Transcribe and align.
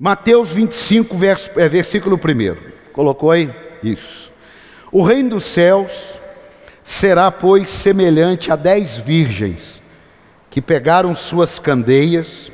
Mateus 0.00 0.50
25, 0.50 1.16
vers, 1.16 1.50
é, 1.56 1.68
versículo 1.68 2.14
1. 2.14 2.56
Colocou 2.92 3.32
aí? 3.32 3.52
Isso. 3.82 4.30
O 4.92 5.02
reino 5.02 5.30
dos 5.30 5.44
céus 5.44 5.90
será, 6.84 7.32
pois, 7.32 7.68
semelhante 7.68 8.52
a 8.52 8.54
dez 8.54 8.96
virgens 8.96 9.82
que 10.50 10.62
pegaram 10.62 11.16
suas 11.16 11.58
candeias. 11.58 12.48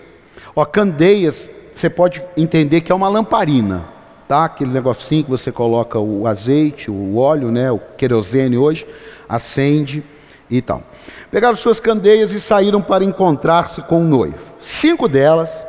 Ó, 0.56 0.64
candeias, 0.64 1.50
você 1.76 1.90
pode 1.90 2.22
entender 2.34 2.80
que 2.80 2.90
é 2.90 2.94
uma 2.94 3.10
lamparina, 3.10 3.84
tá? 4.26 4.46
Aquele 4.46 4.70
negocinho 4.70 5.24
que 5.24 5.30
você 5.30 5.52
coloca 5.52 5.98
o 5.98 6.26
azeite, 6.26 6.90
o 6.90 7.18
óleo, 7.18 7.50
né? 7.50 7.70
O 7.70 7.78
querosene 7.78 8.56
hoje, 8.56 8.86
acende 9.28 10.02
e 10.48 10.62
tal. 10.62 10.82
Pegaram 11.30 11.56
suas 11.56 11.78
candeias 11.78 12.32
e 12.32 12.40
saíram 12.40 12.80
para 12.80 13.04
encontrar-se 13.04 13.82
com 13.82 14.00
o 14.00 14.08
noivo. 14.08 14.38
Cinco 14.62 15.06
delas 15.06 15.66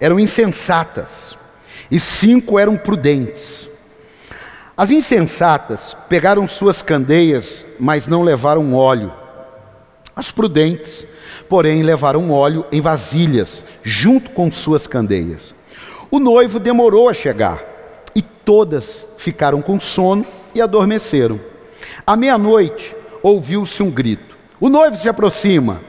eram 0.00 0.18
insensatas 0.18 1.36
e 1.90 1.98
cinco 1.98 2.58
eram 2.58 2.76
prudentes. 2.76 3.68
As 4.76 4.90
insensatas 4.90 5.96
pegaram 6.08 6.46
suas 6.46 6.82
candeias, 6.82 7.66
mas 7.80 8.06
não 8.06 8.22
levaram 8.22 8.74
óleo. 8.74 9.12
As 10.14 10.30
prudentes, 10.30 11.06
porém, 11.48 11.82
levaram 11.82 12.30
óleo 12.30 12.64
em 12.70 12.80
vasilhas, 12.80 13.64
junto 13.82 14.30
com 14.30 14.50
suas 14.52 14.86
candeias. 14.86 15.54
O 16.10 16.18
noivo 16.18 16.60
demorou 16.60 17.08
a 17.08 17.14
chegar, 17.14 17.64
e 18.14 18.22
todas 18.22 19.06
ficaram 19.16 19.60
com 19.60 19.80
sono 19.80 20.24
e 20.54 20.60
adormeceram. 20.60 21.40
À 22.06 22.16
meia-noite, 22.16 22.94
ouviu-se 23.22 23.82
um 23.82 23.90
grito: 23.90 24.36
O 24.60 24.68
noivo 24.68 24.96
se 24.96 25.08
aproxima. 25.08 25.80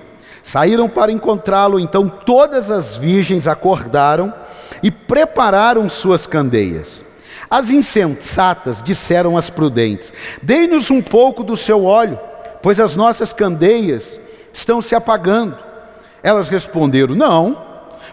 Saíram 0.49 0.89
para 0.89 1.11
encontrá-lo, 1.11 1.79
então 1.79 2.09
todas 2.09 2.71
as 2.71 2.97
virgens 2.97 3.47
acordaram 3.47 4.33
e 4.81 4.89
prepararam 4.89 5.87
suas 5.87 6.25
candeias. 6.25 7.05
As 7.47 7.69
insensatas 7.69 8.81
disseram 8.81 9.37
às 9.37 9.51
prudentes: 9.51 10.11
Dê-nos 10.41 10.89
um 10.89 11.03
pouco 11.03 11.43
do 11.43 11.55
seu 11.55 11.85
óleo, 11.85 12.19
pois 12.63 12.79
as 12.79 12.95
nossas 12.95 13.31
candeias 13.31 14.19
estão 14.51 14.81
se 14.81 14.95
apagando. 14.95 15.55
Elas 16.23 16.49
responderam: 16.49 17.13
Não, 17.13 17.55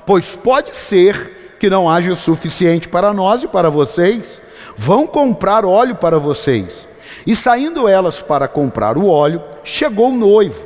pois 0.04 0.36
pode 0.36 0.76
ser 0.76 1.56
que 1.58 1.70
não 1.70 1.88
haja 1.88 2.12
o 2.12 2.16
suficiente 2.16 2.86
para 2.86 3.14
nós 3.14 3.44
e 3.44 3.48
para 3.48 3.70
vocês. 3.70 4.42
Vão 4.76 5.06
comprar 5.06 5.64
óleo 5.64 5.94
para 5.94 6.18
vocês. 6.18 6.86
E 7.26 7.34
saindo 7.34 7.88
elas 7.88 8.20
para 8.20 8.46
comprar 8.46 8.98
o 8.98 9.08
óleo, 9.08 9.42
chegou 9.64 10.10
o 10.10 10.14
noivo. 10.14 10.65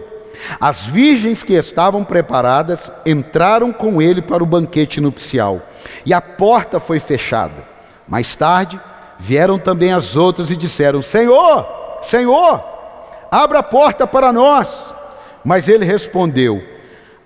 As 0.61 0.83
virgens 0.83 1.43
que 1.43 1.55
estavam 1.55 2.05
preparadas 2.05 2.91
entraram 3.05 3.73
com 3.73 4.01
ele 4.01 4.23
para 4.23 4.43
o 4.43 4.47
banquete 4.47 5.01
nupcial, 5.01 5.63
e 6.05 6.13
a 6.13 6.21
porta 6.21 6.81
foi 6.81 6.99
fechada. 6.99 7.69
Mais 8.09 8.35
tarde, 8.35 8.81
vieram 9.19 9.59
também 9.59 9.93
as 9.93 10.17
outras 10.17 10.51
e 10.51 10.57
disseram: 10.57 11.03
Senhor, 11.03 11.67
Senhor, 12.03 12.65
abra 13.31 13.61
a 13.61 13.63
porta 13.63 14.07
para 14.07 14.33
nós. 14.33 14.93
Mas 15.45 15.69
ele 15.69 15.85
respondeu: 15.85 16.63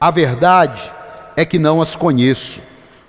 A 0.01 0.11
verdade 0.11 0.92
é 1.37 1.45
que 1.45 1.59
não 1.59 1.81
as 1.81 1.95
conheço. 1.97 2.62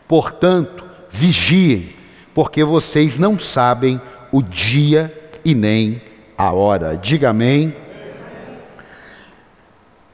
Portanto, 0.07 0.83
vigiem, 1.09 1.95
porque 2.33 2.63
vocês 2.63 3.17
não 3.17 3.39
sabem 3.39 3.99
o 4.31 4.41
dia 4.41 5.13
e 5.43 5.53
nem 5.55 6.01
a 6.37 6.51
hora. 6.51 6.97
Diga 6.97 7.29
amém. 7.29 7.75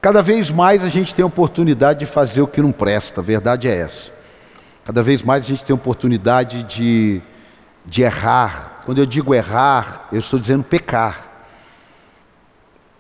Cada 0.02 0.24
vez 0.24 0.50
mais 0.50 0.84
a 0.84 0.90
gente 0.90 1.14
tem 1.14 1.24
oportunidade 1.24 2.00
de 2.00 2.06
fazer 2.08 2.42
o 2.42 2.48
que 2.48 2.60
não 2.60 2.72
presta, 2.72 3.22
a 3.22 3.24
verdade 3.24 3.68
é 3.68 3.78
essa. 3.78 4.12
Cada 4.84 5.04
vez 5.04 5.22
mais 5.22 5.44
a 5.44 5.48
gente 5.48 5.64
tem 5.64 5.76
oportunidade 5.76 6.64
de, 6.64 7.22
de 7.86 8.02
errar. 8.02 8.82
Quando 8.84 8.98
eu 8.98 9.06
digo 9.06 9.36
errar, 9.36 10.08
eu 10.12 10.18
estou 10.18 10.40
dizendo 10.40 10.64
pecar. 10.64 11.28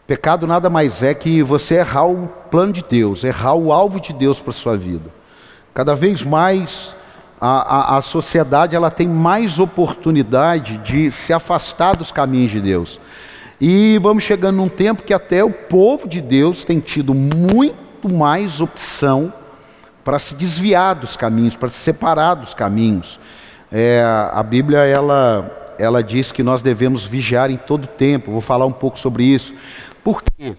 Pecado 0.05 0.45
nada 0.45 0.69
mais 0.69 1.01
é 1.01 1.15
que 1.15 1.41
você 1.41 1.75
errar 1.75 2.05
o 2.05 2.27
plano 2.27 2.71
de 2.71 2.83
Deus, 2.83 3.23
errar 3.23 3.55
o 3.55 3.73
alvo 3.73 3.99
de 3.99 4.13
Deus 4.13 4.39
para 4.39 4.51
a 4.51 4.53
sua 4.53 4.77
vida. 4.77 5.09
Cada 5.73 5.95
vez 5.95 6.21
mais 6.21 6.95
a, 7.39 7.95
a, 7.95 7.97
a 7.97 8.01
sociedade 8.01 8.75
ela 8.75 8.91
tem 8.91 9.07
mais 9.07 9.57
oportunidade 9.57 10.77
de 10.77 11.09
se 11.09 11.33
afastar 11.33 11.95
dos 11.95 12.11
caminhos 12.11 12.51
de 12.51 12.61
Deus. 12.61 12.99
E 13.63 13.99
vamos 13.99 14.23
chegando 14.23 14.55
num 14.55 14.67
tempo 14.67 15.03
que 15.03 15.13
até 15.13 15.43
o 15.43 15.51
povo 15.51 16.07
de 16.07 16.19
Deus 16.19 16.63
tem 16.63 16.79
tido 16.79 17.13
muito 17.13 18.11
mais 18.11 18.59
opção 18.59 19.31
para 20.03 20.17
se 20.17 20.33
desviar 20.33 20.95
dos 20.95 21.15
caminhos, 21.15 21.55
para 21.55 21.69
se 21.69 21.77
separar 21.77 22.33
dos 22.33 22.55
caminhos. 22.55 23.19
É, 23.71 24.03
a 24.33 24.41
Bíblia 24.41 24.79
ela, 24.79 25.75
ela 25.77 26.01
diz 26.01 26.31
que 26.31 26.41
nós 26.41 26.63
devemos 26.63 27.05
vigiar 27.05 27.51
em 27.51 27.57
todo 27.57 27.85
tempo. 27.85 28.31
Vou 28.31 28.41
falar 28.41 28.65
um 28.65 28.71
pouco 28.71 28.97
sobre 28.97 29.25
isso. 29.25 29.53
Por 30.03 30.23
quê? 30.23 30.55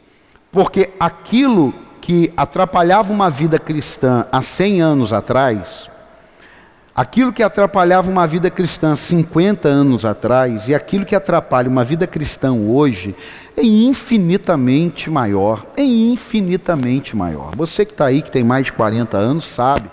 Porque 0.52 0.90
aquilo 1.00 1.74
que 2.00 2.32
atrapalhava 2.36 3.12
uma 3.12 3.28
vida 3.28 3.58
cristã 3.58 4.26
há 4.30 4.40
100 4.42 4.80
anos 4.80 5.12
atrás, 5.12 5.90
Aquilo 6.94 7.32
que 7.32 7.42
atrapalhava 7.42 8.10
uma 8.10 8.26
vida 8.26 8.50
cristã 8.50 8.94
50 8.94 9.66
anos 9.66 10.04
atrás 10.04 10.69
e 10.69 10.75
aquilo 10.75 11.06
que 11.06 11.14
atrapalha 11.14 11.66
uma 11.66 11.82
vida 11.82 12.06
cristã 12.06 12.53
hoje 12.53 13.16
é 13.56 13.62
infinitamente 13.62 15.08
maior. 15.08 15.64
É 15.75 15.82
infinitamente 15.82 17.16
maior. 17.16 17.52
Você 17.56 17.86
que 17.86 17.92
está 17.92 18.04
aí, 18.04 18.20
que 18.20 18.31
tem 18.31 18.44
mais 18.44 18.66
de 18.66 18.75
40 18.75 19.16
anos, 19.16 19.47
sabe. 19.47 19.91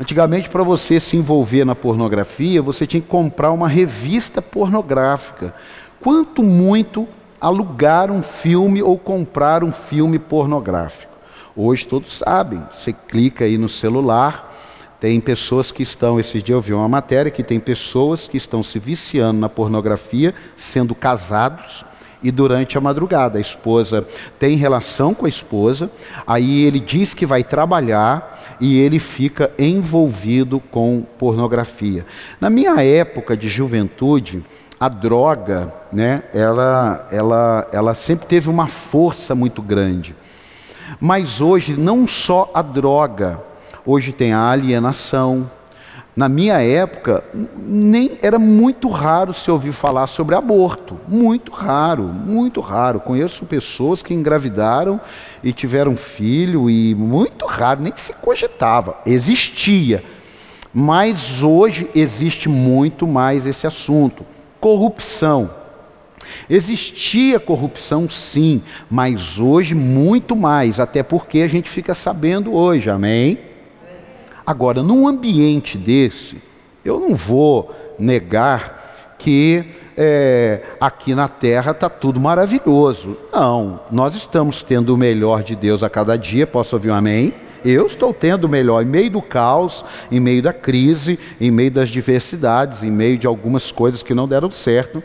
Antigamente, 0.00 0.50
para 0.50 0.64
você 0.64 0.98
se 0.98 1.16
envolver 1.16 1.64
na 1.64 1.76
pornografia, 1.76 2.60
você 2.60 2.84
tinha 2.84 3.00
que 3.00 3.06
comprar 3.06 3.52
uma 3.52 3.68
revista 3.68 4.42
pornográfica. 4.42 5.54
Quanto 6.00 6.42
muito 6.42 7.06
alugar 7.40 8.10
um 8.10 8.22
filme 8.22 8.82
ou 8.82 8.98
comprar 8.98 9.62
um 9.62 9.70
filme 9.70 10.18
pornográfico. 10.18 11.12
Hoje 11.54 11.86
todos 11.86 12.18
sabem, 12.18 12.60
você 12.74 12.92
clica 12.92 13.44
aí 13.44 13.56
no 13.56 13.68
celular 13.68 14.49
tem 15.00 15.18
pessoas 15.18 15.72
que 15.72 15.82
estão, 15.82 16.20
esses 16.20 16.42
dias 16.42 16.54
eu 16.56 16.60
vi 16.60 16.74
uma 16.74 16.88
matéria 16.88 17.30
que 17.30 17.42
tem 17.42 17.58
pessoas 17.58 18.28
que 18.28 18.36
estão 18.36 18.62
se 18.62 18.78
viciando 18.78 19.40
na 19.40 19.48
pornografia, 19.48 20.34
sendo 20.56 20.94
casados, 20.94 21.86
e 22.22 22.30
durante 22.30 22.76
a 22.76 22.82
madrugada 22.82 23.38
a 23.38 23.40
esposa 23.40 24.06
tem 24.38 24.54
relação 24.56 25.14
com 25.14 25.24
a 25.24 25.28
esposa, 25.28 25.90
aí 26.26 26.64
ele 26.64 26.78
diz 26.78 27.14
que 27.14 27.24
vai 27.24 27.42
trabalhar 27.42 28.58
e 28.60 28.78
ele 28.78 28.98
fica 28.98 29.50
envolvido 29.58 30.60
com 30.60 31.02
pornografia. 31.18 32.04
Na 32.38 32.50
minha 32.50 32.82
época 32.84 33.34
de 33.34 33.48
juventude, 33.48 34.44
a 34.78 34.88
droga, 34.88 35.72
né, 35.90 36.24
ela, 36.34 37.08
ela, 37.10 37.68
ela 37.72 37.94
sempre 37.94 38.26
teve 38.26 38.50
uma 38.50 38.66
força 38.66 39.34
muito 39.34 39.62
grande. 39.62 40.14
Mas 41.00 41.40
hoje 41.40 41.74
não 41.74 42.06
só 42.06 42.50
a 42.52 42.60
droga, 42.60 43.49
hoje 43.90 44.12
tem 44.12 44.32
a 44.32 44.50
alienação. 44.50 45.50
Na 46.14 46.28
minha 46.28 46.60
época, 46.60 47.24
nem 47.56 48.18
era 48.20 48.38
muito 48.38 48.88
raro 48.88 49.32
se 49.32 49.50
ouvir 49.50 49.72
falar 49.72 50.06
sobre 50.06 50.34
aborto. 50.34 50.96
Muito 51.08 51.50
raro, 51.50 52.02
muito 52.02 52.60
raro. 52.60 53.00
Conheço 53.00 53.46
pessoas 53.46 54.02
que 54.02 54.14
engravidaram 54.14 55.00
e 55.42 55.52
tiveram 55.52 55.96
filho 55.96 56.68
e 56.68 56.94
muito 56.94 57.46
raro, 57.46 57.82
nem 57.82 57.92
se 57.96 58.12
cogitava. 58.12 58.98
Existia. 59.06 60.04
Mas 60.72 61.42
hoje 61.42 61.90
existe 61.94 62.48
muito 62.48 63.06
mais 63.06 63.46
esse 63.46 63.66
assunto. 63.66 64.24
Corrupção. 64.60 65.50
Existia 66.48 67.40
corrupção, 67.40 68.08
sim, 68.08 68.62
mas 68.88 69.38
hoje 69.40 69.74
muito 69.74 70.36
mais, 70.36 70.78
até 70.78 71.02
porque 71.02 71.40
a 71.40 71.48
gente 71.48 71.68
fica 71.68 71.92
sabendo 71.92 72.54
hoje, 72.54 72.88
amém? 72.88 73.49
Agora, 74.46 74.82
num 74.82 75.06
ambiente 75.06 75.76
desse, 75.76 76.40
eu 76.84 76.98
não 76.98 77.14
vou 77.14 77.74
negar 77.98 79.14
que 79.18 79.64
é, 79.96 80.62
aqui 80.80 81.14
na 81.14 81.28
terra 81.28 81.72
está 81.72 81.88
tudo 81.88 82.18
maravilhoso. 82.18 83.16
Não, 83.32 83.80
nós 83.90 84.14
estamos 84.14 84.62
tendo 84.62 84.94
o 84.94 84.96
melhor 84.96 85.42
de 85.42 85.54
Deus 85.54 85.82
a 85.82 85.90
cada 85.90 86.16
dia. 86.16 86.46
Posso 86.46 86.74
ouvir 86.74 86.90
um 86.90 86.94
amém? 86.94 87.34
Eu 87.62 87.86
estou 87.86 88.14
tendo 88.14 88.44
o 88.44 88.48
melhor 88.48 88.82
em 88.82 88.86
meio 88.86 89.10
do 89.10 89.20
caos, 89.20 89.84
em 90.10 90.18
meio 90.18 90.42
da 90.42 90.52
crise, 90.52 91.18
em 91.38 91.50
meio 91.50 91.70
das 91.70 91.90
diversidades, 91.90 92.82
em 92.82 92.90
meio 92.90 93.18
de 93.18 93.26
algumas 93.26 93.70
coisas 93.70 94.02
que 94.02 94.14
não 94.14 94.26
deram 94.26 94.50
certo. 94.50 95.02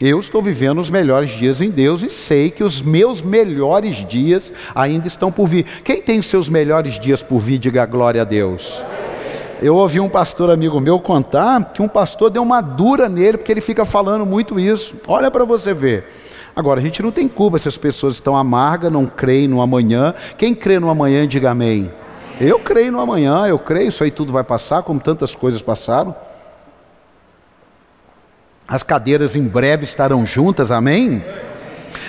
Eu 0.00 0.20
estou 0.20 0.40
vivendo 0.40 0.78
os 0.78 0.88
melhores 0.88 1.30
dias 1.30 1.60
em 1.60 1.70
Deus 1.70 2.04
e 2.04 2.10
sei 2.10 2.52
que 2.52 2.62
os 2.62 2.80
meus 2.80 3.20
melhores 3.20 3.96
dias 4.06 4.52
ainda 4.72 5.08
estão 5.08 5.32
por 5.32 5.48
vir. 5.48 5.64
Quem 5.82 6.00
tem 6.00 6.20
os 6.20 6.26
seus 6.26 6.48
melhores 6.48 7.00
dias 7.00 7.20
por 7.20 7.40
vir, 7.40 7.58
diga 7.58 7.84
glória 7.84 8.22
a 8.22 8.24
Deus. 8.24 8.80
Eu 9.60 9.74
ouvi 9.74 9.98
um 9.98 10.08
pastor 10.08 10.50
amigo 10.50 10.78
meu 10.78 11.00
contar 11.00 11.72
que 11.72 11.82
um 11.82 11.88
pastor 11.88 12.30
deu 12.30 12.44
uma 12.44 12.60
dura 12.60 13.08
nele 13.08 13.38
porque 13.38 13.50
ele 13.50 13.60
fica 13.60 13.84
falando 13.84 14.24
muito 14.24 14.60
isso. 14.60 14.94
Olha 15.04 15.32
para 15.32 15.44
você 15.44 15.74
ver. 15.74 16.04
Agora, 16.54 16.78
a 16.78 16.82
gente 16.82 17.02
não 17.02 17.10
tem 17.10 17.26
culpa 17.26 17.58
se 17.58 17.66
as 17.66 17.76
pessoas 17.76 18.14
estão 18.14 18.36
amargas, 18.36 18.92
não 18.92 19.04
creem 19.04 19.48
no 19.48 19.60
amanhã. 19.60 20.14
Quem 20.36 20.54
crê 20.54 20.78
no 20.78 20.90
amanhã, 20.90 21.26
diga 21.26 21.50
amém. 21.50 21.90
Eu 22.40 22.60
creio 22.60 22.92
no 22.92 23.00
amanhã, 23.00 23.48
eu 23.48 23.58
creio, 23.58 23.88
isso 23.88 24.04
aí 24.04 24.12
tudo 24.12 24.32
vai 24.32 24.44
passar, 24.44 24.84
como 24.84 25.00
tantas 25.00 25.34
coisas 25.34 25.60
passaram. 25.60 26.14
As 28.68 28.82
cadeiras 28.82 29.34
em 29.34 29.42
breve 29.42 29.84
estarão 29.84 30.26
juntas, 30.26 30.70
amém? 30.70 31.24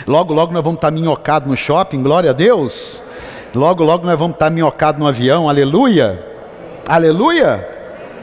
Logo, 0.06 0.34
logo 0.34 0.52
nós 0.52 0.62
vamos 0.62 0.78
estar 0.78 0.92
minhocados 0.92 1.48
no 1.48 1.56
shopping, 1.56 2.04
glória 2.04 2.32
a 2.32 2.34
Deus. 2.34 3.02
Logo, 3.56 3.82
logo 3.82 4.06
nós 4.06 4.20
vamos 4.20 4.36
estar 4.36 4.50
minhocados 4.50 5.00
no 5.00 5.08
avião, 5.08 5.48
aleluia. 5.48 6.22
Aleluia. 6.86 7.66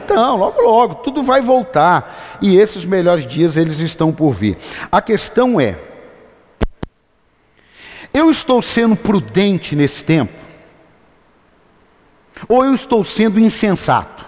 Então, 0.05 0.37
logo, 0.37 0.61
logo, 0.61 0.95
tudo 0.95 1.23
vai 1.23 1.41
voltar. 1.41 2.37
E 2.39 2.55
esses 2.55 2.85
melhores 2.85 3.25
dias, 3.25 3.57
eles 3.57 3.79
estão 3.79 4.13
por 4.13 4.33
vir. 4.33 4.55
A 4.91 5.01
questão 5.01 5.59
é: 5.59 5.79
eu 8.13 8.29
estou 8.29 8.61
sendo 8.61 8.95
prudente 8.95 9.75
nesse 9.75 10.03
tempo? 10.03 10.33
Ou 12.47 12.63
eu 12.63 12.75
estou 12.75 13.03
sendo 13.03 13.39
insensato? 13.39 14.23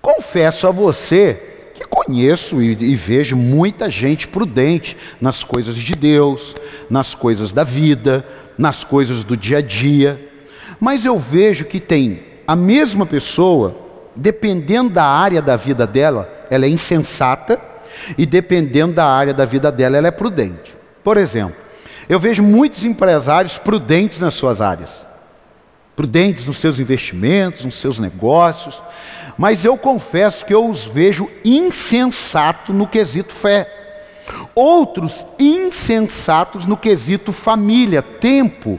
Confesso 0.00 0.66
a 0.66 0.70
você 0.70 1.51
conheço 1.92 2.62
e, 2.62 2.72
e, 2.72 2.94
vejo 2.94 3.36
muita 3.36 3.90
gente 3.90 4.26
prudente 4.26 4.96
nas 5.20 5.44
coisas 5.44 5.76
de 5.76 5.94
Deus, 5.94 6.54
nas 6.88 7.14
coisas 7.14 7.52
da 7.52 7.62
vida, 7.62 8.24
nas 8.56 8.82
coisas 8.82 9.22
do 9.22 9.36
dia 9.36 9.58
a 9.58 9.60
dia, 9.60 10.18
mas 10.80 11.04
eu 11.04 11.18
vejo 11.18 11.66
que 11.66 11.78
tem 11.78 12.22
a 12.46 12.56
mesma 12.56 13.04
pessoa, 13.04 13.76
dependendo 14.16 14.88
da 14.88 15.04
área 15.04 15.42
da 15.42 15.54
vida 15.54 15.86
dela, 15.86 16.32
ela 16.50 16.64
é 16.64 16.68
insensata, 16.68 17.60
e 18.16 18.24
dependendo 18.24 18.94
da 18.94 19.04
área 19.04 19.34
da 19.34 19.44
vida 19.44 19.70
dela, 19.70 19.98
ela 19.98 20.08
é 20.08 20.10
prudente. 20.10 20.74
Por 21.04 21.18
exemplo, 21.18 21.56
eu 22.08 22.18
vejo 22.18 22.42
muitos 22.42 22.84
empresários 22.84 23.58
prudentes 23.58 24.20
nas 24.20 24.32
suas 24.34 24.60
áreas, 24.62 25.06
prudentes 25.94 26.46
nos 26.46 26.56
seus 26.56 26.78
investimentos, 26.78 27.64
nos 27.66 27.74
seus 27.74 27.98
negócios, 27.98 28.82
mas 29.36 29.64
eu 29.64 29.76
confesso 29.76 30.44
que 30.44 30.54
eu 30.54 30.68
os 30.68 30.84
vejo 30.84 31.28
insensato 31.44 32.72
no 32.72 32.86
quesito 32.86 33.32
fé. 33.32 33.68
Outros 34.54 35.26
insensatos 35.38 36.66
no 36.66 36.76
quesito 36.76 37.32
família, 37.32 38.02
tempo. 38.02 38.78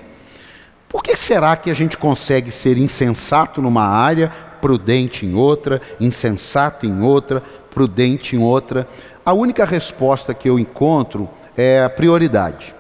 Por 0.88 1.02
que 1.02 1.16
será 1.16 1.58
que 1.58 1.72
a 1.72 1.74
gente 1.74 1.98
consegue 1.98 2.52
ser 2.52 2.78
insensato 2.78 3.62
numa 3.62 3.84
área, 3.84 4.32
prudente 4.62 5.26
em 5.26 5.34
outra, 5.34 5.82
insensato 6.00 6.86
em 6.86 7.02
outra, 7.02 7.42
prudente 7.72 8.36
em 8.36 8.40
outra? 8.40 8.88
A 9.26 9.34
única 9.34 9.66
resposta 9.66 10.34
que 10.34 10.48
eu 10.48 10.60
encontro 10.60 11.28
é 11.58 11.84
a 11.84 11.90
prioridade. 11.90 12.76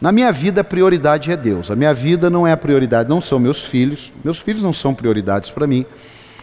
Na 0.00 0.12
minha 0.12 0.30
vida, 0.30 0.60
a 0.60 0.64
prioridade 0.64 1.32
é 1.32 1.36
Deus. 1.36 1.70
A 1.70 1.76
minha 1.76 1.92
vida 1.92 2.30
não 2.30 2.46
é 2.46 2.52
a 2.52 2.56
prioridade, 2.56 3.08
não 3.08 3.20
são 3.20 3.38
meus 3.38 3.64
filhos. 3.64 4.12
Meus 4.22 4.38
filhos 4.38 4.62
não 4.62 4.72
são 4.72 4.94
prioridades 4.94 5.50
para 5.50 5.66
mim. 5.66 5.84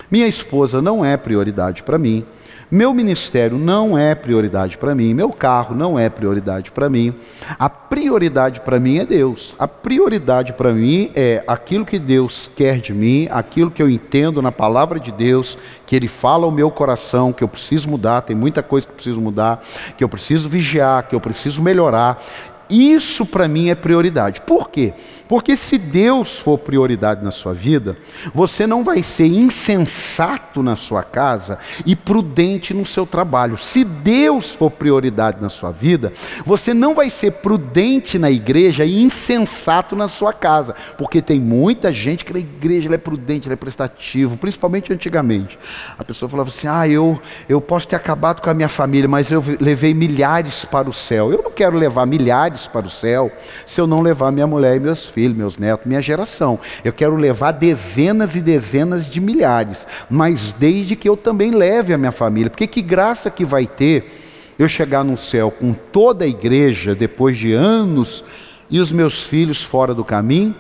Minha 0.10 0.28
esposa 0.28 0.82
não 0.82 1.04
é 1.04 1.18
prioridade 1.18 1.84
para 1.84 1.98
mim. 1.98 2.26
Meu 2.70 2.96
ministério 2.96 3.60
não 3.60 3.96
é 3.96 4.16
prioridade 4.16 4.78
para 4.78 4.96
mim. 4.96 5.14
Meu 5.14 5.30
carro 5.30 5.76
não 5.76 6.00
é 6.00 6.10
prioridade 6.10 6.72
para 6.72 6.90
mim. 6.90 7.14
A 7.60 7.70
prioridade 7.70 8.60
para 8.60 8.80
mim 8.80 8.98
é 8.98 9.06
Deus. 9.06 9.56
A 9.60 9.68
prioridade 9.68 10.52
para 10.54 10.74
mim 10.74 11.12
é 11.16 11.44
aquilo 11.46 11.86
que 11.86 12.00
Deus 12.00 12.50
quer 12.56 12.80
de 12.80 12.92
mim, 12.92 13.28
aquilo 13.30 13.70
que 13.70 13.84
eu 13.84 13.90
entendo 13.90 14.42
na 14.42 14.52
palavra 14.52 15.00
de 15.00 15.12
Deus, 15.12 15.58
que 15.86 15.96
Ele 15.96 16.08
fala 16.08 16.46
ao 16.46 16.52
meu 16.52 16.72
coração, 16.72 17.32
que 17.32 17.44
eu 17.44 17.48
preciso 17.48 17.88
mudar. 17.88 18.22
Tem 18.22 18.36
muita 18.36 18.64
coisa 18.64 18.88
que 18.88 18.94
eu 18.94 18.96
preciso 18.96 19.22
mudar, 19.22 19.64
que 19.96 20.04
eu 20.04 20.10
preciso 20.10 20.50
vigiar, 20.50 21.08
que 21.08 21.16
eu 21.16 21.22
preciso 21.22 21.62
melhorar. 21.62 22.22
Isso 22.68 23.28
para 23.28 23.48
mim 23.48 23.70
é 23.70 23.76
prioridade. 23.76 24.42
Por 24.42 24.70
quê? 24.70 24.94
Porque 25.28 25.58
se 25.58 25.78
Deus 25.78 26.38
for 26.38 26.58
prioridade 26.58 27.24
na 27.24 27.32
sua 27.32 27.54
vida, 27.54 27.98
você 28.34 28.68
não 28.68 28.84
vai 28.84 29.02
ser 29.02 29.26
insensato 29.26 30.62
na 30.62 30.76
sua 30.76 31.04
casa 31.04 31.58
e 31.86 31.96
prudente 31.96 32.74
no 32.74 32.86
seu 32.86 33.06
trabalho. 33.06 33.58
Se 33.58 33.84
Deus 33.84 34.52
for 34.52 34.70
prioridade 34.70 35.42
na 35.42 35.50
sua 35.50 35.72
vida, 35.72 36.14
você 36.46 36.74
não 36.74 36.94
vai 36.94 37.10
ser 37.10 37.32
prudente 37.32 38.20
na 38.20 38.30
igreja 38.30 38.86
e 38.86 39.02
insensato 39.02 39.96
na 39.96 40.08
sua 40.08 40.32
casa. 40.32 40.76
Porque 40.98 41.22
tem 41.22 41.40
muita 41.40 41.92
gente 41.92 42.24
que 42.24 42.34
na 42.34 42.40
igreja 42.40 42.94
é 42.94 42.98
prudente, 42.98 43.52
é 43.52 43.56
prestativo, 43.56 44.38
principalmente 44.38 44.94
antigamente. 44.94 45.58
A 45.98 46.04
pessoa 46.04 46.30
falava 46.30 46.50
assim: 46.50 46.68
ah, 46.68 46.88
eu, 46.88 47.20
eu 47.50 47.60
posso 47.60 47.88
ter 47.88 47.96
acabado 47.96 48.42
com 48.42 48.50
a 48.50 48.54
minha 48.54 48.70
família, 48.70 49.08
mas 49.08 49.32
eu 49.32 49.44
levei 49.60 49.94
milhares 49.94 50.66
para 50.66 50.90
o 50.90 50.94
céu. 50.94 51.32
Eu 51.32 51.42
não 51.42 51.52
quero 51.52 51.78
levar 51.78 52.06
milhares 52.06 52.68
para 52.68 52.86
o 52.86 52.90
céu 52.90 53.32
se 53.66 53.82
eu 53.82 53.88
não 53.88 54.02
levar 54.02 54.32
minha 54.32 54.48
mulher 54.48 54.76
e 54.76 54.80
meus 54.80 55.06
filhos, 55.06 55.15
meus 55.34 55.58
netos, 55.58 55.86
minha 55.86 56.02
geração. 56.02 56.60
Eu 56.84 56.92
quero 56.92 57.16
levar 57.16 57.52
dezenas 57.52 58.36
e 58.36 58.42
dezenas 58.42 59.06
de 59.06 59.22
milhares, 59.22 59.88
mas 60.10 60.54
desde 60.54 60.96
que 60.96 61.08
eu 61.08 61.16
também 61.16 61.52
leve 61.52 61.94
a 61.94 61.98
minha 61.98 62.12
família, 62.12 62.50
porque 62.50 62.68
que 62.68 62.82
graça 62.82 63.30
que 63.30 63.46
vai 63.46 63.66
ter 63.66 64.12
eu 64.58 64.68
chegar 64.68 65.04
no 65.04 65.18
céu 65.18 65.52
com 65.52 65.74
toda 65.74 66.26
a 66.26 66.28
igreja 66.28 66.96
depois 66.96 67.38
de 67.38 67.54
anos 67.54 68.24
e 68.70 68.80
os 68.80 68.92
meus 68.92 69.24
filhos 69.24 69.62
fora 69.62 69.94
do 69.94 70.04
caminho, 70.04 70.56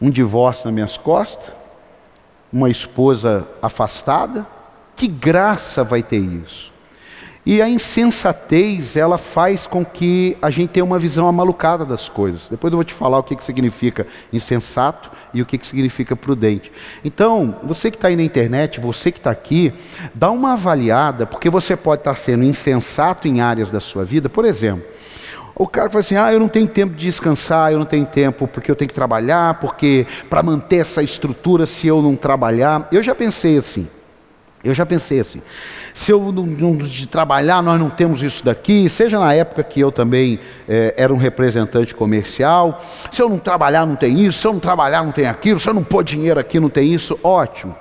um 0.00 0.10
divórcio 0.10 0.66
nas 0.66 0.74
minhas 0.74 0.96
costas, 0.96 1.52
uma 2.52 2.68
esposa 2.68 3.46
afastada, 3.62 4.46
que 4.96 5.08
graça 5.08 5.82
vai 5.82 6.02
ter 6.02 6.18
isso? 6.18 6.73
E 7.46 7.60
a 7.60 7.68
insensatez, 7.68 8.96
ela 8.96 9.18
faz 9.18 9.66
com 9.66 9.84
que 9.84 10.36
a 10.40 10.50
gente 10.50 10.70
tenha 10.70 10.84
uma 10.84 10.98
visão 10.98 11.28
amalucada 11.28 11.84
das 11.84 12.08
coisas. 12.08 12.48
Depois 12.48 12.72
eu 12.72 12.78
vou 12.78 12.84
te 12.84 12.94
falar 12.94 13.18
o 13.18 13.22
que, 13.22 13.36
que 13.36 13.44
significa 13.44 14.06
insensato 14.32 15.10
e 15.34 15.42
o 15.42 15.46
que, 15.46 15.58
que 15.58 15.66
significa 15.66 16.16
prudente. 16.16 16.72
Então, 17.04 17.56
você 17.62 17.90
que 17.90 17.98
está 17.98 18.08
aí 18.08 18.16
na 18.16 18.22
internet, 18.22 18.80
você 18.80 19.12
que 19.12 19.18
está 19.18 19.30
aqui, 19.30 19.74
dá 20.14 20.30
uma 20.30 20.54
avaliada, 20.54 21.26
porque 21.26 21.50
você 21.50 21.76
pode 21.76 22.00
estar 22.00 22.14
sendo 22.14 22.44
insensato 22.44 23.28
em 23.28 23.42
áreas 23.42 23.70
da 23.70 23.80
sua 23.80 24.06
vida. 24.06 24.30
Por 24.30 24.46
exemplo, 24.46 24.86
o 25.54 25.68
cara 25.68 25.90
fala 25.90 26.00
assim: 26.00 26.16
ah, 26.16 26.32
eu 26.32 26.40
não 26.40 26.48
tenho 26.48 26.66
tempo 26.66 26.94
de 26.94 27.04
descansar, 27.04 27.72
eu 27.72 27.78
não 27.78 27.86
tenho 27.86 28.06
tempo 28.06 28.48
porque 28.48 28.70
eu 28.70 28.74
tenho 28.74 28.88
que 28.88 28.94
trabalhar, 28.94 29.60
porque 29.60 30.06
para 30.30 30.42
manter 30.42 30.76
essa 30.76 31.02
estrutura, 31.02 31.66
se 31.66 31.86
eu 31.86 32.00
não 32.00 32.16
trabalhar. 32.16 32.88
Eu 32.90 33.02
já 33.02 33.14
pensei 33.14 33.58
assim. 33.58 33.86
Eu 34.64 34.72
já 34.72 34.86
pensei 34.86 35.20
assim, 35.20 35.42
se 35.94 36.10
eu 36.10 36.32
não, 36.32 36.76
de 36.76 37.06
trabalhar, 37.06 37.62
nós 37.62 37.78
não 37.78 37.88
temos 37.88 38.20
isso 38.20 38.44
daqui, 38.44 38.88
seja 38.88 39.16
na 39.16 39.32
época 39.32 39.62
que 39.62 39.78
eu 39.78 39.92
também 39.92 40.40
é, 40.68 40.92
era 40.96 41.14
um 41.14 41.16
representante 41.16 41.94
comercial, 41.94 42.82
se 43.12 43.22
eu 43.22 43.28
não 43.28 43.38
trabalhar 43.38 43.86
não 43.86 43.94
tem 43.94 44.26
isso, 44.26 44.40
se 44.40 44.46
eu 44.46 44.52
não 44.52 44.58
trabalhar 44.58 45.04
não 45.04 45.12
tem 45.12 45.26
aquilo, 45.26 45.60
se 45.60 45.68
eu 45.68 45.72
não 45.72 45.84
pôr 45.84 46.02
dinheiro 46.02 46.40
aqui 46.40 46.58
não 46.58 46.68
tem 46.68 46.92
isso, 46.92 47.16
ótimo. 47.22 47.76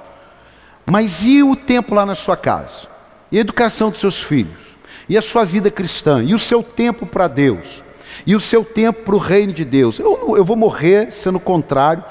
Mas 0.89 1.25
e 1.25 1.41
o 1.41 1.55
tempo 1.55 1.95
lá 1.95 2.05
na 2.05 2.13
sua 2.13 2.37
casa? 2.37 2.87
E 3.31 3.37
a 3.39 3.41
educação 3.41 3.89
dos 3.89 3.99
seus 3.99 4.21
filhos? 4.21 4.61
E 5.09 5.17
a 5.17 5.21
sua 5.21 5.43
vida 5.43 5.71
cristã? 5.71 6.23
E 6.23 6.35
o 6.35 6.39
seu 6.39 6.61
tempo 6.61 7.07
para 7.07 7.27
Deus? 7.27 7.83
E 8.27 8.35
o 8.35 8.39
seu 8.39 8.63
tempo 8.63 9.01
para 9.01 9.15
o 9.15 9.17
reino 9.17 9.51
de 9.51 9.65
Deus? 9.65 9.97
Eu, 9.97 10.35
eu 10.37 10.45
vou 10.45 10.55
morrer 10.55 11.11
sendo 11.11 11.39
contrário 11.39 12.03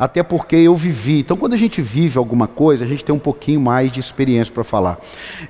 até 0.00 0.22
porque 0.22 0.56
eu 0.56 0.74
vivi. 0.74 1.18
Então, 1.18 1.36
quando 1.36 1.52
a 1.52 1.58
gente 1.58 1.82
vive 1.82 2.16
alguma 2.16 2.46
coisa, 2.46 2.86
a 2.86 2.88
gente 2.88 3.04
tem 3.04 3.14
um 3.14 3.18
pouquinho 3.18 3.60
mais 3.60 3.92
de 3.92 4.00
experiência 4.00 4.50
para 4.52 4.64
falar. 4.64 4.98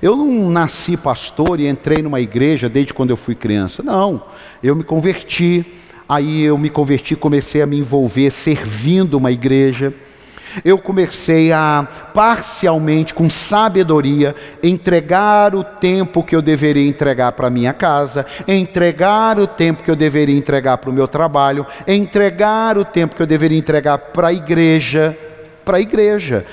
Eu 0.01 0.13
não 0.17 0.49
nasci 0.49 0.97
pastor 0.97 1.61
e 1.61 1.69
entrei 1.69 2.03
numa 2.03 2.19
igreja 2.19 2.67
desde 2.67 2.93
quando 2.93 3.11
eu 3.11 3.17
fui 3.17 3.33
criança. 3.33 3.81
Não, 3.81 4.21
eu 4.61 4.75
me 4.75 4.83
converti. 4.83 5.65
Aí 6.07 6.43
eu 6.43 6.57
me 6.57 6.69
converti, 6.69 7.15
comecei 7.15 7.61
a 7.61 7.65
me 7.65 7.79
envolver 7.79 8.29
servindo 8.29 9.13
uma 9.13 9.31
igreja 9.31 9.93
eu 10.63 10.77
comecei 10.77 11.51
a 11.51 11.87
parcialmente, 12.13 13.13
com 13.13 13.29
sabedoria, 13.29 14.35
entregar 14.61 15.55
o 15.55 15.63
tempo 15.63 16.23
que 16.23 16.35
eu 16.35 16.41
deveria 16.41 16.87
entregar 16.87 17.31
para 17.31 17.49
minha 17.49 17.73
casa, 17.73 18.25
entregar 18.47 19.39
o 19.39 19.47
tempo 19.47 19.83
que 19.83 19.91
eu 19.91 19.95
deveria 19.95 20.37
entregar 20.37 20.77
para 20.77 20.89
o 20.89 20.93
meu 20.93 21.07
trabalho, 21.07 21.65
entregar 21.87 22.77
o 22.77 22.85
tempo 22.85 23.15
que 23.15 23.21
eu 23.21 23.27
deveria 23.27 23.57
entregar 23.57 23.97
para 23.97 24.27
a 24.27 24.33
igreja, 24.33 25.17
para 25.63 25.77
a 25.77 25.81
igreja. 25.81 26.45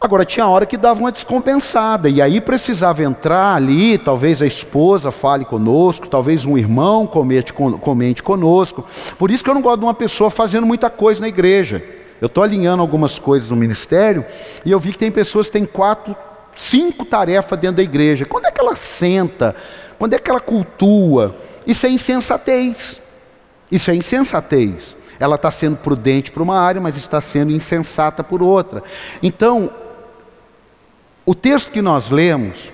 Agora 0.00 0.24
tinha 0.24 0.46
hora 0.46 0.64
que 0.64 0.78
dava 0.78 0.98
uma 0.98 1.12
descompensada, 1.12 2.08
e 2.08 2.22
aí 2.22 2.40
precisava 2.40 3.02
entrar 3.02 3.54
ali, 3.54 3.98
talvez 3.98 4.40
a 4.40 4.46
esposa 4.46 5.10
fale 5.10 5.44
conosco, 5.44 6.08
talvez 6.08 6.46
um 6.46 6.56
irmão 6.56 7.06
comente, 7.06 7.52
comente 7.52 8.22
conosco. 8.22 8.86
Por 9.18 9.30
isso 9.30 9.44
que 9.44 9.50
eu 9.50 9.54
não 9.54 9.60
gosto 9.60 9.80
de 9.80 9.84
uma 9.84 9.92
pessoa 9.92 10.30
fazendo 10.30 10.66
muita 10.66 10.88
coisa 10.88 11.20
na 11.20 11.28
igreja. 11.28 11.84
Eu 12.20 12.26
estou 12.26 12.44
alinhando 12.44 12.82
algumas 12.82 13.18
coisas 13.18 13.50
no 13.50 13.56
ministério 13.56 14.24
e 14.64 14.70
eu 14.70 14.78
vi 14.78 14.92
que 14.92 14.98
tem 14.98 15.10
pessoas 15.10 15.46
que 15.46 15.52
têm 15.52 15.64
quatro, 15.64 16.14
cinco 16.54 17.04
tarefas 17.04 17.58
dentro 17.58 17.76
da 17.76 17.82
igreja. 17.82 18.26
Quando 18.26 18.46
é 18.46 18.50
que 18.50 18.60
ela 18.60 18.76
senta? 18.76 19.56
Quando 19.98 20.14
é 20.14 20.18
que 20.18 20.30
ela 20.30 20.40
cultua? 20.40 21.34
Isso 21.66 21.86
é 21.86 21.90
insensatez. 21.90 23.00
Isso 23.70 23.90
é 23.90 23.94
insensatez. 23.94 24.96
Ela 25.18 25.36
está 25.36 25.50
sendo 25.50 25.76
prudente 25.76 26.30
para 26.30 26.42
uma 26.42 26.58
área, 26.58 26.80
mas 26.80 26.96
está 26.96 27.20
sendo 27.20 27.52
insensata 27.52 28.24
por 28.24 28.42
outra. 28.42 28.82
Então, 29.22 29.70
o 31.24 31.34
texto 31.34 31.70
que 31.70 31.82
nós 31.82 32.10
lemos, 32.10 32.72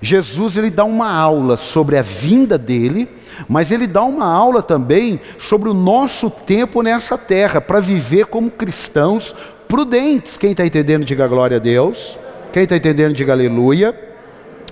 Jesus 0.00 0.56
ele 0.56 0.70
dá 0.70 0.84
uma 0.84 1.12
aula 1.12 1.56
sobre 1.56 1.96
a 1.96 2.02
vinda 2.02 2.56
dele 2.56 3.08
mas 3.48 3.70
ele 3.70 3.86
dá 3.86 4.02
uma 4.02 4.26
aula 4.26 4.62
também 4.62 5.20
sobre 5.38 5.68
o 5.68 5.74
nosso 5.74 6.30
tempo 6.30 6.82
nessa 6.82 7.16
terra, 7.16 7.60
para 7.60 7.80
viver 7.80 8.26
como 8.26 8.50
cristãos 8.50 9.34
prudentes. 9.68 10.36
Quem 10.36 10.52
está 10.52 10.64
entendendo, 10.64 11.04
diga 11.04 11.26
glória 11.26 11.56
a 11.56 11.60
Deus. 11.60 12.18
Quem 12.52 12.64
está 12.64 12.76
entendendo, 12.76 13.14
diga 13.14 13.32
aleluia. 13.32 13.94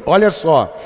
Olha 0.04 0.30
só, 0.30 0.76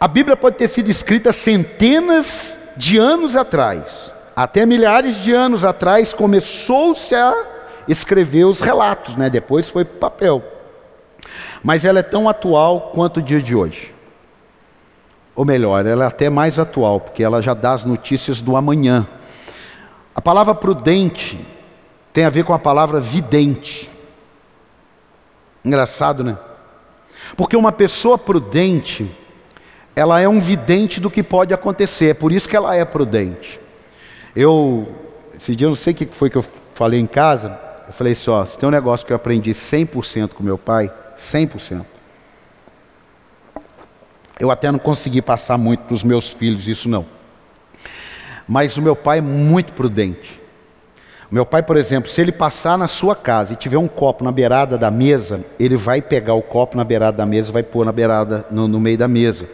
a 0.00 0.08
Bíblia 0.08 0.36
pode 0.36 0.56
ter 0.56 0.68
sido 0.68 0.90
escrita 0.90 1.32
centenas 1.32 2.58
de 2.76 2.98
anos 2.98 3.36
atrás, 3.36 4.12
até 4.34 4.66
milhares 4.66 5.16
de 5.22 5.32
anos 5.32 5.64
atrás 5.64 6.12
começou-se 6.12 7.14
a 7.14 7.34
escrever 7.88 8.44
os 8.44 8.60
relatos, 8.60 9.16
né? 9.16 9.30
Depois 9.30 9.68
foi 9.68 9.84
para 9.84 10.10
papel. 10.10 10.55
Mas 11.66 11.84
ela 11.84 11.98
é 11.98 12.02
tão 12.04 12.28
atual 12.28 12.92
quanto 12.94 13.16
o 13.16 13.22
dia 13.22 13.42
de 13.42 13.52
hoje. 13.52 13.92
Ou 15.34 15.44
melhor, 15.44 15.84
ela 15.84 16.04
é 16.04 16.06
até 16.06 16.30
mais 16.30 16.60
atual, 16.60 17.00
porque 17.00 17.24
ela 17.24 17.42
já 17.42 17.54
dá 17.54 17.72
as 17.72 17.84
notícias 17.84 18.40
do 18.40 18.56
amanhã. 18.56 19.04
A 20.14 20.22
palavra 20.22 20.54
prudente 20.54 21.44
tem 22.12 22.24
a 22.24 22.30
ver 22.30 22.44
com 22.44 22.54
a 22.54 22.58
palavra 22.60 23.00
vidente. 23.00 23.90
Engraçado, 25.64 26.22
né? 26.22 26.38
Porque 27.36 27.56
uma 27.56 27.72
pessoa 27.72 28.16
prudente, 28.16 29.10
ela 29.96 30.20
é 30.20 30.28
um 30.28 30.38
vidente 30.38 31.00
do 31.00 31.10
que 31.10 31.20
pode 31.20 31.52
acontecer, 31.52 32.10
é 32.10 32.14
por 32.14 32.30
isso 32.30 32.48
que 32.48 32.54
ela 32.54 32.76
é 32.76 32.84
prudente. 32.84 33.58
Eu, 34.36 34.86
esse 35.36 35.56
dia 35.56 35.66
eu 35.66 35.70
não 35.70 35.76
sei 35.76 35.92
o 35.92 35.96
que 35.96 36.06
foi 36.06 36.30
que 36.30 36.36
eu 36.36 36.44
falei 36.76 37.00
em 37.00 37.08
casa, 37.08 37.58
eu 37.88 37.92
falei 37.92 38.12
assim, 38.12 38.30
ó, 38.30 38.44
se 38.44 38.56
tem 38.56 38.68
um 38.68 38.72
negócio 38.72 39.04
que 39.04 39.12
eu 39.12 39.16
aprendi 39.16 39.50
100% 39.50 40.28
com 40.28 40.44
meu 40.44 40.56
pai, 40.56 40.92
100%. 41.18 41.84
Eu 44.38 44.50
até 44.50 44.70
não 44.70 44.78
consegui 44.78 45.22
passar 45.22 45.56
muito 45.56 45.84
para 45.84 45.94
os 45.94 46.02
meus 46.02 46.28
filhos 46.28 46.68
isso 46.68 46.88
não. 46.88 47.06
Mas 48.46 48.76
o 48.76 48.82
meu 48.82 48.94
pai 48.94 49.18
é 49.18 49.22
muito 49.22 49.72
prudente. 49.72 50.40
O 51.30 51.34
meu 51.34 51.44
pai, 51.44 51.62
por 51.62 51.76
exemplo, 51.76 52.08
se 52.08 52.20
ele 52.20 52.30
passar 52.30 52.78
na 52.78 52.86
sua 52.86 53.16
casa 53.16 53.52
e 53.52 53.56
tiver 53.56 53.78
um 53.78 53.88
copo 53.88 54.22
na 54.22 54.30
beirada 54.30 54.78
da 54.78 54.90
mesa, 54.90 55.44
ele 55.58 55.76
vai 55.76 56.00
pegar 56.00 56.34
o 56.34 56.42
copo 56.42 56.76
na 56.76 56.84
beirada 56.84 57.16
da 57.16 57.26
mesa 57.26 57.50
e 57.50 57.52
vai 57.52 57.62
pôr 57.64 57.84
na 57.84 57.90
beirada, 57.90 58.46
no, 58.50 58.68
no 58.68 58.78
meio 58.78 58.96
da 58.96 59.08
mesa. 59.08 59.48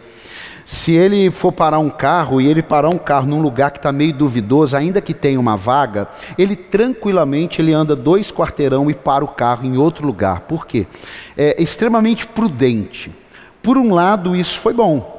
Se 0.65 0.93
ele 0.93 1.29
for 1.29 1.51
parar 1.51 1.79
um 1.79 1.89
carro 1.89 2.39
e 2.39 2.47
ele 2.47 2.63
parar 2.63 2.89
um 2.89 2.97
carro 2.97 3.27
num 3.27 3.41
lugar 3.41 3.71
que 3.71 3.79
está 3.79 3.91
meio 3.91 4.13
duvidoso, 4.13 4.77
ainda 4.77 5.01
que 5.01 5.13
tenha 5.13 5.39
uma 5.39 5.57
vaga, 5.57 6.07
ele 6.37 6.55
tranquilamente 6.55 7.61
ele 7.61 7.73
anda 7.73 7.95
dois 7.95 8.31
quarteirão 8.31 8.89
e 8.89 8.93
para 8.93 9.25
o 9.25 9.27
carro 9.27 9.65
em 9.65 9.77
outro 9.77 10.05
lugar. 10.05 10.41
Por 10.41 10.65
quê? 10.65 10.87
É 11.37 11.61
extremamente 11.61 12.27
prudente. 12.27 13.13
Por 13.61 13.77
um 13.77 13.93
lado, 13.93 14.35
isso 14.35 14.59
foi 14.59 14.73
bom. 14.73 15.13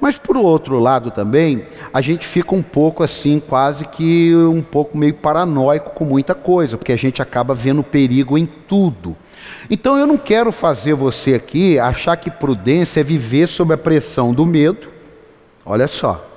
Mas 0.00 0.18
por 0.18 0.36
outro 0.36 0.78
lado 0.78 1.10
também, 1.10 1.66
a 1.92 2.00
gente 2.00 2.26
fica 2.26 2.54
um 2.54 2.62
pouco 2.62 3.02
assim, 3.02 3.40
quase 3.40 3.86
que 3.86 4.34
um 4.34 4.62
pouco 4.62 4.96
meio 4.96 5.14
paranoico 5.14 5.90
com 5.90 6.04
muita 6.04 6.34
coisa, 6.34 6.78
porque 6.78 6.92
a 6.92 6.96
gente 6.96 7.20
acaba 7.20 7.54
vendo 7.54 7.82
perigo 7.82 8.38
em 8.38 8.46
tudo. 8.46 9.16
Então 9.68 9.96
eu 9.98 10.06
não 10.06 10.16
quero 10.16 10.52
fazer 10.52 10.94
você 10.94 11.34
aqui 11.34 11.78
achar 11.78 12.16
que 12.16 12.30
prudência 12.30 13.00
é 13.00 13.02
viver 13.02 13.46
sob 13.48 13.74
a 13.74 13.78
pressão 13.78 14.32
do 14.32 14.46
medo. 14.46 14.88
Olha 15.64 15.86
só. 15.86 16.29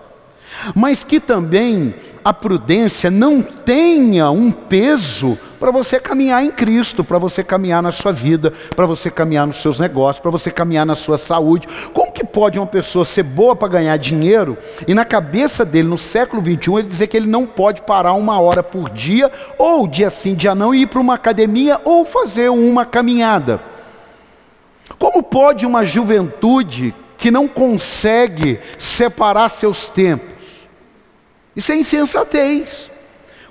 Mas 0.75 1.03
que 1.03 1.19
também 1.19 1.95
a 2.24 2.33
prudência 2.33 3.12
não 3.12 3.41
tenha 3.41 4.29
um 4.31 4.51
peso 4.51 5.38
para 5.60 5.72
você 5.72 6.00
caminhar 6.00 6.43
em 6.43 6.51
Cristo, 6.51 7.03
para 7.03 7.17
você 7.17 7.43
caminhar 7.43 7.81
na 7.81 7.91
sua 7.91 8.12
vida, 8.12 8.53
para 8.75 8.86
você 8.86 9.10
caminhar 9.10 9.48
nos 9.48 9.62
seus 9.62 9.79
negócios, 9.79 10.22
para 10.22 10.31
você 10.31 10.51
caminhar 10.51 10.86
na 10.86 10.95
sua 10.95 11.17
saúde. 11.17 11.67
Como 11.93 12.12
que 12.12 12.24
pode 12.24 12.60
uma 12.60 12.67
pessoa 12.67 13.05
ser 13.05 13.24
boa 13.24 13.55
para 13.55 13.67
ganhar 13.67 13.98
dinheiro 13.98 14.57
e 14.88 14.93
na 14.93 15.05
cabeça 15.05 15.63
dele, 15.63 15.88
no 15.88 15.98
século 15.98 16.41
21, 16.41 16.79
ele 16.79 16.88
dizer 16.88 17.07
que 17.07 17.17
ele 17.17 17.27
não 17.27 17.45
pode 17.45 17.81
parar 17.81 18.13
uma 18.13 18.39
hora 18.39 18.62
por 18.62 18.89
dia, 18.89 19.31
ou 19.57 19.88
dia 19.88 20.10
sim, 20.10 20.36
dia 20.36 20.53
não, 20.53 20.74
e 20.74 20.81
ir 20.81 20.88
para 20.88 21.00
uma 21.00 21.15
academia 21.15 21.79
ou 21.86 22.03
fazer 22.03 22.50
uma 22.50 22.86
caminhada? 22.86 23.62
Como 25.00 25.24
pode 25.24 25.65
uma 25.65 25.86
juventude 25.86 26.93
que 27.17 27.31
não 27.31 27.48
consegue 27.48 28.60
separar 28.77 29.50
seus 29.50 29.89
tempos? 29.89 30.33
Isso 31.55 31.72
é 31.72 31.75
insensatez. 31.75 32.91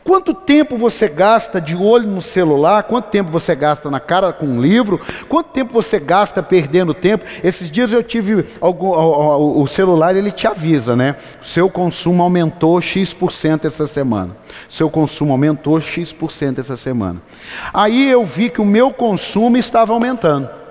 Quanto 0.05 0.35
tempo 0.35 0.77
você 0.77 1.09
gasta 1.09 1.61
de 1.61 1.77
olho 1.77 2.09
no 2.09 2.21
celular? 2.21 2.83
Quanto 2.83 3.09
tempo 3.09 3.31
você 3.31 3.55
gasta 3.55 3.89
na 3.89 4.01
cara 4.01 4.33
com 4.33 4.47
um 4.47 4.61
livro? 4.61 5.01
Quanto 5.29 5.51
tempo 5.51 5.73
você 5.73 6.01
gasta 6.01 6.43
perdendo 6.43 6.93
tempo? 6.93 7.25
Esses 7.43 7.71
dias 7.71 7.93
eu 7.93 8.03
tive 8.03 8.45
algum, 8.61 8.91
o, 8.91 9.67
celular 9.69 10.17
ele 10.17 10.33
te 10.33 10.47
avisa, 10.47 10.97
né? 10.97 11.15
Seu 11.41 11.71
consumo 11.71 12.23
aumentou 12.23 12.81
x% 12.81 13.65
essa 13.65 13.87
semana. 13.87 14.37
Seu 14.69 14.91
consumo 14.91 15.33
aumentou 15.33 15.81
x% 15.81 16.59
essa 16.59 16.77
semana. 16.77 17.23
Aí 17.73 18.11
eu 18.11 18.25
vi 18.25 18.51
que 18.51 18.61
o 18.61 18.65
meu 18.65 18.93
consumo 18.93 19.57
estava 19.57 19.93
aumentando. 19.93 20.62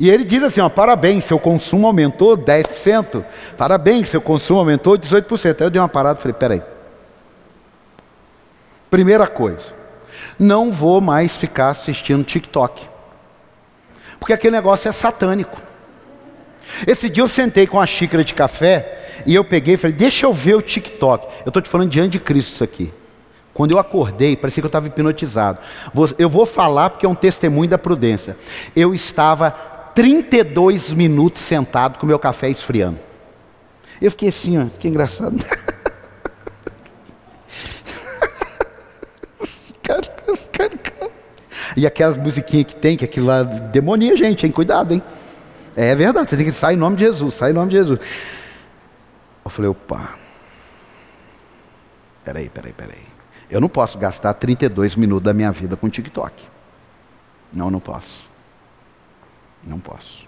E 0.00 0.08
ele 0.08 0.24
diz 0.24 0.42
assim: 0.42 0.60
ó, 0.60 0.68
parabéns, 0.68 1.24
seu 1.24 1.38
consumo 1.38 1.86
aumentou 1.86 2.36
10%. 2.36 3.24
Parabéns, 3.56 4.08
seu 4.08 4.20
consumo 4.20 4.60
aumentou 4.60 4.96
18%. 4.96 5.60
Aí 5.60 5.66
eu 5.66 5.70
dei 5.70 5.80
uma 5.80 5.88
parada 5.88 6.18
e 6.18 6.22
falei: 6.22 6.34
peraí. 6.34 6.62
Primeira 8.90 9.26
coisa, 9.26 9.74
não 10.38 10.72
vou 10.72 11.00
mais 11.00 11.36
ficar 11.36 11.70
assistindo 11.70 12.24
TikTok. 12.24 12.88
Porque 14.18 14.32
aquele 14.32 14.56
negócio 14.56 14.88
é 14.88 14.92
satânico. 14.92 15.60
Esse 16.86 17.08
dia 17.08 17.22
eu 17.22 17.28
sentei 17.28 17.66
com 17.66 17.76
uma 17.78 17.86
xícara 17.86 18.24
de 18.24 18.34
café 18.34 19.22
e 19.26 19.34
eu 19.34 19.44
peguei 19.44 19.74
e 19.74 19.76
falei: 19.76 19.96
deixa 19.96 20.26
eu 20.26 20.32
ver 20.32 20.54
o 20.54 20.62
TikTok. 20.62 21.26
Eu 21.44 21.50
estou 21.50 21.60
te 21.60 21.68
falando 21.68 21.90
diante 21.90 22.12
de 22.12 22.20
Cristo 22.20 22.54
isso 22.54 22.64
aqui. 22.64 22.92
Quando 23.52 23.72
eu 23.72 23.78
acordei, 23.80 24.36
parecia 24.36 24.62
que 24.62 24.66
eu 24.66 24.68
estava 24.68 24.86
hipnotizado. 24.86 25.58
Eu 26.16 26.28
vou 26.28 26.46
falar 26.46 26.90
porque 26.90 27.04
é 27.04 27.08
um 27.08 27.14
testemunho 27.14 27.68
da 27.68 27.76
prudência. 27.76 28.36
Eu 28.76 28.94
estava 28.94 29.77
32 29.98 30.92
minutos 30.92 31.42
sentado 31.42 31.98
com 31.98 32.06
meu 32.06 32.20
café 32.20 32.48
esfriando. 32.48 33.00
Eu 34.00 34.12
fiquei 34.12 34.28
assim, 34.28 34.56
ó, 34.56 34.66
que 34.78 34.86
engraçado. 34.86 35.36
E 41.76 41.86
aquelas 41.86 42.18
musiquinhas 42.18 42.64
que 42.64 42.74
tem, 42.74 42.96
que 42.96 43.04
aquilo 43.04 43.26
lá 43.26 43.44
demonia 43.44 44.16
gente, 44.16 44.44
hein? 44.44 44.50
Cuidado, 44.50 44.94
hein? 44.94 45.02
É 45.76 45.94
verdade, 45.94 46.28
você 46.28 46.36
tem 46.36 46.46
que 46.46 46.52
sair 46.52 46.74
em 46.74 46.78
nome 46.78 46.96
de 46.96 47.04
Jesus, 47.04 47.34
sai 47.34 47.50
em 47.50 47.54
nome 47.54 47.70
de 47.70 47.76
Jesus. 47.76 48.00
Eu 49.44 49.50
falei, 49.50 49.70
opa. 49.70 50.14
Peraí, 52.24 52.48
peraí, 52.48 52.72
peraí. 52.72 53.02
Eu 53.48 53.60
não 53.60 53.68
posso 53.68 53.96
gastar 53.96 54.34
32 54.34 54.96
minutos 54.96 55.24
da 55.24 55.32
minha 55.32 55.52
vida 55.52 55.76
com 55.76 55.88
TikTok. 55.88 56.44
Não, 57.52 57.70
não 57.70 57.78
posso. 57.78 58.27
Não 59.68 59.78
posso. 59.78 60.26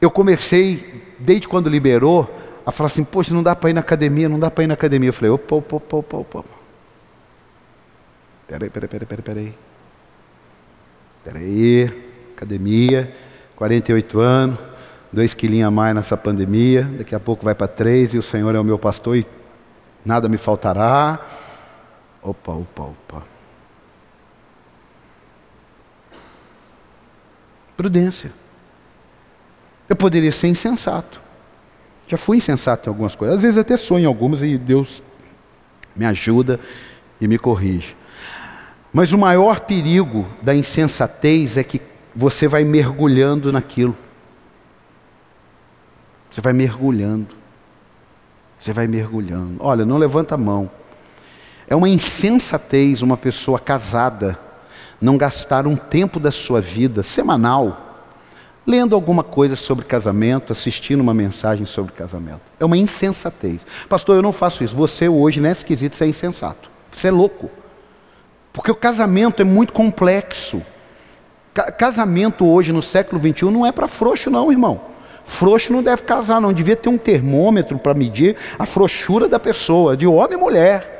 Eu 0.00 0.10
comecei, 0.10 1.14
desde 1.18 1.46
quando 1.46 1.68
liberou, 1.68 2.28
a 2.64 2.72
falar 2.72 2.86
assim, 2.88 3.04
poxa, 3.04 3.32
não 3.32 3.42
dá 3.42 3.54
para 3.54 3.70
ir 3.70 3.74
na 3.74 3.80
academia, 3.80 4.28
não 4.28 4.40
dá 4.40 4.50
para 4.50 4.64
ir 4.64 4.66
na 4.66 4.74
academia. 4.74 5.10
Eu 5.10 5.12
falei, 5.12 5.30
opa, 5.30 5.54
opa, 5.54 5.76
opa, 5.76 5.96
opa, 5.98 6.16
opa. 6.16 6.44
Peraí, 8.48 8.70
peraí, 8.70 8.88
peraí, 8.88 9.06
peraí, 9.06 9.22
peraí. 9.22 9.54
Peraí, 11.24 11.84
academia, 12.34 13.14
48 13.56 14.20
anos, 14.20 14.58
dois 15.12 15.34
quilinhos 15.34 15.68
a 15.68 15.70
mais 15.70 15.94
nessa 15.94 16.16
pandemia, 16.16 16.84
daqui 16.84 17.14
a 17.14 17.20
pouco 17.20 17.44
vai 17.44 17.54
para 17.54 17.66
três 17.66 18.14
e 18.14 18.18
o 18.18 18.22
Senhor 18.22 18.54
é 18.54 18.60
o 18.60 18.64
meu 18.64 18.78
pastor 18.78 19.16
e 19.16 19.26
nada 20.04 20.28
me 20.28 20.38
faltará. 20.38 21.20
Opa, 22.22 22.52
opa, 22.52 22.82
opa. 22.82 23.35
Prudência. 27.76 28.32
Eu 29.88 29.96
poderia 29.96 30.32
ser 30.32 30.48
insensato. 30.48 31.20
Já 32.08 32.16
fui 32.16 32.38
insensato 32.38 32.88
em 32.88 32.90
algumas 32.90 33.14
coisas. 33.14 33.36
Às 33.36 33.42
vezes 33.42 33.58
até 33.58 33.76
sonho 33.76 34.04
em 34.04 34.06
algumas 34.06 34.42
e 34.42 34.56
Deus 34.56 35.02
me 35.94 36.04
ajuda 36.06 36.58
e 37.20 37.26
me 37.26 37.38
corrige. 37.38 37.96
Mas 38.92 39.12
o 39.12 39.18
maior 39.18 39.60
perigo 39.60 40.26
da 40.40 40.54
insensatez 40.54 41.56
é 41.56 41.64
que 41.64 41.82
você 42.14 42.48
vai 42.48 42.64
mergulhando 42.64 43.52
naquilo. 43.52 43.96
Você 46.30 46.40
vai 46.40 46.52
mergulhando. 46.52 47.34
Você 48.58 48.72
vai 48.72 48.86
mergulhando. 48.86 49.56
Olha, 49.60 49.84
não 49.84 49.98
levanta 49.98 50.34
a 50.34 50.38
mão. 50.38 50.70
É 51.68 51.74
uma 51.74 51.88
insensatez 51.88 53.02
uma 53.02 53.16
pessoa 53.16 53.58
casada 53.58 54.38
não 55.00 55.16
gastar 55.16 55.66
um 55.66 55.76
tempo 55.76 56.18
da 56.18 56.30
sua 56.30 56.60
vida 56.60 57.02
semanal 57.02 57.86
lendo 58.66 58.94
alguma 58.94 59.22
coisa 59.22 59.54
sobre 59.54 59.84
casamento, 59.84 60.52
assistindo 60.52 61.00
uma 61.00 61.14
mensagem 61.14 61.64
sobre 61.64 61.92
casamento. 61.92 62.40
É 62.58 62.64
uma 62.64 62.76
insensatez. 62.76 63.64
Pastor, 63.88 64.16
eu 64.16 64.22
não 64.22 64.32
faço 64.32 64.64
isso. 64.64 64.74
Você 64.74 65.08
hoje, 65.08 65.40
nesse 65.40 65.64
quesito, 65.64 65.94
você 65.94 66.04
é 66.04 66.08
insensato. 66.08 66.68
Você 66.90 67.08
é 67.08 67.10
louco. 67.10 67.48
Porque 68.52 68.70
o 68.70 68.74
casamento 68.74 69.40
é 69.40 69.44
muito 69.44 69.72
complexo. 69.72 70.60
casamento 71.78 72.44
hoje, 72.44 72.72
no 72.72 72.82
século 72.82 73.20
XXI, 73.20 73.44
não 73.50 73.64
é 73.64 73.70
para 73.70 73.86
frouxo, 73.86 74.30
não, 74.30 74.50
irmão. 74.50 74.80
Frouxo 75.24 75.72
não 75.72 75.82
deve 75.82 76.02
casar, 76.02 76.40
não. 76.40 76.52
Devia 76.52 76.76
ter 76.76 76.88
um 76.88 76.98
termômetro 76.98 77.78
para 77.78 77.94
medir 77.94 78.36
a 78.58 78.66
frouxura 78.66 79.28
da 79.28 79.38
pessoa, 79.38 79.96
de 79.96 80.06
homem 80.06 80.36
e 80.36 80.40
mulher. 80.40 80.92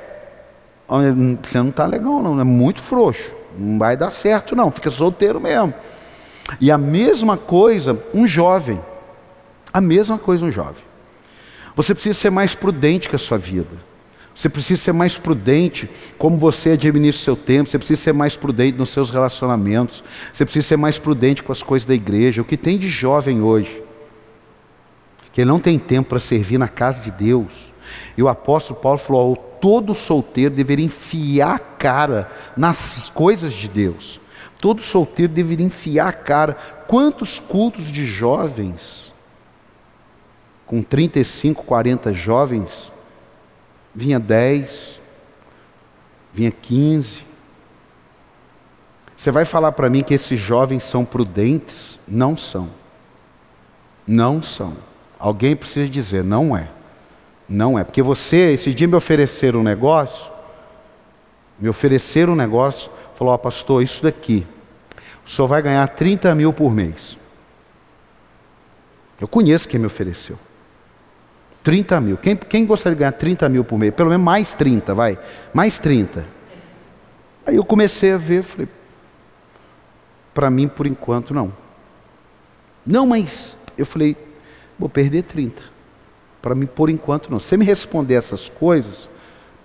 Você 1.43 1.59
não 1.59 1.71
está 1.71 1.85
legal, 1.85 2.23
não. 2.23 2.41
É 2.41 2.45
muito 2.45 2.81
frouxo. 2.81 3.35
Não 3.59 3.79
vai 3.79 3.97
dar 3.97 4.11
certo, 4.11 4.55
não. 4.55 4.71
Fica 4.71 4.91
solteiro 4.91 5.41
mesmo. 5.41 5.75
E 6.61 6.71
a 6.71 6.79
mesma 6.79 7.37
coisa 7.37 8.01
um 8.15 8.27
jovem. 8.27 8.81
A 9.73 9.81
mesma 9.81 10.19
coisa 10.19 10.45
um 10.45 10.51
jovem. 10.51 10.85
Você 11.75 11.95
precisa 11.95 12.19
ser 12.19 12.31
mais 12.31 12.55
prudente 12.55 13.09
com 13.09 13.17
a 13.17 13.19
sua 13.19 13.37
vida. 13.37 13.87
Você 14.35 14.51
precisa 14.51 14.83
ser 14.83 14.93
mais 14.93 15.17
prudente 15.17 15.89
como 16.19 16.37
você 16.37 16.71
administra 16.73 17.21
o 17.21 17.25
seu 17.25 17.37
tempo, 17.37 17.71
você 17.71 17.79
precisa 17.79 18.03
ser 18.03 18.13
mais 18.13 18.37
prudente 18.37 18.77
nos 18.77 18.91
seus 18.91 19.09
relacionamentos, 19.09 20.05
você 20.31 20.45
precisa 20.45 20.69
ser 20.69 20.77
mais 20.77 20.99
prudente 20.99 21.43
com 21.43 21.53
as 21.53 21.63
coisas 21.63 21.87
da 21.87 21.95
igreja. 21.95 22.43
O 22.43 22.45
que 22.45 22.57
tem 22.59 22.77
de 22.77 22.91
jovem 22.91 23.41
hoje, 23.41 23.83
que 25.33 25.43
não 25.43 25.59
tem 25.59 25.79
tempo 25.79 26.11
para 26.11 26.19
servir 26.19 26.59
na 26.59 26.69
casa 26.69 27.01
de 27.01 27.11
Deus. 27.11 27.73
E 28.15 28.23
o 28.23 28.29
apóstolo 28.29 28.79
Paulo 28.79 28.99
falou: 28.99 29.46
todo 29.61 29.95
solteiro 29.95 30.55
deveria 30.55 30.85
enfiar 30.85 31.57
a 31.57 31.59
cara 31.59 32.31
nas 32.57 33.11
coisas 33.11 33.53
de 33.53 33.69
Deus. 33.69 34.21
Todo 34.61 34.83
solteiro 34.83 35.33
deveria 35.33 35.67
enfiar 35.67 36.09
a 36.09 36.13
cara. 36.13 36.55
Quantos 36.87 37.39
cultos 37.39 37.91
de 37.91 38.05
jovens, 38.07 39.13
com 40.67 40.83
35, 40.83 41.63
40 41.65 42.13
jovens, 42.13 42.93
vinha 43.95 44.19
10, 44.19 45.01
vinha 46.33 46.51
15. 46.51 47.25
Você 49.17 49.31
vai 49.31 49.45
falar 49.45 49.73
para 49.73 49.89
mim 49.89 50.03
que 50.03 50.15
esses 50.15 50.39
jovens 50.39 50.83
são 50.83 51.05
prudentes? 51.05 51.99
Não 52.07 52.37
são. 52.37 52.69
Não 54.07 54.43
são. 54.43 54.77
Alguém 55.19 55.57
precisa 55.57 55.89
dizer, 55.89 56.23
não 56.23 56.57
é. 56.57 56.69
Não 57.49 57.79
é. 57.79 57.85
Porque 57.85 58.03
você, 58.03 58.53
esse 58.53 58.75
dia 58.75 58.89
me 58.89 58.97
ofereceram 58.97 59.61
um 59.61 59.63
negócio, 59.63 60.31
me 61.59 61.69
ofereceram 61.69 62.33
um 62.33 62.37
negócio, 62.37 62.91
falou, 63.17 63.33
ó 63.33 63.37
oh, 63.37 63.39
pastor, 63.39 63.83
isso 63.83 64.03
daqui, 64.03 64.47
o 65.25 65.31
senhor 65.31 65.49
vai 65.49 65.63
ganhar 65.63 65.87
30 65.89 66.35
mil 66.35 66.53
por 66.53 66.71
mês. 66.71 67.19
Eu 69.21 69.27
conheço 69.27 69.69
quem 69.69 69.81
me 69.81 69.87
ofereceu. 69.87 70.39
30 71.63 72.01
mil. 72.01 72.17
Quem, 72.17 72.37
quem 72.37 72.65
gostaria 72.65 72.95
de 72.95 73.01
ganhar 73.01 73.13
30 73.13 73.49
mil 73.49 73.65
por 73.65 73.79
mês? 73.79 73.93
Pelo 73.93 74.11
menos 74.11 74.25
mais 74.25 74.53
30, 74.53 74.95
vai. 74.95 75.19
Mais 75.53 75.79
30. 75.79 76.25
Aí 77.45 77.57
eu 77.57 77.65
comecei 77.65 78.13
a 78.13 78.17
ver, 78.17 78.43
falei, 78.43 78.69
para 80.33 80.51
mim 80.51 80.69
por 80.69 80.87
enquanto 80.87 81.33
não. 81.33 81.53
Não, 82.85 83.07
mas 83.07 83.57
eu 83.77 83.85
falei, 83.85 84.17
vou 84.79 84.89
perder 84.89 85.23
30. 85.23 85.76
Para 86.47 86.55
mim 86.55 86.67
por 86.67 86.89
enquanto 86.89 87.29
não. 87.29 87.41
Se 87.41 87.57
me 87.57 87.65
responder 87.65 88.15
essas 88.15 88.49
coisas, 88.49 89.09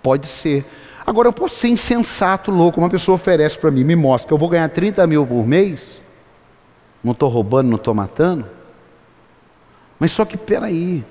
pode 0.02 0.26
ser. 0.26 0.66
Agora 1.06 1.28
eu 1.28 1.32
posso 1.32 1.56
ser 1.58 1.68
insensato, 1.68 2.50
louco. 2.50 2.80
Uma 2.80 2.90
pessoa 2.90 3.18
oferece 3.18 3.56
para 3.60 3.70
mim, 3.70 3.84
me 3.84 3.96
mostra 3.96 4.28
que 4.28 4.34
eu 4.34 4.38
vou 4.40 4.50
ganhar 4.50 4.68
30 4.68 5.06
mil 5.06 5.24
por 5.24 5.46
mês. 5.46 6.02
Não 7.04 7.12
estou 7.12 7.30
roubando, 7.30 7.70
não 7.70 7.76
estou 7.76 7.94
matando. 7.94 8.48
Mas 10.00 10.12
só 10.12 10.26
que 10.26 10.36
peraí, 10.36 11.04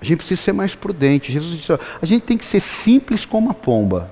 a 0.00 0.04
gente 0.06 0.16
precisa 0.16 0.40
ser 0.40 0.54
mais 0.54 0.74
prudente. 0.74 1.30
Jesus 1.30 1.54
disse: 1.54 1.72
a 2.00 2.06
gente 2.06 2.22
tem 2.22 2.38
que 2.38 2.46
ser 2.46 2.60
simples 2.60 3.26
como 3.26 3.50
a 3.50 3.54
pomba, 3.54 4.10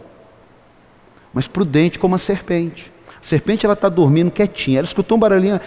mas 1.32 1.48
prudente 1.48 1.98
como 1.98 2.16
a 2.16 2.18
serpente. 2.18 2.92
A 3.18 3.24
serpente 3.24 3.64
ela 3.64 3.72
está 3.72 3.88
dormindo 3.88 4.30
quietinha. 4.30 4.80
Ela 4.80 4.86
escutou 4.86 5.16
um 5.16 5.20
barulhinho. 5.20 5.58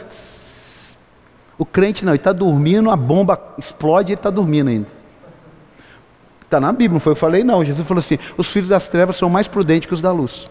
O 1.59 1.65
crente 1.65 2.03
não, 2.03 2.13
ele 2.13 2.17
está 2.19 2.33
dormindo, 2.33 2.89
a 2.89 2.95
bomba 2.95 3.39
explode 3.57 4.11
e 4.11 4.13
ele 4.13 4.19
está 4.19 4.31
dormindo 4.31 4.69
ainda. 4.69 4.87
Está 6.41 6.59
na 6.59 6.71
Bíblia, 6.71 6.93
não 6.93 6.99
foi 6.99 7.11
eu 7.11 7.15
falei, 7.15 7.43
não. 7.43 7.63
Jesus 7.63 7.87
falou 7.87 7.99
assim: 7.99 8.17
os 8.35 8.47
filhos 8.47 8.69
das 8.69 8.89
trevas 8.89 9.15
são 9.15 9.29
mais 9.29 9.47
prudentes 9.47 9.87
que 9.87 9.93
os 9.93 10.01
da 10.01 10.11
luz. 10.11 10.47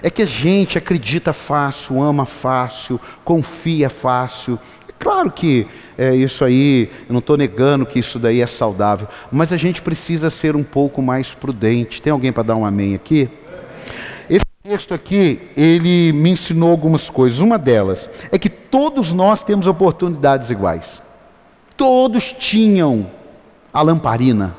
É 0.00 0.08
que 0.08 0.22
a 0.22 0.26
gente 0.26 0.78
acredita 0.78 1.32
fácil, 1.32 2.00
ama 2.00 2.24
fácil, 2.24 3.00
confia 3.24 3.90
fácil, 3.90 4.60
Claro 4.98 5.30
que 5.30 5.66
é, 5.96 6.14
isso 6.14 6.44
aí, 6.44 6.90
eu 7.08 7.12
não 7.12 7.20
estou 7.20 7.36
negando 7.36 7.86
que 7.86 8.00
isso 8.00 8.18
daí 8.18 8.40
é 8.40 8.46
saudável, 8.46 9.06
mas 9.30 9.52
a 9.52 9.56
gente 9.56 9.80
precisa 9.80 10.28
ser 10.28 10.56
um 10.56 10.64
pouco 10.64 11.00
mais 11.00 11.34
prudente. 11.34 12.02
Tem 12.02 12.12
alguém 12.12 12.32
para 12.32 12.42
dar 12.42 12.56
um 12.56 12.66
amém 12.66 12.94
aqui? 12.94 13.28
Texto 14.68 14.92
aqui, 14.92 15.40
ele 15.56 16.12
me 16.12 16.28
ensinou 16.28 16.70
algumas 16.70 17.08
coisas. 17.08 17.38
Uma 17.38 17.56
delas 17.56 18.10
é 18.30 18.38
que 18.38 18.50
todos 18.50 19.12
nós 19.12 19.42
temos 19.42 19.66
oportunidades 19.66 20.50
iguais. 20.50 21.02
Todos 21.74 22.34
tinham 22.34 23.10
a 23.72 23.80
lamparina. 23.80 24.54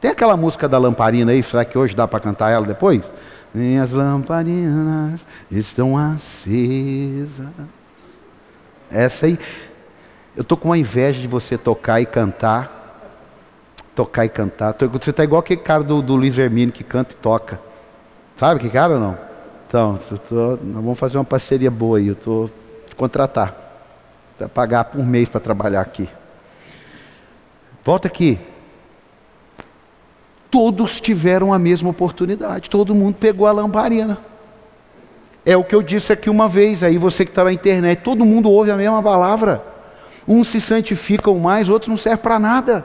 Tem 0.00 0.10
aquela 0.10 0.36
música 0.36 0.68
da 0.68 0.78
lamparina 0.78 1.30
aí, 1.30 1.44
será 1.44 1.64
que 1.64 1.78
hoje 1.78 1.94
dá 1.94 2.08
para 2.08 2.18
cantar 2.18 2.50
ela 2.50 2.66
depois? 2.66 3.04
Minhas 3.54 3.92
lamparinas 3.92 5.24
estão 5.48 5.96
acesas. 5.96 7.46
Essa 8.90 9.26
aí. 9.26 9.38
Eu 10.34 10.42
estou 10.42 10.58
com 10.58 10.70
uma 10.70 10.78
inveja 10.78 11.20
de 11.20 11.28
você 11.28 11.56
tocar 11.56 12.00
e 12.00 12.06
cantar. 12.06 12.98
Tocar 13.94 14.24
e 14.24 14.28
cantar. 14.28 14.74
Você 14.90 15.10
está 15.10 15.22
igual 15.22 15.38
aquele 15.38 15.60
cara 15.60 15.84
do, 15.84 16.02
do 16.02 16.16
Luiz 16.16 16.36
Hermínio 16.36 16.74
que 16.74 16.82
canta 16.82 17.12
e 17.12 17.16
toca. 17.16 17.60
Sabe 18.36 18.58
que 18.58 18.68
cara 18.68 18.98
não? 18.98 19.31
Então, 19.72 19.98
tô, 20.28 20.58
nós 20.62 20.84
vamos 20.84 20.98
fazer 20.98 21.16
uma 21.16 21.24
parceria 21.24 21.70
boa 21.70 21.96
aí. 21.96 22.08
Eu 22.08 22.12
estou 22.12 22.50
contratar. 22.94 23.56
Pagar 24.52 24.84
por 24.84 25.02
mês 25.02 25.30
para 25.30 25.40
trabalhar 25.40 25.80
aqui. 25.80 26.06
Volta 27.82 28.06
aqui. 28.06 28.38
Todos 30.50 31.00
tiveram 31.00 31.54
a 31.54 31.58
mesma 31.58 31.88
oportunidade. 31.88 32.68
Todo 32.68 32.94
mundo 32.94 33.14
pegou 33.14 33.46
a 33.46 33.52
lamparina. 33.52 34.18
É 35.42 35.56
o 35.56 35.64
que 35.64 35.74
eu 35.74 35.80
disse 35.80 36.12
aqui 36.12 36.28
uma 36.28 36.48
vez. 36.48 36.82
Aí 36.82 36.98
você 36.98 37.24
que 37.24 37.30
está 37.30 37.42
na 37.42 37.52
internet, 37.54 38.02
todo 38.02 38.26
mundo 38.26 38.50
ouve 38.50 38.70
a 38.70 38.76
mesma 38.76 39.02
palavra. 39.02 39.64
Uns 40.28 40.48
se 40.48 40.60
santificam 40.60 41.38
mais, 41.38 41.70
outros 41.70 41.88
não 41.88 41.96
servem 41.96 42.22
para 42.22 42.38
nada. 42.38 42.84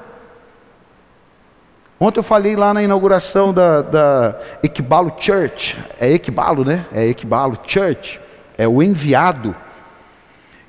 Ontem 2.00 2.20
eu 2.20 2.24
falei 2.24 2.56
lá 2.56 2.74
na 2.76 2.84
inauguração 2.84 3.52
da, 3.52 3.82
da 3.82 4.40
Equibalo 4.62 5.12
Church, 5.20 5.84
é 6.00 6.12
Equibalo, 6.12 6.64
né? 6.64 6.86
É 6.94 7.08
Equibalo 7.08 7.58
Church, 7.66 8.20
é 8.56 8.68
o 8.68 8.84
enviado. 8.84 9.56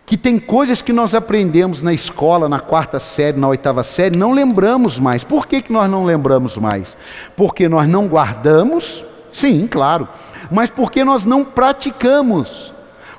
Que 0.06 0.16
tem 0.16 0.38
coisas 0.38 0.80
que 0.80 0.90
nós 0.90 1.14
aprendemos 1.14 1.82
na 1.82 1.92
escola, 1.92 2.48
na 2.48 2.60
quarta 2.60 2.98
série, 2.98 3.38
na 3.38 3.46
oitava 3.46 3.82
série, 3.82 4.16
não 4.16 4.32
lembramos 4.32 4.98
mais. 4.98 5.22
Por 5.22 5.46
que, 5.46 5.60
que 5.60 5.70
nós 5.70 5.90
não 5.90 6.06
lembramos 6.06 6.56
mais? 6.56 6.96
Porque 7.36 7.68
nós 7.68 7.86
não 7.86 8.08
guardamos, 8.08 9.04
sim, 9.30 9.66
claro, 9.66 10.08
mas 10.50 10.70
porque 10.70 11.04
nós 11.04 11.26
não 11.26 11.44
praticamos. 11.44 12.72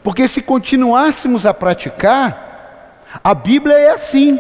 Porque 0.04 0.28
se 0.28 0.42
continuássemos 0.42 1.46
a 1.46 1.54
praticar, 1.54 3.06
a 3.24 3.36
Bíblia 3.36 3.78
é 3.78 3.92
assim. 3.92 4.40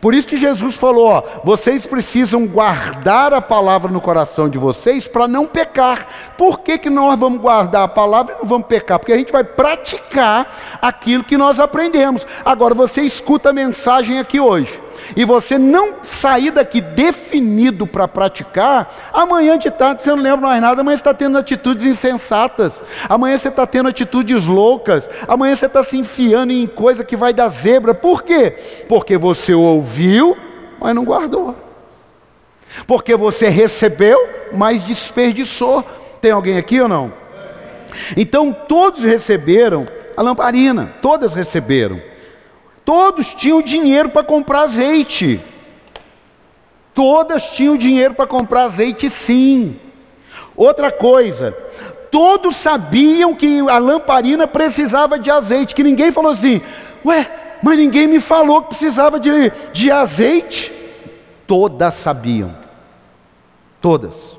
Por 0.00 0.14
isso 0.14 0.26
que 0.26 0.36
Jesus 0.36 0.74
falou: 0.74 1.06
ó, 1.06 1.22
vocês 1.44 1.86
precisam 1.86 2.46
guardar 2.46 3.34
a 3.34 3.40
palavra 3.40 3.90
no 3.90 4.00
coração 4.00 4.48
de 4.48 4.58
vocês 4.58 5.06
para 5.06 5.28
não 5.28 5.46
pecar. 5.46 6.06
Por 6.38 6.60
que, 6.60 6.78
que 6.78 6.90
nós 6.90 7.18
vamos 7.18 7.40
guardar 7.40 7.82
a 7.82 7.88
palavra 7.88 8.34
e 8.34 8.38
não 8.40 8.48
vamos 8.48 8.66
pecar? 8.66 8.98
Porque 8.98 9.12
a 9.12 9.18
gente 9.18 9.32
vai 9.32 9.44
praticar 9.44 10.78
aquilo 10.80 11.24
que 11.24 11.36
nós 11.36 11.60
aprendemos. 11.60 12.26
Agora 12.44 12.74
você 12.74 13.02
escuta 13.02 13.50
a 13.50 13.52
mensagem 13.52 14.18
aqui 14.18 14.40
hoje 14.40 14.89
e 15.16 15.24
você 15.24 15.58
não 15.58 15.94
sair 16.02 16.50
daqui 16.50 16.80
definido 16.80 17.86
para 17.86 18.06
praticar, 18.06 19.10
amanhã 19.12 19.58
de 19.58 19.70
tarde 19.70 20.02
você 20.02 20.10
não 20.10 20.22
lembra 20.22 20.48
mais 20.48 20.60
nada, 20.60 20.80
amanhã 20.80 20.96
você 20.96 21.00
está 21.00 21.14
tendo 21.14 21.38
atitudes 21.38 21.84
insensatas, 21.84 22.82
amanhã 23.08 23.36
você 23.36 23.48
está 23.48 23.66
tendo 23.66 23.88
atitudes 23.88 24.46
loucas, 24.46 25.08
amanhã 25.26 25.54
você 25.54 25.66
está 25.66 25.82
se 25.82 25.96
enfiando 25.96 26.52
em 26.52 26.66
coisa 26.66 27.04
que 27.04 27.16
vai 27.16 27.32
dar 27.32 27.48
zebra. 27.48 27.94
Por 27.94 28.22
quê? 28.22 28.54
Porque 28.88 29.16
você 29.16 29.54
ouviu, 29.54 30.36
mas 30.78 30.94
não 30.94 31.04
guardou. 31.04 31.56
Porque 32.86 33.16
você 33.16 33.48
recebeu, 33.48 34.18
mas 34.52 34.82
desperdiçou. 34.82 35.84
Tem 36.20 36.30
alguém 36.30 36.56
aqui 36.56 36.80
ou 36.80 36.88
não? 36.88 37.12
Então 38.16 38.52
todos 38.52 39.02
receberam 39.02 39.84
a 40.16 40.22
lamparina, 40.22 40.94
todas 41.02 41.34
receberam. 41.34 42.09
Todos 42.84 43.34
tinham 43.34 43.62
dinheiro 43.62 44.08
para 44.08 44.24
comprar 44.24 44.62
azeite. 44.62 45.40
Todas 46.94 47.50
tinham 47.50 47.76
dinheiro 47.76 48.14
para 48.14 48.26
comprar 48.26 48.64
azeite, 48.64 49.08
sim. 49.08 49.78
Outra 50.56 50.90
coisa, 50.90 51.56
todos 52.10 52.56
sabiam 52.56 53.34
que 53.34 53.60
a 53.68 53.78
lamparina 53.78 54.46
precisava 54.46 55.18
de 55.18 55.30
azeite, 55.30 55.74
que 55.74 55.82
ninguém 55.82 56.10
falou 56.10 56.32
assim, 56.32 56.60
ué, 57.04 57.30
mas 57.62 57.78
ninguém 57.78 58.06
me 58.06 58.20
falou 58.20 58.62
que 58.62 58.68
precisava 58.68 59.18
de, 59.20 59.30
de 59.72 59.90
azeite. 59.90 60.72
Todas 61.46 61.94
sabiam, 61.94 62.54
todas. 63.80 64.38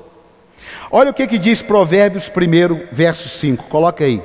Olha 0.90 1.10
o 1.10 1.14
que, 1.14 1.26
que 1.26 1.38
diz 1.38 1.62
Provérbios 1.62 2.30
1, 2.30 2.88
verso 2.92 3.28
5, 3.28 3.64
coloca 3.64 4.04
aí. 4.04 4.22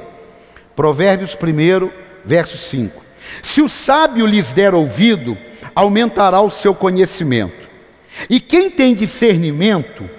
Provérbios 0.75 1.36
1, 1.36 1.89
verso 2.25 2.58
5. 2.58 3.06
Se 3.41 3.61
o 3.61 3.69
sábio 3.69 4.25
lhes 4.25 4.53
der 4.53 4.73
ouvido, 4.73 5.37
aumentará 5.75 6.41
o 6.41 6.49
seu 6.49 6.73
conhecimento. 6.73 7.67
E 8.29 8.39
quem 8.39 8.69
tem 8.69 8.95
discernimento 8.95 10.09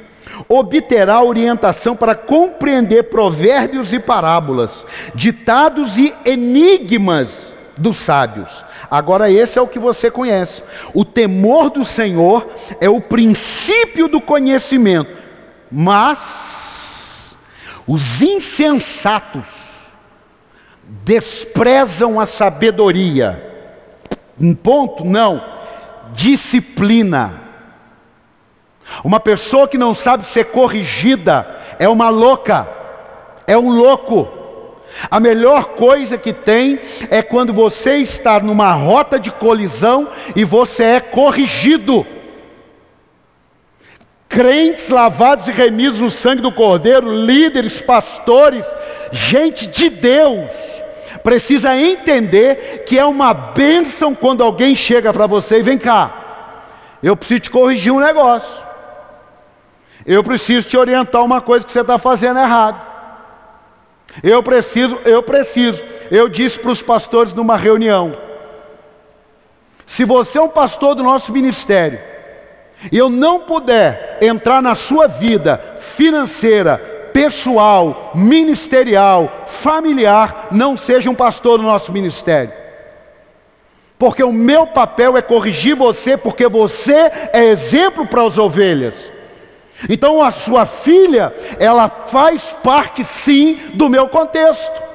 obterá 0.48 1.22
orientação 1.22 1.96
para 1.96 2.14
compreender 2.14 3.04
provérbios 3.04 3.92
e 3.92 3.98
parábolas, 3.98 4.86
ditados 5.14 5.98
e 5.98 6.14
enigmas 6.24 7.56
dos 7.76 7.96
sábios. 7.96 8.64
Agora, 8.90 9.30
esse 9.30 9.58
é 9.58 9.62
o 9.62 9.68
que 9.68 9.78
você 9.78 10.10
conhece. 10.10 10.62
O 10.94 11.04
temor 11.04 11.70
do 11.70 11.84
Senhor 11.84 12.48
é 12.80 12.88
o 12.88 13.00
princípio 13.00 14.08
do 14.08 14.20
conhecimento, 14.20 15.10
mas 15.70 17.36
os 17.86 18.22
insensatos 18.22 19.57
desprezam 20.88 22.18
a 22.18 22.24
sabedoria. 22.24 23.44
Um 24.40 24.54
ponto? 24.54 25.04
Não. 25.04 25.42
Disciplina. 26.14 27.42
Uma 29.04 29.20
pessoa 29.20 29.68
que 29.68 29.76
não 29.76 29.92
sabe 29.92 30.26
ser 30.26 30.46
corrigida 30.46 31.46
é 31.78 31.88
uma 31.88 32.08
louca, 32.08 32.66
é 33.46 33.56
um 33.56 33.70
louco. 33.70 34.26
A 35.10 35.20
melhor 35.20 35.74
coisa 35.74 36.16
que 36.16 36.32
tem 36.32 36.80
é 37.10 37.22
quando 37.22 37.52
você 37.52 37.96
está 37.96 38.40
numa 38.40 38.72
rota 38.72 39.20
de 39.20 39.30
colisão 39.30 40.08
e 40.34 40.44
você 40.44 40.84
é 40.84 41.00
corrigido. 41.00 42.06
Crentes 44.28 44.90
lavados 44.90 45.48
e 45.48 45.50
remidos 45.50 46.00
no 46.00 46.10
sangue 46.10 46.42
do 46.42 46.52
Cordeiro, 46.52 47.10
líderes, 47.10 47.80
pastores, 47.80 48.66
gente 49.10 49.66
de 49.66 49.88
Deus, 49.88 50.50
precisa 51.24 51.76
entender 51.76 52.84
que 52.86 52.98
é 52.98 53.04
uma 53.04 53.32
bênção 53.32 54.14
quando 54.14 54.44
alguém 54.44 54.76
chega 54.76 55.12
para 55.12 55.26
você 55.26 55.58
e 55.58 55.62
vem 55.62 55.78
cá, 55.78 56.66
eu 57.02 57.16
preciso 57.16 57.40
te 57.40 57.50
corrigir 57.50 57.92
um 57.92 58.00
negócio, 58.00 58.66
eu 60.04 60.22
preciso 60.22 60.68
te 60.68 60.76
orientar 60.76 61.24
uma 61.24 61.40
coisa 61.40 61.64
que 61.64 61.72
você 61.72 61.80
está 61.80 61.98
fazendo 61.98 62.38
errado. 62.38 62.88
Eu 64.22 64.42
preciso, 64.42 64.98
eu 65.04 65.22
preciso. 65.22 65.82
Eu 66.10 66.28
disse 66.28 66.58
para 66.58 66.70
os 66.70 66.82
pastores 66.82 67.34
numa 67.34 67.56
reunião: 67.56 68.12
se 69.86 70.04
você 70.04 70.38
é 70.38 70.42
um 70.42 70.48
pastor 70.48 70.94
do 70.94 71.02
nosso 71.02 71.32
ministério, 71.32 72.00
e 72.92 72.96
eu 72.96 73.08
não 73.08 73.40
puder 73.40 74.18
entrar 74.20 74.62
na 74.62 74.74
sua 74.74 75.06
vida 75.06 75.76
financeira, 75.76 76.78
pessoal, 77.12 78.12
ministerial, 78.14 79.44
familiar, 79.46 80.48
não 80.52 80.76
seja 80.76 81.10
um 81.10 81.14
pastor 81.14 81.58
do 81.58 81.64
nosso 81.64 81.92
ministério. 81.92 82.52
Porque 83.98 84.22
o 84.22 84.32
meu 84.32 84.66
papel 84.68 85.16
é 85.16 85.22
corrigir 85.22 85.74
você, 85.74 86.16
porque 86.16 86.46
você 86.46 87.10
é 87.32 87.46
exemplo 87.46 88.06
para 88.06 88.22
as 88.22 88.38
ovelhas. 88.38 89.12
Então 89.88 90.22
a 90.22 90.30
sua 90.30 90.64
filha, 90.64 91.32
ela 91.58 91.88
faz 91.88 92.56
parte 92.62 93.04
sim 93.04 93.58
do 93.74 93.88
meu 93.88 94.08
contexto. 94.08 94.87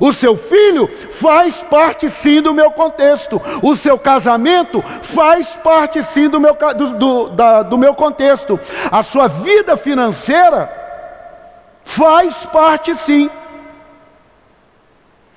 O 0.00 0.12
seu 0.12 0.36
filho 0.36 0.88
faz 1.10 1.62
parte 1.62 2.10
sim 2.10 2.42
do 2.42 2.52
meu 2.52 2.70
contexto. 2.70 3.40
O 3.62 3.74
seu 3.74 3.98
casamento 3.98 4.82
faz 5.02 5.56
parte 5.56 6.02
sim 6.02 6.28
do 6.28 6.38
meu, 6.38 6.56
do, 6.76 6.90
do, 6.90 7.28
da, 7.30 7.62
do 7.62 7.78
meu 7.78 7.94
contexto. 7.94 8.60
A 8.90 9.02
sua 9.02 9.28
vida 9.28 9.76
financeira 9.76 10.70
faz 11.84 12.44
parte 12.46 12.94
sim. 12.96 13.30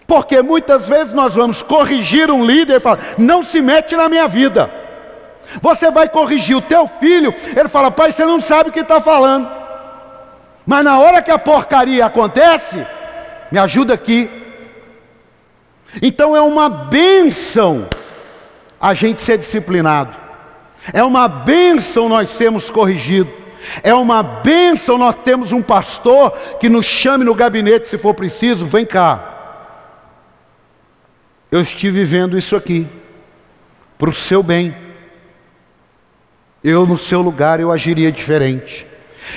Porque 0.05 0.41
muitas 0.41 0.89
vezes 0.89 1.13
nós 1.13 1.35
vamos 1.35 1.61
corrigir 1.61 2.29
um 2.29 2.45
líder 2.45 2.75
e 2.75 2.79
falar: 2.81 2.99
não 3.17 3.43
se 3.43 3.61
mete 3.61 3.95
na 3.95 4.09
minha 4.09 4.27
vida. 4.27 4.69
Você 5.61 5.89
vai 5.89 6.07
corrigir 6.07 6.55
o 6.55 6.61
teu 6.61 6.87
filho, 6.87 7.33
ele 7.55 7.67
fala, 7.67 7.91
pai, 7.91 8.11
você 8.11 8.23
não 8.23 8.39
sabe 8.39 8.69
o 8.69 8.71
que 8.71 8.79
está 8.79 9.01
falando. 9.01 9.49
Mas 10.65 10.83
na 10.83 10.99
hora 10.99 11.21
que 11.21 11.31
a 11.31 11.39
porcaria 11.39 12.05
acontece, 12.05 12.85
me 13.51 13.59
ajuda 13.59 13.93
aqui. 13.93 14.29
Então 16.01 16.35
é 16.35 16.41
uma 16.41 16.69
benção 16.69 17.87
a 18.79 18.93
gente 18.93 19.21
ser 19.21 19.37
disciplinado. 19.37 20.15
É 20.93 21.03
uma 21.03 21.27
benção 21.27 22.09
nós 22.09 22.29
sermos 22.31 22.69
corrigidos. 22.69 23.33
É 23.83 23.93
uma 23.93 24.23
benção 24.23 24.97
nós 24.97 25.15
temos 25.15 25.51
um 25.51 25.61
pastor 25.61 26.31
que 26.59 26.67
nos 26.67 26.85
chame 26.85 27.23
no 27.23 27.35
gabinete 27.35 27.87
se 27.87 27.97
for 27.97 28.13
preciso, 28.13 28.65
vem 28.65 28.85
cá. 28.85 29.27
Eu 31.51 31.61
estive 31.61 32.03
vendo 32.05 32.37
isso 32.37 32.55
aqui, 32.55 32.87
para 33.99 34.09
o 34.09 34.13
seu 34.13 34.41
bem. 34.41 34.75
Eu, 36.63 36.85
no 36.85 36.97
seu 36.97 37.21
lugar, 37.21 37.59
eu 37.59 37.71
agiria 37.71 38.11
diferente. 38.11 38.87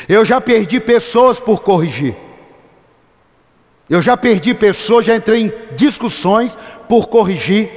Eu 0.09 0.24
já 0.24 0.40
perdi 0.40 0.81
pessoas 0.81 1.40
por 1.40 1.61
corrigir. 1.61 2.16
Eu 3.88 4.01
já 4.01 4.16
perdi 4.16 4.55
pessoas, 4.55 5.05
já 5.05 5.14
entrei 5.14 5.42
em 5.42 5.53
discussões 5.77 6.57
por 6.88 7.09
corrigir. 7.09 7.70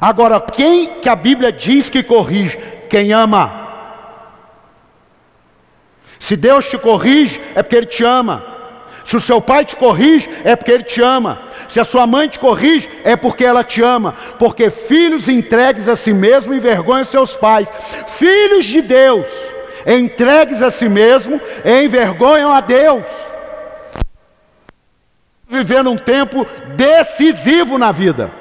Agora, 0.00 0.40
quem 0.40 1.00
que 1.00 1.08
a 1.08 1.16
Bíblia 1.16 1.52
diz 1.52 1.88
que 1.88 2.02
corrige? 2.02 2.58
Quem 2.88 3.12
ama. 3.12 3.60
Se 6.18 6.36
Deus 6.36 6.68
te 6.68 6.78
corrige, 6.78 7.40
é 7.54 7.62
porque 7.62 7.76
Ele 7.76 7.86
te 7.86 8.04
ama. 8.04 8.52
Se 9.04 9.16
o 9.16 9.20
seu 9.20 9.40
pai 9.40 9.64
te 9.64 9.76
corrige, 9.76 10.28
é 10.44 10.54
porque 10.54 10.70
ele 10.70 10.84
te 10.84 11.00
ama. 11.02 11.42
Se 11.68 11.80
a 11.80 11.84
sua 11.84 12.06
mãe 12.06 12.28
te 12.28 12.38
corrige, 12.38 12.88
é 13.04 13.16
porque 13.16 13.44
ela 13.44 13.64
te 13.64 13.82
ama. 13.82 14.14
Porque 14.38 14.70
filhos 14.70 15.28
entregues 15.28 15.88
a 15.88 15.96
si 15.96 16.12
mesmo 16.12 16.54
envergonham 16.54 17.04
seus 17.04 17.36
pais. 17.36 17.68
Filhos 18.16 18.64
de 18.64 18.80
Deus, 18.80 19.26
entregues 19.86 20.62
a 20.62 20.70
si 20.70 20.88
mesmo, 20.88 21.40
envergonham 21.64 22.52
a 22.52 22.60
Deus. 22.60 23.04
Vivendo 25.52 25.90
um 25.90 25.96
tempo 25.96 26.44
decisivo 26.74 27.78
na 27.78 27.92
vida. 27.92 28.32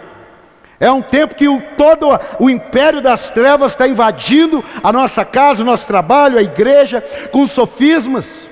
É 0.79 0.91
um 0.91 1.01
tempo 1.01 1.35
que 1.35 1.47
o, 1.47 1.61
todo 1.77 2.07
o 2.39 2.49
império 2.49 3.01
das 3.01 3.29
trevas 3.29 3.73
está 3.73 3.87
invadindo 3.87 4.63
a 4.83 4.91
nossa 4.91 5.23
casa, 5.23 5.61
o 5.61 5.65
nosso 5.65 5.85
trabalho, 5.85 6.39
a 6.39 6.41
igreja, 6.41 7.03
com 7.31 7.47
sofismas, 7.47 8.49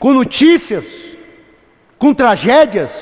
com 0.00 0.12
notícias 0.12 1.04
com 2.04 2.12
tragédias, 2.12 2.92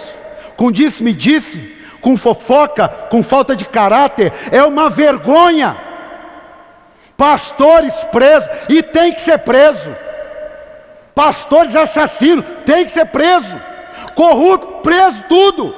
com 0.57 0.71
disse-me-disse, 0.71 1.77
com 2.01 2.16
fofoca, 2.16 2.88
com 2.88 3.21
falta 3.21 3.57
de 3.57 3.64
caráter, 3.64 4.33
é 4.53 4.62
uma 4.62 4.88
vergonha. 4.88 5.77
Pastores 7.16 7.95
presos, 8.12 8.49
e 8.68 8.81
tem 8.81 9.12
que 9.12 9.21
ser 9.21 9.38
preso. 9.38 9.92
Pastores 11.16 11.75
assassinos, 11.75 12.45
tem 12.64 12.85
que 12.85 12.92
ser 12.92 13.07
preso. 13.07 13.57
Corrupto, 14.14 14.66
preso, 14.83 15.25
tudo. 15.29 15.75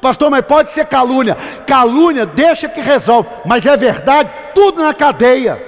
Pastor, 0.00 0.30
mas 0.30 0.42
pode 0.42 0.70
ser 0.70 0.86
calúnia. 0.86 1.36
Calúnia, 1.66 2.24
deixa 2.26 2.68
que 2.68 2.80
resolve. 2.80 3.28
Mas 3.44 3.66
é 3.66 3.76
verdade, 3.76 4.30
tudo 4.54 4.82
na 4.82 4.94
cadeia. 4.94 5.60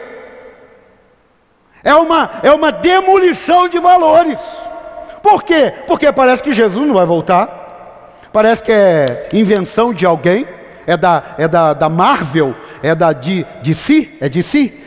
É 1.83 1.95
uma, 1.95 2.31
é 2.43 2.53
uma 2.53 2.71
demolição 2.71 3.69
de 3.69 3.79
valores. 3.79 4.41
Por 5.23 5.43
quê? 5.43 5.73
Porque 5.87 6.13
parece 6.13 6.43
que 6.43 6.53
Jesus 6.53 6.87
não 6.87 6.95
vai 6.95 7.07
voltar. 7.07 7.61
Parece 8.33 8.63
que 8.63 8.73
é 8.73 9.29
invenção 9.33 9.93
de 9.93 10.07
alguém. 10.07 10.47
É 10.87 10.97
da, 10.97 11.23
é 11.39 11.47
da, 11.47 11.75
da 11.75 11.89
Marvel, 11.89 12.57
é 12.83 12.93
da 12.93 13.13
de, 13.13 13.47
de 13.63 13.73
si, 13.73 14.17
é 14.21 14.29
de 14.29 14.43
si, 14.43 14.82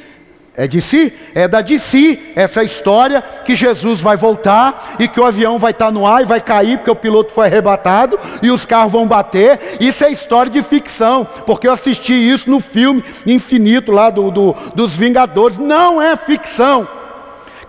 é 0.58 0.68
de 0.68 0.82
si, 0.82 1.14
é 1.34 1.48
da 1.48 1.62
de 1.62 1.78
si, 1.80 2.32
essa 2.36 2.64
história 2.64 3.22
que 3.22 3.56
Jesus 3.56 4.00
vai 4.00 4.16
voltar 4.16 4.96
e 5.00 5.08
que 5.08 5.20
o 5.20 5.26
avião 5.26 5.60
vai 5.60 5.72
estar 5.72 5.92
no 5.92 6.08
ar 6.08 6.22
e 6.22 6.26
vai 6.26 6.40
cair 6.40 6.78
porque 6.78 6.92
o 6.92 6.96
piloto 6.96 7.34
foi 7.34 7.48
arrebatado 7.48 8.20
e 8.42 8.50
os 8.50 8.66
carros 8.66 8.92
vão 8.92 9.08
bater. 9.08 9.78
Isso 9.80 10.04
é 10.04 10.12
história 10.12 10.52
de 10.52 10.64
ficção, 10.64 11.26
porque 11.46 11.68
eu 11.68 11.74
assisti 11.74 12.14
isso 12.14 12.50
no 12.50 12.60
filme 12.60 13.04
Infinito 13.26 13.92
lá 13.92 14.10
do, 14.10 14.32
do 14.32 14.56
dos 14.74 14.96
Vingadores. 14.96 15.58
Não 15.58 16.02
é 16.02 16.16
ficção. 16.16 16.88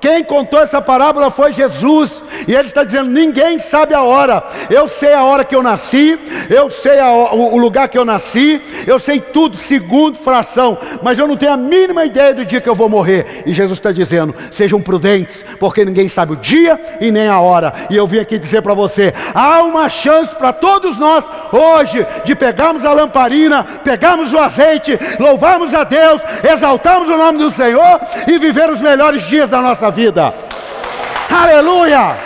Quem 0.01 0.23
contou 0.25 0.61
essa 0.61 0.81
parábola 0.81 1.31
foi 1.31 1.53
Jesus, 1.53 2.23
e 2.47 2.55
ele 2.55 2.69
está 2.69 2.85
dizendo: 2.85 3.11
ninguém 3.11 3.59
sabe 3.59 3.95
a 3.95 4.03
hora. 4.03 4.43
Eu 4.71 4.89
sei 4.89 5.13
a 5.13 5.25
hora 5.25 5.45
que 5.45 5.55
eu 5.55 5.63
nasci, 5.63 6.19
eu 6.51 6.69
sei 6.71 6.99
a, 6.99 7.11
o, 7.11 7.55
o 7.55 7.59
lugar 7.59 7.89
que 7.89 7.99
eu 7.99 8.05
nasci, 8.05 8.61
eu 8.87 8.99
sei 8.99 9.21
tudo, 9.21 9.57
segundo, 9.57 10.19
fração, 10.19 10.79
mas 11.03 11.19
eu 11.19 11.27
não 11.27 11.37
tenho 11.37 11.53
a 11.53 11.57
mínima 11.57 12.05
ideia 12.05 12.35
do 12.35 12.45
dia 12.45 12.61
que 12.61 12.69
eu 12.69 12.75
vou 12.75 12.89
morrer. 12.89 13.43
E 13.47 13.53
Jesus 13.53 13.79
está 13.79 13.93
dizendo: 13.93 14.35
sejam 14.51 14.81
prudentes, 14.81 15.45
porque 15.59 15.85
ninguém 15.85 16.09
sabe 16.09 16.33
o 16.33 16.37
dia 16.37 16.79
e 17.01 17.11
nem 17.11 17.29
a 17.29 17.41
hora. 17.41 17.73
E 17.91 17.97
eu 17.97 18.07
vim 18.07 18.19
aqui 18.19 18.39
dizer 18.39 18.63
para 18.63 18.75
você: 18.75 19.15
há 19.35 19.63
uma 19.63 19.89
chance 19.89 20.35
para 20.35 20.53
todos 20.53 20.99
nós 20.99 21.25
hoje 21.53 22.07
de 22.25 22.35
pegarmos 22.35 22.85
a 22.85 22.93
lamparina, 22.93 23.65
pegarmos 23.83 24.33
o 24.33 24.39
azeite, 24.39 24.99
louvarmos 25.19 25.75
a 25.75 25.85
Deus, 25.85 26.21
exaltarmos 26.45 27.09
o 27.09 27.17
nome 27.17 27.39
do 27.39 27.51
Senhor 27.51 28.01
e 28.27 28.39
viver 28.39 28.71
os 28.71 28.81
melhores 28.81 29.25
dias 29.25 29.51
da 29.51 29.61
nossa 29.61 29.86
vida. 29.91 30.35
Aleluia! 31.31 32.17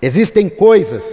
Existem 0.00 0.48
coisas 0.48 1.04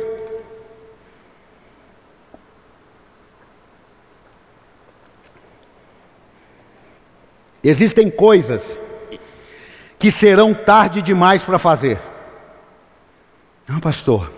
Existem 7.64 8.12
coisas 8.12 8.78
que 9.98 10.12
serão 10.12 10.54
tarde 10.54 11.02
demais 11.02 11.46
para 11.46 11.58
fazer. 11.58 11.98
Não, 13.66 13.80
pastor, 13.80 14.30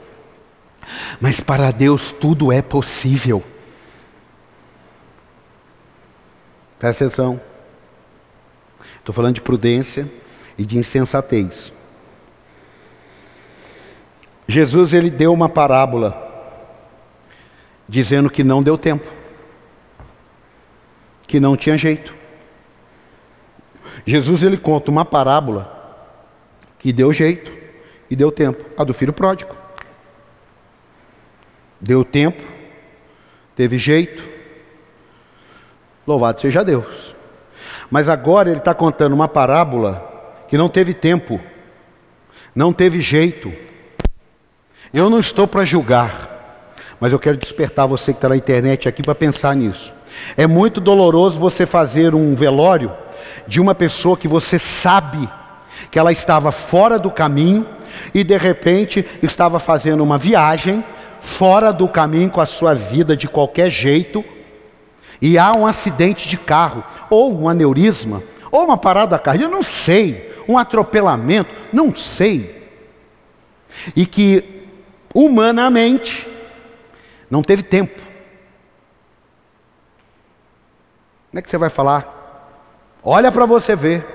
mas 1.19 1.39
para 1.39 1.71
Deus 1.71 2.11
tudo 2.11 2.51
é 2.51 2.61
possível. 2.61 3.43
Presta 6.79 7.05
atenção. 7.05 7.39
Estou 8.97 9.13
falando 9.13 9.35
de 9.35 9.41
prudência 9.41 10.09
e 10.57 10.65
de 10.65 10.77
insensatez. 10.77 11.71
Jesus 14.47 14.93
ele 14.93 15.09
deu 15.09 15.33
uma 15.33 15.49
parábola 15.49 16.23
dizendo 17.87 18.29
que 18.29 18.43
não 18.43 18.61
deu 18.61 18.77
tempo, 18.77 19.07
que 21.27 21.39
não 21.39 21.55
tinha 21.55 21.77
jeito. 21.77 22.13
Jesus 24.05 24.43
ele 24.43 24.57
conta 24.57 24.91
uma 24.91 25.05
parábola 25.05 25.71
que 26.77 26.91
deu 26.93 27.11
jeito 27.11 27.51
e 28.09 28.15
deu 28.15 28.31
tempo, 28.31 28.63
a 28.77 28.83
do 28.83 28.93
filho 28.93 29.13
pródigo. 29.13 29.55
Deu 31.79 32.03
tempo, 32.03 32.41
teve 33.55 33.77
jeito, 33.77 34.34
louvado 36.05 36.39
seja 36.41 36.63
Deus. 36.63 37.15
Mas 37.89 38.09
agora 38.09 38.49
ele 38.49 38.59
está 38.59 38.73
contando 38.73 39.13
uma 39.13 39.27
parábola 39.27 40.43
que 40.47 40.57
não 40.57 40.69
teve 40.69 40.93
tempo, 40.93 41.39
não 42.53 42.71
teve 42.71 43.01
jeito. 43.01 43.51
Eu 44.93 45.09
não 45.09 45.19
estou 45.19 45.47
para 45.47 45.65
julgar, 45.65 46.73
mas 46.99 47.11
eu 47.11 47.19
quero 47.19 47.37
despertar 47.37 47.87
você 47.87 48.13
que 48.13 48.17
está 48.17 48.29
na 48.29 48.37
internet 48.37 48.87
aqui 48.87 49.03
para 49.03 49.15
pensar 49.15 49.55
nisso. 49.55 49.93
É 50.37 50.47
muito 50.47 50.79
doloroso 50.79 51.39
você 51.39 51.65
fazer 51.65 52.15
um 52.15 52.35
velório 52.35 52.91
de 53.47 53.59
uma 53.59 53.75
pessoa 53.75 54.15
que 54.15 54.27
você 54.27 54.57
sabe 54.57 55.29
que 55.91 55.99
ela 55.99 56.11
estava 56.11 56.51
fora 56.51 56.97
do 56.97 57.11
caminho 57.11 57.67
e 58.13 58.23
de 58.23 58.37
repente 58.37 59.05
estava 59.21 59.59
fazendo 59.59 60.03
uma 60.03 60.17
viagem 60.17 60.83
fora 61.19 61.71
do 61.73 61.87
caminho 61.87 62.29
com 62.29 62.39
a 62.39 62.45
sua 62.45 62.73
vida 62.73 63.17
de 63.17 63.27
qualquer 63.27 63.69
jeito 63.69 64.23
e 65.21 65.37
há 65.37 65.53
um 65.53 65.65
acidente 65.65 66.27
de 66.27 66.37
carro 66.37 66.83
ou 67.09 67.33
um 67.39 67.49
aneurisma 67.49 68.23
ou 68.51 68.63
uma 68.63 68.77
parada 68.77 69.17
cardíaca, 69.19 69.51
eu 69.51 69.55
não 69.55 69.63
sei, 69.63 70.33
um 70.47 70.57
atropelamento, 70.57 71.49
não 71.73 71.95
sei. 71.95 72.69
E 73.95 74.05
que 74.05 74.67
humanamente 75.13 76.27
não 77.29 77.41
teve 77.41 77.63
tempo. 77.63 77.99
Como 81.29 81.39
é 81.39 81.41
que 81.41 81.49
você 81.49 81.57
vai 81.57 81.69
falar? 81.69 82.15
Olha 83.03 83.31
para 83.31 83.45
você 83.45 83.75
ver. 83.75 84.05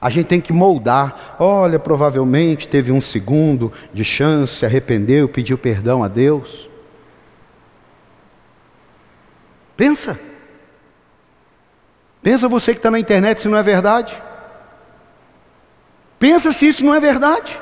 A 0.00 0.08
gente 0.10 0.26
tem 0.26 0.40
que 0.40 0.52
moldar. 0.52 1.36
Olha, 1.38 1.78
provavelmente 1.78 2.68
teve 2.68 2.92
um 2.92 3.00
segundo 3.00 3.72
de 3.92 4.04
chance, 4.04 4.54
se 4.54 4.64
arrependeu, 4.64 5.28
pediu 5.28 5.58
perdão 5.58 6.02
a 6.02 6.08
Deus. 6.08 6.67
Pensa. 9.78 10.18
Pensa 12.20 12.48
você 12.48 12.72
que 12.72 12.80
está 12.80 12.90
na 12.90 12.98
internet 12.98 13.40
se 13.40 13.46
não 13.46 13.56
é 13.56 13.62
verdade. 13.62 14.20
Pensa 16.18 16.50
se 16.50 16.66
isso 16.66 16.84
não 16.84 16.92
é 16.92 16.98
verdade. 16.98 17.60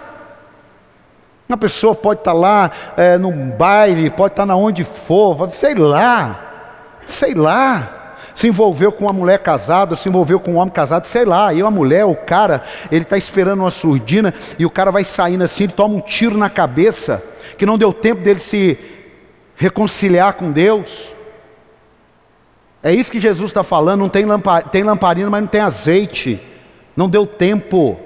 Uma 1.47 1.59
pessoa 1.59 1.95
pode 1.95 2.21
estar 2.21 2.33
tá 2.33 2.37
lá 2.37 2.71
é, 2.97 3.19
num 3.19 3.51
baile, 3.51 4.09
pode 4.09 4.33
estar 4.33 4.45
tá 4.45 4.47
na 4.47 4.57
onde 4.57 4.83
for, 4.83 5.51
sei 5.51 5.75
lá, 5.75 6.97
sei 7.07 7.35
lá 7.35 7.93
se 8.35 8.49
envolveu 8.49 8.93
com 8.93 9.05
uma 9.05 9.13
mulher 9.15 9.39
casada, 9.39 9.97
se 9.97 10.09
envolveu 10.09 10.39
com 10.39 10.53
um 10.53 10.57
homem 10.57 10.73
casado, 10.73 11.07
sei 11.07 11.25
lá, 11.25 11.55
e 11.55 11.63
uma 11.63 11.71
mulher, 11.71 12.05
o 12.05 12.15
cara, 12.15 12.63
ele 12.93 13.03
está 13.03 13.17
esperando 13.17 13.61
uma 13.61 13.71
surdina 13.71 14.33
e 14.59 14.67
o 14.67 14.71
cara 14.71 14.91
vai 14.91 15.05
saindo 15.05 15.43
assim, 15.45 15.65
ele 15.65 15.73
toma 15.73 15.95
um 15.95 16.01
tiro 16.01 16.37
na 16.37 16.51
cabeça, 16.51 17.23
que 17.57 17.65
não 17.65 17.79
deu 17.79 17.95
tempo 17.95 18.21
dele 18.21 18.39
se 18.39 18.79
reconciliar 19.57 20.35
com 20.35 20.53
Deus. 20.53 21.16
É 22.87 22.95
isso 22.95 23.11
que 23.11 23.19
Jesus 23.19 23.51
está 23.51 23.65
falando, 23.65 23.99
não 23.99 24.09
tem, 24.09 24.25
lamparina, 24.25 24.71
tem 24.71 24.85
lamparina, 24.85 25.29
mas 25.29 25.41
não 25.41 25.49
tem 25.49 25.61
azeite, 25.61 26.41
não 26.97 27.09
deu 27.09 27.27
tempo. 27.27 27.99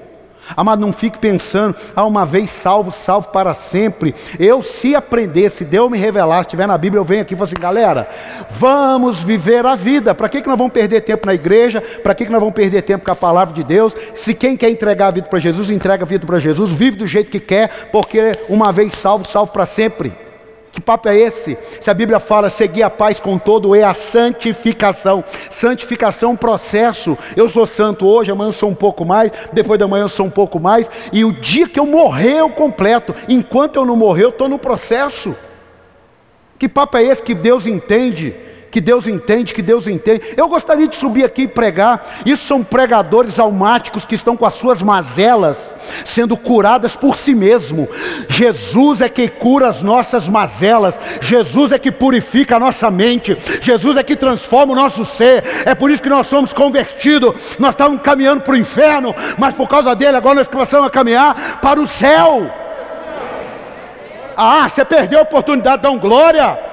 Amado, 0.56 0.80
não 0.80 0.90
fique 0.90 1.18
pensando, 1.18 1.76
ah, 1.94 2.06
uma 2.06 2.24
vez 2.24 2.48
salvo, 2.48 2.90
salvo 2.90 3.28
para 3.28 3.52
sempre. 3.52 4.14
Eu, 4.38 4.62
se 4.62 4.94
aprender, 4.94 5.50
se 5.50 5.66
Deus 5.66 5.90
me 5.90 5.98
revelar, 5.98 6.36
se 6.36 6.48
estiver 6.48 6.66
na 6.66 6.78
Bíblia, 6.78 6.98
eu 6.98 7.04
venho 7.04 7.20
aqui 7.20 7.34
e 7.34 7.36
falo 7.36 7.50
assim, 7.50 7.60
galera, 7.60 8.08
vamos 8.52 9.20
viver 9.20 9.66
a 9.66 9.74
vida. 9.74 10.14
Para 10.14 10.30
que, 10.30 10.40
que 10.40 10.48
nós 10.48 10.56
vamos 10.56 10.72
perder 10.72 11.02
tempo 11.02 11.26
na 11.26 11.34
igreja? 11.34 11.82
Para 12.02 12.14
que, 12.14 12.24
que 12.24 12.32
nós 12.32 12.40
vamos 12.40 12.54
perder 12.54 12.80
tempo 12.80 13.04
com 13.04 13.12
a 13.12 13.14
palavra 13.14 13.52
de 13.52 13.62
Deus? 13.62 13.94
Se 14.14 14.32
quem 14.32 14.56
quer 14.56 14.70
entregar 14.70 15.08
a 15.08 15.10
vida 15.10 15.28
para 15.28 15.38
Jesus, 15.38 15.68
entrega 15.68 16.04
a 16.04 16.08
vida 16.08 16.26
para 16.26 16.38
Jesus, 16.38 16.70
vive 16.70 16.96
do 16.96 17.06
jeito 17.06 17.30
que 17.30 17.38
quer, 17.38 17.90
porque 17.92 18.32
uma 18.48 18.72
vez 18.72 18.94
salvo, 18.94 19.28
salvo 19.28 19.52
para 19.52 19.66
sempre. 19.66 20.29
Que 20.72 20.80
papo 20.80 21.08
é 21.08 21.16
esse? 21.16 21.58
Se 21.80 21.90
a 21.90 21.94
Bíblia 21.94 22.20
fala 22.20 22.48
seguir 22.48 22.84
a 22.84 22.90
paz 22.90 23.18
com 23.18 23.36
todo, 23.38 23.74
é 23.74 23.82
a 23.82 23.92
santificação. 23.92 25.24
Santificação 25.50 26.30
é 26.30 26.32
um 26.32 26.36
processo. 26.36 27.18
Eu 27.36 27.48
sou 27.48 27.66
santo 27.66 28.06
hoje, 28.06 28.30
amanhã 28.30 28.48
eu 28.48 28.52
sou 28.52 28.68
um 28.68 28.74
pouco 28.74 29.04
mais, 29.04 29.32
depois 29.52 29.80
da 29.80 29.88
manhã 29.88 30.04
eu 30.04 30.08
sou 30.08 30.26
um 30.26 30.30
pouco 30.30 30.60
mais, 30.60 30.88
e 31.12 31.24
o 31.24 31.32
dia 31.32 31.68
que 31.68 31.80
eu 31.80 31.86
morrer 31.86 32.38
eu 32.38 32.50
completo. 32.50 33.14
Enquanto 33.28 33.76
eu 33.76 33.84
não 33.84 33.96
morrer, 33.96 34.24
eu 34.24 34.28
estou 34.30 34.48
no 34.48 34.58
processo. 34.58 35.36
Que 36.56 36.68
papo 36.68 36.96
é 36.98 37.04
esse 37.04 37.22
que 37.22 37.34
Deus 37.34 37.66
entende? 37.66 38.34
Que 38.70 38.80
Deus 38.80 39.06
entende, 39.06 39.52
que 39.52 39.62
Deus 39.62 39.86
entende. 39.86 40.34
Eu 40.36 40.48
gostaria 40.48 40.86
de 40.86 40.96
subir 40.96 41.24
aqui 41.24 41.42
e 41.42 41.48
pregar. 41.48 42.22
Isso 42.24 42.44
são 42.44 42.62
pregadores 42.62 43.38
almáticos 43.38 44.04
que 44.04 44.14
estão 44.14 44.36
com 44.36 44.46
as 44.46 44.54
suas 44.54 44.80
mazelas 44.80 45.74
sendo 46.04 46.36
curadas 46.36 46.94
por 46.94 47.16
si 47.16 47.34
mesmo. 47.34 47.88
Jesus 48.28 49.00
é 49.00 49.08
que 49.08 49.28
cura 49.28 49.68
as 49.68 49.82
nossas 49.82 50.28
mazelas. 50.28 50.98
Jesus 51.20 51.72
é 51.72 51.78
que 51.78 51.90
purifica 51.90 52.56
a 52.56 52.60
nossa 52.60 52.90
mente. 52.90 53.36
Jesus 53.60 53.96
é 53.96 54.02
que 54.02 54.14
transforma 54.14 54.72
o 54.72 54.76
nosso 54.76 55.04
ser. 55.04 55.44
É 55.64 55.74
por 55.74 55.90
isso 55.90 56.02
que 56.02 56.08
nós 56.08 56.26
somos 56.26 56.52
convertidos. 56.52 57.58
Nós 57.58 57.70
estávamos 57.70 58.02
caminhando 58.02 58.42
para 58.42 58.54
o 58.54 58.56
inferno, 58.56 59.14
mas 59.36 59.54
por 59.54 59.68
causa 59.68 59.94
dele 59.94 60.16
agora 60.16 60.36
nós 60.36 60.48
começamos 60.48 60.86
a 60.86 60.90
caminhar 60.90 61.60
para 61.60 61.80
o 61.80 61.86
céu. 61.86 62.50
Ah, 64.36 64.68
você 64.68 64.84
perdeu 64.84 65.18
a 65.18 65.22
oportunidade 65.22 65.86
um 65.86 65.98
glória. 65.98 66.69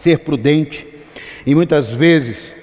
Ser 0.00 0.20
prudente, 0.20 0.88
e 1.44 1.54
muitas 1.54 1.90
vezes 1.90 2.54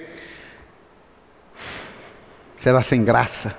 será 2.56 2.82
sem 2.82 3.04
graça. 3.04 3.54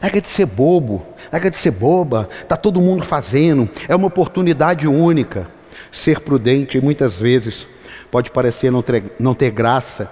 Larga 0.00 0.20
de 0.20 0.28
ser 0.28 0.46
bobo, 0.46 1.04
larga 1.32 1.50
de 1.50 1.58
ser 1.58 1.72
boba, 1.72 2.28
está 2.40 2.56
todo 2.56 2.80
mundo 2.80 3.04
fazendo, 3.04 3.68
é 3.88 3.96
uma 3.96 4.06
oportunidade 4.06 4.86
única. 4.86 5.50
Ser 5.90 6.20
prudente 6.20 6.80
muitas 6.80 7.18
vezes 7.18 7.66
pode 8.08 8.30
parecer 8.30 8.70
não 8.70 8.82
ter, 8.82 9.02
não 9.18 9.34
ter 9.34 9.50
graça. 9.50 10.08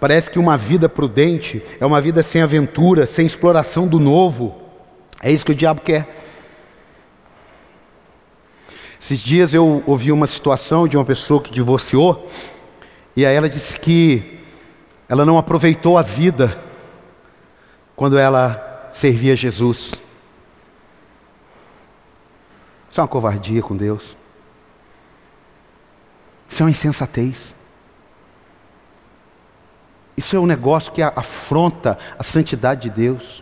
Parece 0.00 0.30
que 0.30 0.38
uma 0.38 0.56
vida 0.56 0.88
prudente 0.88 1.62
é 1.78 1.84
uma 1.84 2.00
vida 2.00 2.22
sem 2.22 2.40
aventura, 2.40 3.06
sem 3.06 3.26
exploração 3.26 3.86
do 3.86 4.00
novo. 4.00 4.54
É 5.22 5.30
isso 5.30 5.44
que 5.44 5.52
o 5.52 5.54
diabo 5.54 5.82
quer. 5.82 6.08
Esses 9.06 9.20
dias 9.20 9.54
eu 9.54 9.84
ouvi 9.86 10.10
uma 10.10 10.26
situação 10.26 10.88
de 10.88 10.96
uma 10.96 11.04
pessoa 11.04 11.40
que 11.40 11.48
divorciou, 11.48 12.28
e 13.14 13.24
aí 13.24 13.36
ela 13.36 13.48
disse 13.48 13.78
que 13.78 14.40
ela 15.08 15.24
não 15.24 15.38
aproveitou 15.38 15.96
a 15.96 16.02
vida 16.02 16.60
quando 17.94 18.18
ela 18.18 18.88
servia 18.90 19.36
Jesus. 19.36 19.92
Isso 22.90 22.98
é 22.98 23.00
uma 23.00 23.06
covardia 23.06 23.62
com 23.62 23.76
Deus. 23.76 24.16
Isso 26.48 26.64
é 26.64 26.66
uma 26.66 26.70
insensatez. 26.72 27.54
Isso 30.16 30.34
é 30.34 30.40
um 30.40 30.46
negócio 30.46 30.90
que 30.90 31.00
afronta 31.00 31.96
a 32.18 32.24
santidade 32.24 32.90
de 32.90 32.90
Deus. 32.90 33.40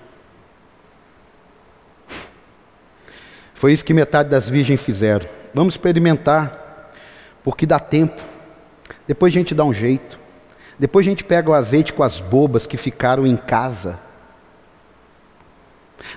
Foi 3.55 3.73
isso 3.73 3.83
que 3.83 3.95
metade 3.95 4.29
das 4.29 4.47
virgens 4.47 4.83
fizeram. 4.83 5.34
Vamos 5.55 5.75
experimentar, 5.75 6.91
porque 7.45 7.65
dá 7.65 7.79
tempo. 7.79 8.21
Depois 9.07 9.33
a 9.33 9.39
gente 9.39 9.55
dá 9.55 9.65
um 9.65 9.73
jeito. 9.73 10.19
Depois 10.79 11.07
a 11.07 11.09
gente 11.09 11.25
pega 11.25 11.51
o 11.51 11.55
azeite 11.55 11.93
com 11.93 12.03
as 12.03 12.21
bobas 12.21 12.67
que 12.67 12.77
ficaram 12.77 13.25
em 13.27 13.37
casa. 13.37 14.01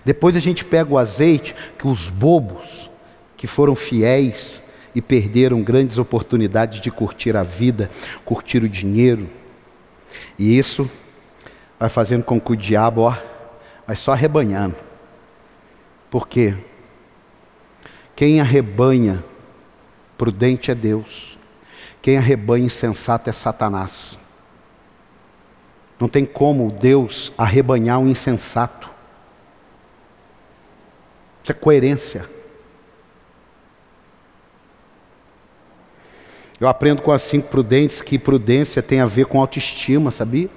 Depois 0.03 0.35
a 0.35 0.39
gente 0.39 0.65
pega 0.65 0.91
o 0.91 0.97
azeite 0.97 1.55
que 1.77 1.87
os 1.87 2.09
bobos, 2.09 2.89
que 3.35 3.45
foram 3.45 3.75
fiéis 3.75 4.63
e 4.95 5.01
perderam 5.01 5.61
grandes 5.61 5.99
oportunidades 5.99 6.81
de 6.81 6.89
curtir 6.89 7.35
a 7.35 7.43
vida, 7.43 7.89
curtir 8.25 8.63
o 8.63 8.69
dinheiro. 8.69 9.29
E 10.39 10.57
isso 10.57 10.89
vai 11.79 11.89
fazendo 11.89 12.23
com 12.23 12.41
que 12.41 12.51
o 12.51 12.55
diabo, 12.55 13.01
ó, 13.01 13.15
vai 13.85 13.95
só 13.95 14.13
arrebanhando. 14.13 14.75
Por 16.09 16.27
quê? 16.27 16.55
Quem 18.17 18.41
arrebanha 18.41 19.23
prudente 20.17 20.71
é 20.71 20.75
Deus. 20.75 21.37
Quem 22.01 22.17
arrebanha 22.17 22.65
insensato 22.65 23.29
é 23.29 23.33
Satanás. 23.33 24.17
Não 25.99 26.09
tem 26.09 26.25
como 26.25 26.71
Deus 26.71 27.31
arrebanhar 27.37 27.99
um 27.99 28.07
insensato. 28.07 28.89
Isso 31.43 31.51
é 31.51 31.53
coerência. 31.53 32.27
Eu 36.59 36.67
aprendo 36.67 37.03
com 37.03 37.11
as 37.11 37.21
cinco 37.21 37.49
prudentes 37.49 38.01
que 38.01 38.17
prudência 38.17 38.81
tem 38.81 38.99
a 38.99 39.05
ver 39.05 39.27
com 39.27 39.39
autoestima, 39.39 40.09
sabia? 40.09 40.49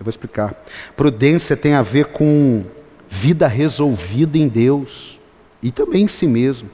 Eu 0.00 0.04
vou 0.04 0.10
explicar. 0.10 0.52
Prudência 0.96 1.56
tem 1.56 1.74
a 1.74 1.82
ver 1.82 2.06
com 2.06 2.64
vida 3.08 3.46
resolvida 3.46 4.36
em 4.36 4.48
Deus 4.48 5.17
e 5.62 5.70
também 5.70 6.04
em 6.04 6.08
si 6.08 6.26
mesmo. 6.26 6.68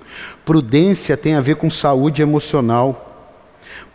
Prudência 0.45 1.17
tem 1.17 1.35
a 1.35 1.41
ver 1.41 1.57
com 1.57 1.71
saúde 1.71 2.23
emocional. 2.23 3.33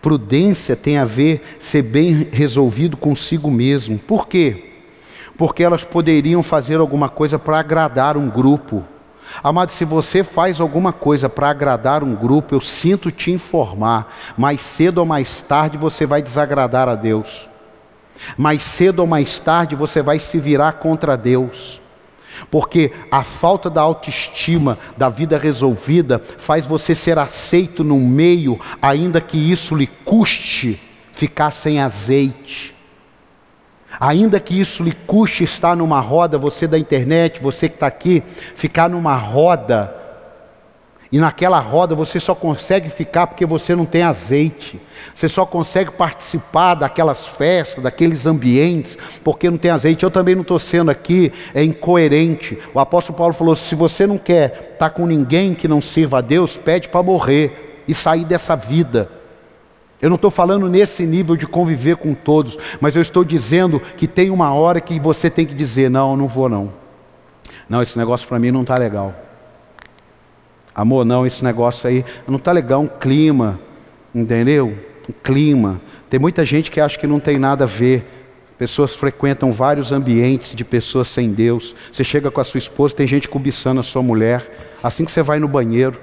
Prudência 0.01 0.75
tem 0.75 0.97
a 0.97 1.05
ver 1.05 1.57
ser 1.59 1.81
bem 1.81 2.27
resolvido 2.31 2.97
consigo 2.97 3.51
mesmo. 3.51 3.97
Por 3.99 4.27
quê? 4.27 4.71
Porque 5.37 5.63
elas 5.63 5.83
poderiam 5.83 6.43
fazer 6.43 6.79
alguma 6.79 7.09
coisa 7.09 7.37
para 7.37 7.59
agradar 7.59 8.17
um 8.17 8.29
grupo 8.29 8.83
Amado, 9.43 9.71
se 9.71 9.85
você 9.85 10.23
faz 10.23 10.59
alguma 10.59 10.91
coisa 10.91 11.29
para 11.29 11.49
agradar 11.49 12.03
um 12.03 12.15
grupo, 12.15 12.55
eu 12.55 12.61
sinto 12.61 13.11
te 13.11 13.31
informar, 13.31 14.13
mais 14.37 14.61
cedo 14.61 14.97
ou 14.97 15.05
mais 15.05 15.41
tarde 15.41 15.77
você 15.77 16.05
vai 16.05 16.21
desagradar 16.21 16.89
a 16.89 16.95
Deus. 16.95 17.47
Mais 18.37 18.63
cedo 18.63 18.99
ou 18.99 19.07
mais 19.07 19.39
tarde 19.39 19.75
você 19.75 20.01
vai 20.01 20.19
se 20.19 20.37
virar 20.39 20.73
contra 20.73 21.15
Deus. 21.15 21.81
Porque 22.49 22.91
a 23.11 23.23
falta 23.23 23.69
da 23.69 23.81
autoestima, 23.81 24.77
da 24.97 25.09
vida 25.09 25.37
resolvida, 25.37 26.21
faz 26.37 26.65
você 26.65 26.93
ser 26.95 27.17
aceito 27.17 27.83
no 27.83 27.99
meio, 27.99 28.59
ainda 28.81 29.21
que 29.21 29.37
isso 29.37 29.75
lhe 29.75 29.87
custe 29.87 30.79
ficar 31.11 31.51
sem 31.51 31.79
azeite. 31.79 32.75
Ainda 33.99 34.39
que 34.39 34.59
isso 34.59 34.83
lhe 34.83 34.93
custe 34.93 35.43
estar 35.43 35.75
numa 35.75 35.99
roda, 35.99 36.37
você 36.37 36.67
da 36.67 36.77
internet, 36.77 37.41
você 37.41 37.67
que 37.67 37.75
está 37.75 37.87
aqui, 37.87 38.23
ficar 38.55 38.89
numa 38.89 39.15
roda, 39.15 39.93
e 41.11 41.17
naquela 41.17 41.59
roda 41.59 41.95
você 41.95 42.19
só 42.19 42.35
consegue 42.35 42.87
ficar 42.87 43.25
porque 43.25 43.43
você 43.43 43.75
não 43.75 43.85
tem 43.85 44.03
azeite. 44.03 44.79
Você 45.13 45.27
só 45.27 45.43
consegue 45.43 45.89
participar 45.89 46.75
daquelas 46.75 47.25
festas, 47.25 47.83
daqueles 47.83 48.27
ambientes, 48.27 48.95
porque 49.23 49.49
não 49.49 49.57
tem 49.57 49.71
azeite. 49.71 50.03
Eu 50.03 50.11
também 50.11 50.35
não 50.35 50.43
estou 50.43 50.59
sendo 50.59 50.91
aqui 50.91 51.33
é 51.55 51.63
incoerente. 51.63 52.59
O 52.75 52.79
apóstolo 52.79 53.17
Paulo 53.17 53.33
falou: 53.33 53.55
se 53.55 53.73
você 53.73 54.05
não 54.05 54.19
quer 54.19 54.73
estar 54.73 54.77
tá 54.77 54.89
com 54.89 55.07
ninguém 55.07 55.55
que 55.55 55.67
não 55.67 55.81
sirva 55.81 56.19
a 56.19 56.21
Deus, 56.21 56.57
pede 56.57 56.89
para 56.89 57.01
morrer 57.01 57.83
e 57.87 57.93
sair 57.93 58.23
dessa 58.23 58.55
vida. 58.55 59.09
Eu 59.99 60.09
não 60.09 60.15
estou 60.15 60.29
falando 60.29 60.69
nesse 60.69 61.07
nível 61.07 61.35
de 61.35 61.47
conviver 61.47 61.97
com 61.97 62.13
todos, 62.13 62.55
mas 62.79 62.95
eu 62.95 63.01
estou 63.01 63.23
dizendo 63.23 63.81
que 63.97 64.07
tem 64.07 64.29
uma 64.29 64.53
hora 64.53 64.79
que 64.79 64.99
você 64.99 65.27
tem 65.27 65.43
que 65.43 65.55
dizer: 65.55 65.89
não, 65.89 66.11
eu 66.11 66.17
não 66.17 66.27
vou 66.27 66.47
não. 66.47 66.71
Não, 67.67 67.81
esse 67.81 67.97
negócio 67.97 68.27
para 68.27 68.37
mim 68.37 68.51
não 68.51 68.61
está 68.61 68.77
legal. 68.77 69.28
Amor, 70.79 71.03
não, 71.03 71.27
esse 71.27 71.43
negócio 71.43 71.89
aí 71.89 72.05
não 72.25 72.37
está 72.37 72.53
legal. 72.53 72.79
Um 72.79 72.87
clima, 72.87 73.59
entendeu? 74.15 74.77
Um 75.09 75.13
clima. 75.21 75.81
Tem 76.09 76.17
muita 76.17 76.45
gente 76.45 76.71
que 76.71 76.79
acha 76.79 76.97
que 76.97 77.05
não 77.05 77.19
tem 77.19 77.37
nada 77.37 77.65
a 77.65 77.67
ver. 77.67 78.05
Pessoas 78.57 78.95
frequentam 78.95 79.51
vários 79.51 79.91
ambientes 79.91 80.55
de 80.55 80.63
pessoas 80.63 81.09
sem 81.09 81.33
Deus. 81.33 81.75
Você 81.91 82.05
chega 82.05 82.31
com 82.31 82.39
a 82.39 82.45
sua 82.45 82.59
esposa, 82.59 82.95
tem 82.95 83.05
gente 83.05 83.27
cobiçando 83.27 83.81
a 83.81 83.83
sua 83.83 84.01
mulher. 84.01 84.77
Assim 84.81 85.03
que 85.03 85.11
você 85.11 85.21
vai 85.21 85.37
no 85.37 85.49
banheiro, 85.49 85.99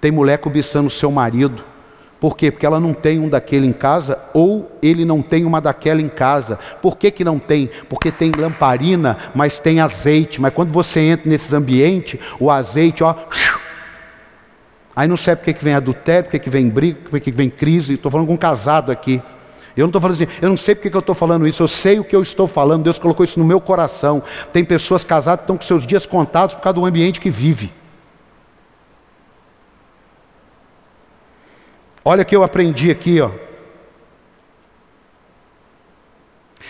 tem 0.00 0.12
mulher 0.12 0.38
cobiçando 0.38 0.86
o 0.86 0.92
seu 0.92 1.10
marido. 1.10 1.64
Por 2.20 2.36
quê? 2.36 2.52
Porque 2.52 2.64
ela 2.64 2.78
não 2.78 2.94
tem 2.94 3.18
um 3.18 3.28
daquele 3.28 3.66
em 3.66 3.72
casa 3.72 4.16
ou 4.32 4.78
ele 4.80 5.04
não 5.04 5.22
tem 5.22 5.44
uma 5.44 5.60
daquela 5.60 6.00
em 6.00 6.08
casa. 6.08 6.56
Por 6.80 6.96
que, 6.96 7.10
que 7.10 7.24
não 7.24 7.40
tem? 7.40 7.68
Porque 7.88 8.12
tem 8.12 8.30
lamparina, 8.30 9.18
mas 9.34 9.58
tem 9.58 9.80
azeite. 9.80 10.40
Mas 10.40 10.54
quando 10.54 10.72
você 10.72 11.00
entra 11.00 11.28
nesses 11.28 11.52
ambientes, 11.52 12.20
o 12.38 12.48
azeite, 12.48 13.02
ó. 13.02 13.16
Aí 14.96 15.08
não 15.08 15.16
sabe 15.16 15.40
por 15.40 15.46
que, 15.46 15.54
que 15.54 15.64
vem 15.64 15.74
adultério, 15.74 16.24
por 16.24 16.30
que, 16.30 16.38
que 16.38 16.50
vem 16.50 16.68
briga, 16.68 17.00
por 17.02 17.10
que, 17.18 17.30
que 17.30 17.36
vem 17.36 17.50
crise. 17.50 17.94
Estou 17.94 18.10
falando 18.10 18.28
com 18.28 18.34
um 18.34 18.38
casado 18.38 18.92
aqui. 18.92 19.22
Eu 19.76 19.82
não 19.82 19.88
estou 19.88 20.00
falando 20.00 20.14
assim, 20.14 20.26
eu 20.40 20.48
não 20.48 20.56
sei 20.56 20.74
porque 20.74 20.88
que 20.88 20.96
eu 20.96 21.00
estou 21.00 21.16
falando 21.16 21.48
isso, 21.48 21.60
eu 21.62 21.68
sei 21.68 21.98
o 21.98 22.04
que 22.04 22.14
eu 22.14 22.22
estou 22.22 22.46
falando, 22.46 22.84
Deus 22.84 22.96
colocou 22.96 23.24
isso 23.24 23.40
no 23.40 23.44
meu 23.44 23.60
coração. 23.60 24.22
Tem 24.52 24.64
pessoas 24.64 25.02
casadas 25.02 25.40
que 25.40 25.44
estão 25.44 25.56
com 25.56 25.64
seus 25.64 25.84
dias 25.84 26.06
contados 26.06 26.54
por 26.54 26.60
causa 26.60 26.74
do 26.74 26.86
ambiente 26.86 27.20
que 27.20 27.28
vive. 27.28 27.72
Olha 32.04 32.22
o 32.22 32.24
que 32.24 32.36
eu 32.36 32.44
aprendi 32.44 32.90
aqui, 32.90 33.20
ó. 33.20 33.30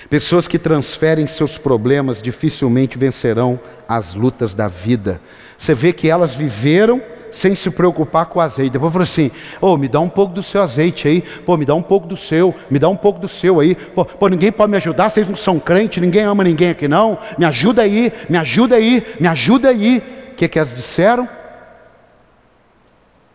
Pessoas 0.08 0.46
que 0.46 0.58
transferem 0.58 1.26
seus 1.26 1.58
problemas 1.58 2.22
dificilmente 2.22 2.96
vencerão 2.96 3.58
as 3.88 4.14
lutas 4.14 4.54
da 4.54 4.68
vida. 4.68 5.20
Você 5.58 5.74
vê 5.74 5.92
que 5.92 6.08
elas 6.08 6.34
viveram 6.34 7.02
sem 7.34 7.54
se 7.56 7.68
preocupar 7.68 8.26
com 8.26 8.38
o 8.38 8.42
azeite. 8.42 8.72
Depois 8.72 8.92
falou 8.92 9.02
assim: 9.02 9.30
Ô, 9.60 9.72
oh, 9.72 9.76
me 9.76 9.88
dá 9.88 9.98
um 9.98 10.08
pouco 10.08 10.32
do 10.32 10.42
seu 10.42 10.62
azeite 10.62 11.08
aí. 11.08 11.20
Pô, 11.20 11.56
me 11.56 11.64
dá 11.64 11.74
um 11.74 11.82
pouco 11.82 12.06
do 12.06 12.16
seu. 12.16 12.54
Me 12.70 12.78
dá 12.78 12.88
um 12.88 12.96
pouco 12.96 13.18
do 13.18 13.28
seu 13.28 13.58
aí. 13.58 13.74
Pô, 13.74 14.04
pô 14.04 14.28
ninguém 14.28 14.52
pode 14.52 14.70
me 14.70 14.76
ajudar. 14.76 15.10
Vocês 15.10 15.28
não 15.28 15.34
são 15.34 15.58
crentes. 15.58 16.00
Ninguém 16.00 16.22
ama 16.22 16.44
ninguém 16.44 16.70
aqui 16.70 16.86
não. 16.86 17.18
Me 17.36 17.44
ajuda 17.44 17.82
aí. 17.82 18.12
Me 18.30 18.38
ajuda 18.38 18.76
aí. 18.76 19.04
Me 19.20 19.26
ajuda 19.26 19.68
aí. 19.68 20.02
O 20.30 20.34
que, 20.36 20.48
que 20.48 20.58
elas 20.58 20.74
disseram? 20.74 21.28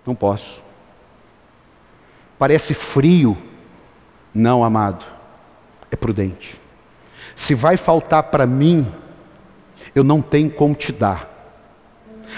Não 0.06 0.16
posso. 0.16 0.64
Parece 2.38 2.74
frio. 2.74 3.38
Não, 4.34 4.64
amado. 4.64 5.06
É 5.92 5.96
prudente. 5.98 6.58
Se 7.36 7.54
vai 7.54 7.76
faltar 7.76 8.24
para 8.24 8.46
mim, 8.46 8.90
eu 9.94 10.06
não 10.06 10.22
tenho 10.22 10.50
como 10.50 10.74
te 10.74 10.94
dar. 10.94 11.28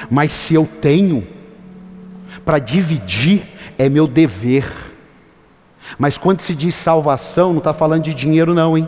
Mas 0.10 0.32
se 0.32 0.56
eu 0.56 0.66
tenho, 0.66 1.41
para 2.46 2.60
dividir, 2.60 3.44
é 3.78 3.90
meu 3.90 4.08
dever. 4.08 4.66
Mas 5.98 6.18
quando 6.18 6.42
se 6.42 6.56
diz 6.56 6.76
salvação, 6.76 7.52
não 7.52 7.60
está 7.60 7.74
falando 7.74 8.04
de 8.04 8.14
dinheiro, 8.14 8.54
não, 8.54 8.78
hein? 8.78 8.88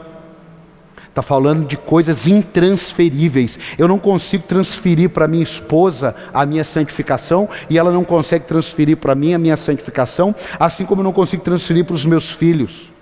Está 1.09 1.21
falando 1.21 1.67
de 1.67 1.77
coisas 1.77 2.25
intransferíveis. 2.25 3.59
Eu 3.77 3.87
não 3.87 3.99
consigo 3.99 4.45
transferir 4.47 5.09
para 5.09 5.27
minha 5.27 5.43
esposa 5.43 6.15
a 6.33 6.43
minha 6.43 6.63
santificação 6.63 7.47
e 7.69 7.77
ela 7.77 7.91
não 7.91 8.03
consegue 8.03 8.45
transferir 8.45 8.97
para 8.97 9.13
mim 9.13 9.33
a 9.33 9.37
minha 9.37 9.55
santificação, 9.55 10.33
assim 10.59 10.85
como 10.85 11.01
eu 11.01 11.03
não 11.03 11.13
consigo 11.13 11.43
transferir 11.43 11.85
para 11.85 11.95
os 11.95 12.05
meus 12.05 12.31
filhos. 12.31 12.92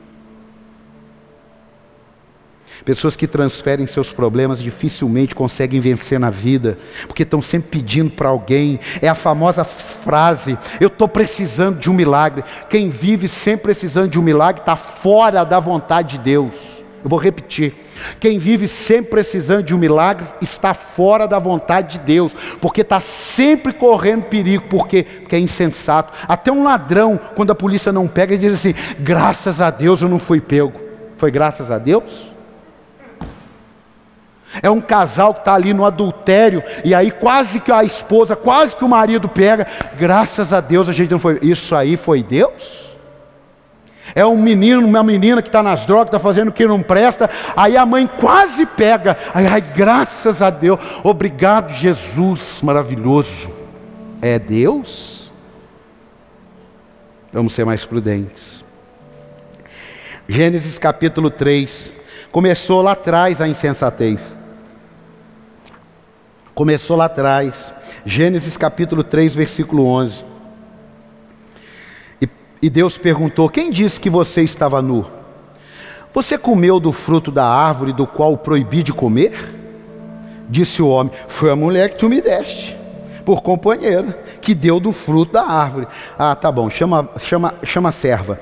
Pessoas 2.84 3.16
que 3.16 3.28
transferem 3.28 3.86
seus 3.86 4.12
problemas 4.12 4.60
dificilmente 4.60 5.36
conseguem 5.36 5.80
vencer 5.80 6.20
na 6.20 6.30
vida, 6.30 6.78
porque 7.08 7.24
estão 7.24 7.42
sempre 7.42 7.80
pedindo 7.80 8.12
para 8.12 8.30
alguém. 8.30 8.80
É 9.02 9.08
a 9.08 9.16
famosa 9.16 9.64
frase: 9.64 10.58
Eu 10.80 10.88
estou 10.88 11.08
precisando 11.08 11.80
de 11.80 11.90
um 11.90 11.94
milagre. 11.94 12.44
Quem 12.70 12.90
vive 12.90 13.28
sempre 13.28 13.64
precisando 13.64 14.10
de 14.10 14.20
um 14.20 14.24
milagre 14.24 14.62
está 14.62 14.76
fora 14.76 15.44
da 15.44 15.60
vontade 15.60 16.18
de 16.18 16.24
Deus. 16.24 16.82
Eu 17.04 17.10
vou 17.10 17.20
repetir. 17.20 17.74
Quem 18.20 18.38
vive 18.38 18.68
sempre 18.68 19.12
precisando 19.12 19.64
de 19.64 19.76
um 19.76 19.78
milagre 19.78 20.28
está 20.42 20.74
fora 20.74 21.28
da 21.28 21.40
vontade 21.40 22.00
de 22.00 22.06
Deus, 22.06 22.36
porque 22.60 22.82
está 22.82 23.00
sempre 23.00 23.74
correndo 23.74 24.24
perigo, 24.24 24.66
porque, 24.70 25.04
porque 25.04 25.36
é 25.36 25.40
insensato. 25.40 26.14
Até 26.28 26.52
um 26.52 26.64
ladrão, 26.64 27.20
quando 27.36 27.52
a 27.52 27.56
polícia 27.56 27.92
não 27.92 28.08
pega, 28.08 28.34
ele 28.34 28.50
diz 28.50 28.54
assim: 28.54 28.74
graças 29.00 29.62
a 29.62 29.70
Deus 29.70 30.02
eu 30.02 30.10
não 30.10 30.20
fui 30.20 30.40
pego. 30.40 30.74
Foi 31.18 31.30
graças 31.30 31.70
a 31.70 31.78
Deus? 31.78 32.31
É 34.62 34.70
um 34.70 34.82
casal 34.82 35.34
que 35.34 35.42
está 35.42 35.54
ali 35.54 35.74
no 35.74 35.86
adultério, 35.86 36.64
e 36.84 36.94
aí 36.94 37.12
quase 37.12 37.60
que 37.60 37.72
a 37.72 37.84
esposa, 37.84 38.36
quase 38.36 38.76
que 38.76 38.84
o 38.84 38.90
marido 38.90 39.30
pega, 39.30 39.66
graças 39.98 40.52
a 40.52 40.60
Deus 40.60 40.90
a 40.90 40.94
gente 40.94 41.12
não 41.12 41.20
foi. 41.20 41.40
Isso 41.42 41.76
aí 41.76 41.96
foi 41.96 42.22
Deus? 42.22 42.82
É 44.14 44.26
um 44.26 44.38
menino, 44.38 44.86
uma 44.86 45.04
menina 45.04 45.42
que 45.42 45.48
está 45.48 45.64
nas 45.64 45.86
drogas, 45.86 46.08
está 46.08 46.20
fazendo 46.20 46.50
o 46.50 46.52
que 46.52 46.66
não 46.66 46.82
presta, 46.82 47.30
aí 47.56 47.78
a 47.78 47.86
mãe 47.86 48.08
quase 48.08 48.66
pega, 48.66 49.18
ai, 49.34 49.46
ai, 49.50 49.62
graças 49.62 50.42
a 50.42 50.50
Deus, 50.50 50.80
obrigado 51.04 51.72
Jesus, 51.72 52.62
maravilhoso. 52.62 53.50
É 54.22 54.38
Deus? 54.38 55.32
Vamos 57.32 57.54
ser 57.54 57.66
mais 57.66 57.86
prudentes. 57.86 58.66
Gênesis 60.28 60.78
capítulo 60.78 61.30
3, 61.30 61.94
começou 62.32 62.82
lá 62.82 62.92
atrás 62.92 63.40
a 63.42 63.48
insensatez. 63.48 64.41
Começou 66.62 66.96
lá 66.96 67.06
atrás, 67.06 67.74
Gênesis 68.06 68.56
capítulo 68.56 69.04
3, 69.04 69.34
versículo 69.34 69.84
11. 69.84 70.24
E 72.62 72.70
Deus 72.70 73.00
perguntou: 73.00 73.50
Quem 73.50 73.72
disse 73.72 74.00
que 74.00 74.12
você 74.12 74.44
estava 74.44 74.80
nu? 74.80 75.04
Você 76.14 76.38
comeu 76.38 76.80
do 76.80 76.92
fruto 76.92 77.32
da 77.32 77.44
árvore 77.44 77.94
do 77.94 78.06
qual 78.06 78.38
proibi 78.38 78.84
de 78.84 78.94
comer? 78.94 79.34
Disse 80.48 80.84
o 80.84 80.88
homem: 80.88 81.12
Foi 81.28 81.50
a 81.50 81.56
mulher 81.56 81.90
que 81.90 81.98
tu 81.98 82.08
me 82.08 82.22
deste, 82.22 82.78
por 83.26 83.42
companheira, 83.42 84.24
que 84.40 84.54
deu 84.54 84.80
do 84.80 84.92
fruto 84.92 85.34
da 85.34 85.42
árvore. 85.42 85.88
Ah, 86.16 86.36
tá 86.36 86.52
bom, 86.52 86.70
chama, 86.70 87.10
chama, 87.18 87.56
chama 87.64 87.90
a 87.90 87.92
serva. 87.92 88.40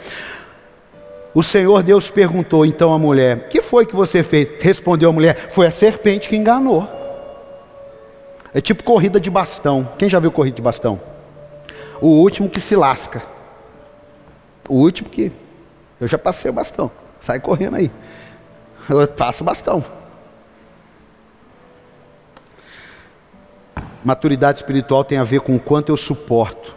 O 1.34 1.42
Senhor 1.42 1.82
Deus 1.84 2.12
perguntou 2.12 2.66
então 2.66 2.94
à 2.94 3.00
mulher: 3.00 3.48
Que 3.48 3.62
foi 3.62 3.86
que 3.86 3.96
você 3.96 4.24
fez? 4.24 4.52
Respondeu 4.60 5.10
a 5.10 5.14
mulher: 5.14 5.48
Foi 5.52 5.66
a 5.66 5.72
serpente 5.72 6.28
que 6.28 6.36
enganou. 6.36 6.99
É 8.54 8.60
tipo 8.60 8.84
corrida 8.84 9.20
de 9.20 9.30
bastão. 9.30 9.88
Quem 9.98 10.10
já 10.10 10.20
viu 10.20 10.32
corrida 10.32 10.56
de 10.56 10.62
bastão? 10.62 11.00
O 12.02 12.08
último 12.08 12.50
que 12.50 12.60
se 12.60 12.76
lasca. 12.76 13.22
O 14.68 14.76
último 14.76 15.10
que. 15.10 15.32
Eu 16.00 16.08
já 16.08 16.18
passei 16.18 16.50
o 16.50 16.54
bastão. 16.54 16.92
Sai 17.20 17.40
correndo 17.40 17.76
aí. 17.76 17.92
Eu 18.90 19.08
passo 19.08 19.44
o 19.44 19.46
bastão. 19.46 19.84
Maturidade 24.04 24.60
espiritual 24.60 25.04
tem 25.04 25.18
a 25.18 25.24
ver 25.24 25.42
com 25.42 25.56
o 25.56 25.60
quanto 25.60 25.92
eu 25.92 25.98
suporto. 25.98 26.76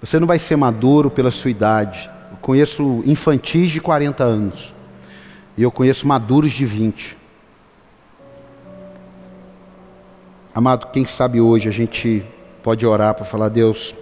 Você 0.00 0.18
não 0.18 0.26
vai 0.26 0.38
ser 0.38 0.56
maduro 0.56 1.10
pela 1.10 1.30
sua 1.30 1.50
idade. 1.50 2.10
Eu 2.30 2.36
conheço 2.38 3.02
infantis 3.06 3.70
de 3.70 3.80
40 3.80 4.24
anos. 4.24 4.74
E 5.56 5.62
eu 5.62 5.70
conheço 5.70 6.06
maduros 6.06 6.52
de 6.52 6.64
20. 6.64 7.16
Amado, 10.56 10.86
quem 10.86 11.04
sabe 11.04 11.38
hoje 11.38 11.68
a 11.68 11.70
gente 11.70 12.24
pode 12.62 12.86
orar 12.86 13.14
para 13.14 13.26
falar: 13.26 13.50
Deus, 13.50 13.94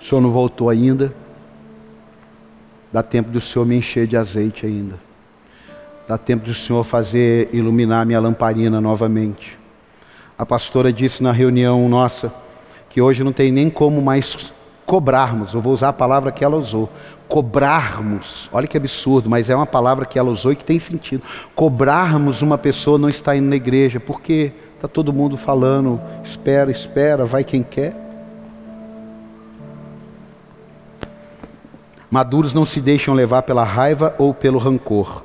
o 0.00 0.04
Senhor 0.04 0.20
não 0.20 0.30
voltou 0.30 0.70
ainda. 0.70 1.12
Dá 2.92 3.02
tempo 3.02 3.28
do 3.28 3.40
Senhor 3.40 3.66
me 3.66 3.74
encher 3.74 4.06
de 4.06 4.16
azeite 4.16 4.64
ainda. 4.64 5.00
Dá 6.06 6.16
tempo 6.16 6.44
do 6.44 6.54
Senhor 6.54 6.84
fazer 6.84 7.50
iluminar 7.52 8.06
minha 8.06 8.20
lamparina 8.20 8.80
novamente. 8.80 9.58
A 10.38 10.46
pastora 10.46 10.92
disse 10.92 11.24
na 11.24 11.32
reunião 11.32 11.88
nossa 11.88 12.32
que 12.88 13.02
hoje 13.02 13.24
não 13.24 13.32
tem 13.32 13.50
nem 13.50 13.68
como 13.68 14.00
mais 14.00 14.52
cobrarmos. 14.86 15.54
Eu 15.54 15.60
vou 15.60 15.72
usar 15.72 15.88
a 15.88 15.92
palavra 15.92 16.30
que 16.30 16.44
ela 16.44 16.56
usou. 16.56 16.88
Cobrarmos, 17.26 18.48
olha 18.52 18.68
que 18.68 18.76
absurdo, 18.76 19.28
mas 19.28 19.50
é 19.50 19.56
uma 19.56 19.66
palavra 19.66 20.06
que 20.06 20.20
ela 20.20 20.30
usou 20.30 20.52
e 20.52 20.56
que 20.56 20.64
tem 20.64 20.78
sentido. 20.78 21.24
Cobrarmos 21.56 22.42
uma 22.42 22.56
pessoa 22.56 22.96
não 22.96 23.08
está 23.08 23.34
indo 23.34 23.48
na 23.48 23.56
igreja, 23.56 23.98
porque 23.98 24.52
está 24.80 24.88
todo 24.88 25.12
mundo 25.12 25.36
falando, 25.36 26.00
espera, 26.24 26.70
espera, 26.70 27.24
vai 27.24 27.44
quem 27.44 27.62
quer. 27.62 27.94
Maduros 32.10 32.52
não 32.54 32.64
se 32.64 32.80
deixam 32.80 33.14
levar 33.14 33.42
pela 33.42 33.62
raiva 33.62 34.14
ou 34.18 34.34
pelo 34.34 34.58
rancor. 34.58 35.22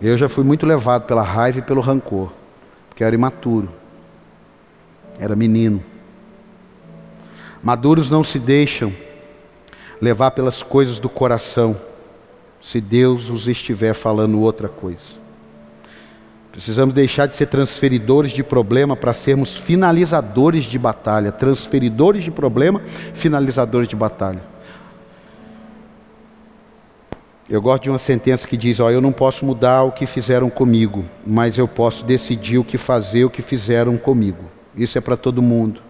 Eu 0.00 0.16
já 0.16 0.28
fui 0.28 0.44
muito 0.44 0.66
levado 0.66 1.06
pela 1.06 1.22
raiva 1.22 1.58
e 1.58 1.62
pelo 1.62 1.80
rancor 1.80 2.32
porque 2.92 3.02
era 3.02 3.14
imaturo, 3.14 3.70
era 5.18 5.34
menino. 5.34 5.82
Maduros 7.62 8.10
não 8.10 8.22
se 8.22 8.38
deixam 8.38 8.92
levar 9.98 10.32
pelas 10.32 10.62
coisas 10.62 11.00
do 11.00 11.08
coração, 11.08 11.74
se 12.60 12.82
Deus 12.82 13.30
os 13.30 13.48
estiver 13.48 13.94
falando 13.94 14.40
outra 14.40 14.68
coisa. 14.68 15.21
Precisamos 16.52 16.94
deixar 16.94 17.24
de 17.24 17.34
ser 17.34 17.46
transferidores 17.46 18.30
de 18.30 18.42
problema 18.42 18.94
para 18.94 19.14
sermos 19.14 19.56
finalizadores 19.56 20.66
de 20.66 20.78
batalha. 20.78 21.32
Transferidores 21.32 22.22
de 22.22 22.30
problema, 22.30 22.82
finalizadores 23.14 23.88
de 23.88 23.96
batalha. 23.96 24.42
Eu 27.48 27.60
gosto 27.60 27.84
de 27.84 27.90
uma 27.90 27.98
sentença 27.98 28.46
que 28.46 28.56
diz: 28.56 28.80
Ó, 28.80 28.90
eu 28.90 29.00
não 29.00 29.12
posso 29.12 29.46
mudar 29.46 29.82
o 29.82 29.92
que 29.92 30.04
fizeram 30.04 30.50
comigo, 30.50 31.04
mas 31.26 31.56
eu 31.56 31.66
posso 31.66 32.04
decidir 32.04 32.58
o 32.58 32.64
que 32.64 32.76
fazer, 32.76 33.24
o 33.24 33.30
que 33.30 33.40
fizeram 33.40 33.96
comigo. 33.96 34.44
Isso 34.76 34.98
é 34.98 35.00
para 35.00 35.16
todo 35.16 35.40
mundo. 35.40 35.80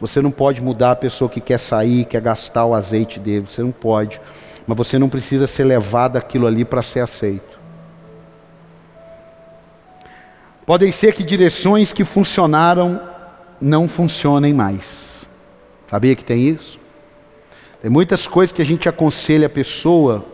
Você 0.00 0.20
não 0.20 0.30
pode 0.30 0.60
mudar 0.60 0.90
a 0.90 0.96
pessoa 0.96 1.30
que 1.30 1.40
quer 1.40 1.58
sair, 1.58 2.04
quer 2.04 2.20
gastar 2.20 2.66
o 2.66 2.74
azeite 2.74 3.18
dele. 3.18 3.46
Você 3.48 3.62
não 3.62 3.72
pode. 3.72 4.20
Mas 4.66 4.76
você 4.76 4.98
não 4.98 5.08
precisa 5.08 5.46
ser 5.46 5.64
levado 5.64 6.18
aquilo 6.18 6.46
ali 6.46 6.64
para 6.64 6.82
ser 6.82 7.00
aceito. 7.00 7.63
Podem 10.66 10.90
ser 10.90 11.14
que 11.14 11.22
direções 11.22 11.92
que 11.92 12.04
funcionaram 12.04 13.00
não 13.60 13.86
funcionem 13.86 14.52
mais. 14.52 15.26
Sabia 15.86 16.16
que 16.16 16.24
tem 16.24 16.48
isso? 16.48 16.78
Tem 17.82 17.90
muitas 17.90 18.26
coisas 18.26 18.52
que 18.52 18.62
a 18.62 18.64
gente 18.64 18.88
aconselha 18.88 19.46
a 19.46 19.50
pessoa 19.50 20.24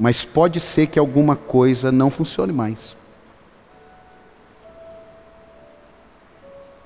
mas 0.00 0.24
pode 0.24 0.60
ser 0.60 0.86
que 0.86 0.98
alguma 0.98 1.36
coisa 1.36 1.92
não 1.92 2.10
funcione 2.10 2.54
mais. 2.54 2.96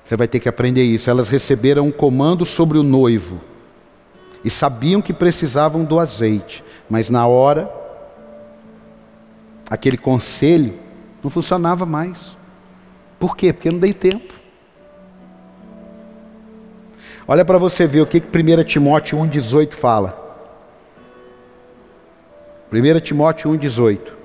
Você 0.03 0.17
vai 0.17 0.27
ter 0.27 0.41
que 0.41 0.49
aprender 0.49 0.83
isso. 0.83 1.09
Elas 1.09 1.29
receberam 1.29 1.87
um 1.87 1.91
comando 1.93 2.45
sobre 2.45 2.77
o 2.77 2.83
noivo 2.83 3.39
e 4.43 4.49
sabiam 4.49 5.01
que 5.01 5.13
precisavam 5.13 5.85
do 5.85 5.97
azeite, 5.97 6.61
mas 6.89 7.09
na 7.09 7.25
hora, 7.25 7.71
aquele 9.69 9.97
conselho 9.97 10.77
não 11.23 11.31
funcionava 11.31 11.85
mais. 11.85 12.35
Por 13.19 13.35
quê? 13.35 13.53
Porque 13.53 13.69
não 13.69 13.79
dei 13.79 13.93
tempo. 13.93 14.33
Olha 17.27 17.43
para 17.43 17.57
você 17.57 17.87
ver 17.87 18.01
o 18.01 18.05
que 18.05 18.17
1 18.17 18.63
Timóteo 18.63 19.17
1,18 19.17 19.73
fala. 19.73 20.23
1 22.71 22.99
Timóteo 22.99 23.49
1,18. 23.51 24.15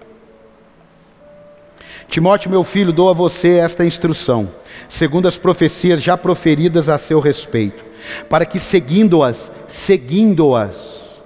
Timóteo, 2.09 2.51
meu 2.51 2.65
filho, 2.65 2.93
dou 2.93 3.09
a 3.09 3.13
você 3.13 3.59
esta 3.59 3.85
instrução, 3.85 4.49
segundo 4.89 5.29
as 5.29 5.39
profecias 5.39 6.03
já 6.03 6.17
proferidas 6.17 6.89
a 6.89 6.99
seu 6.99 7.21
respeito, 7.21 7.85
para 8.29 8.45
que 8.45 8.59
seguindo-as, 8.59 9.53
seguindo-as, 9.69 11.21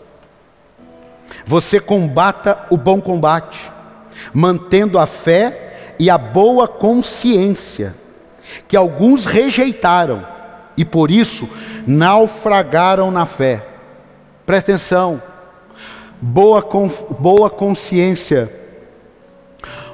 você 1.47 1.81
combata 1.81 2.67
o 2.71 2.77
bom 2.77 3.01
combate, 3.01 3.73
mantendo 4.35 4.99
a 4.99 5.07
fé 5.07 5.74
e 5.99 6.11
a 6.11 6.19
boa 6.19 6.67
consciência, 6.67 7.95
que 8.69 8.77
alguns 8.77 9.25
rejeitaram 9.25 10.27
e 10.77 10.85
por 10.85 11.11
isso 11.11 11.49
naufragaram 11.87 13.11
na 13.11 13.27
fé. 13.27 13.67
Presta 14.45 14.73
atenção 14.73 15.23
boa, 16.21 16.67
boa 17.19 17.51
consciência. 17.51 18.65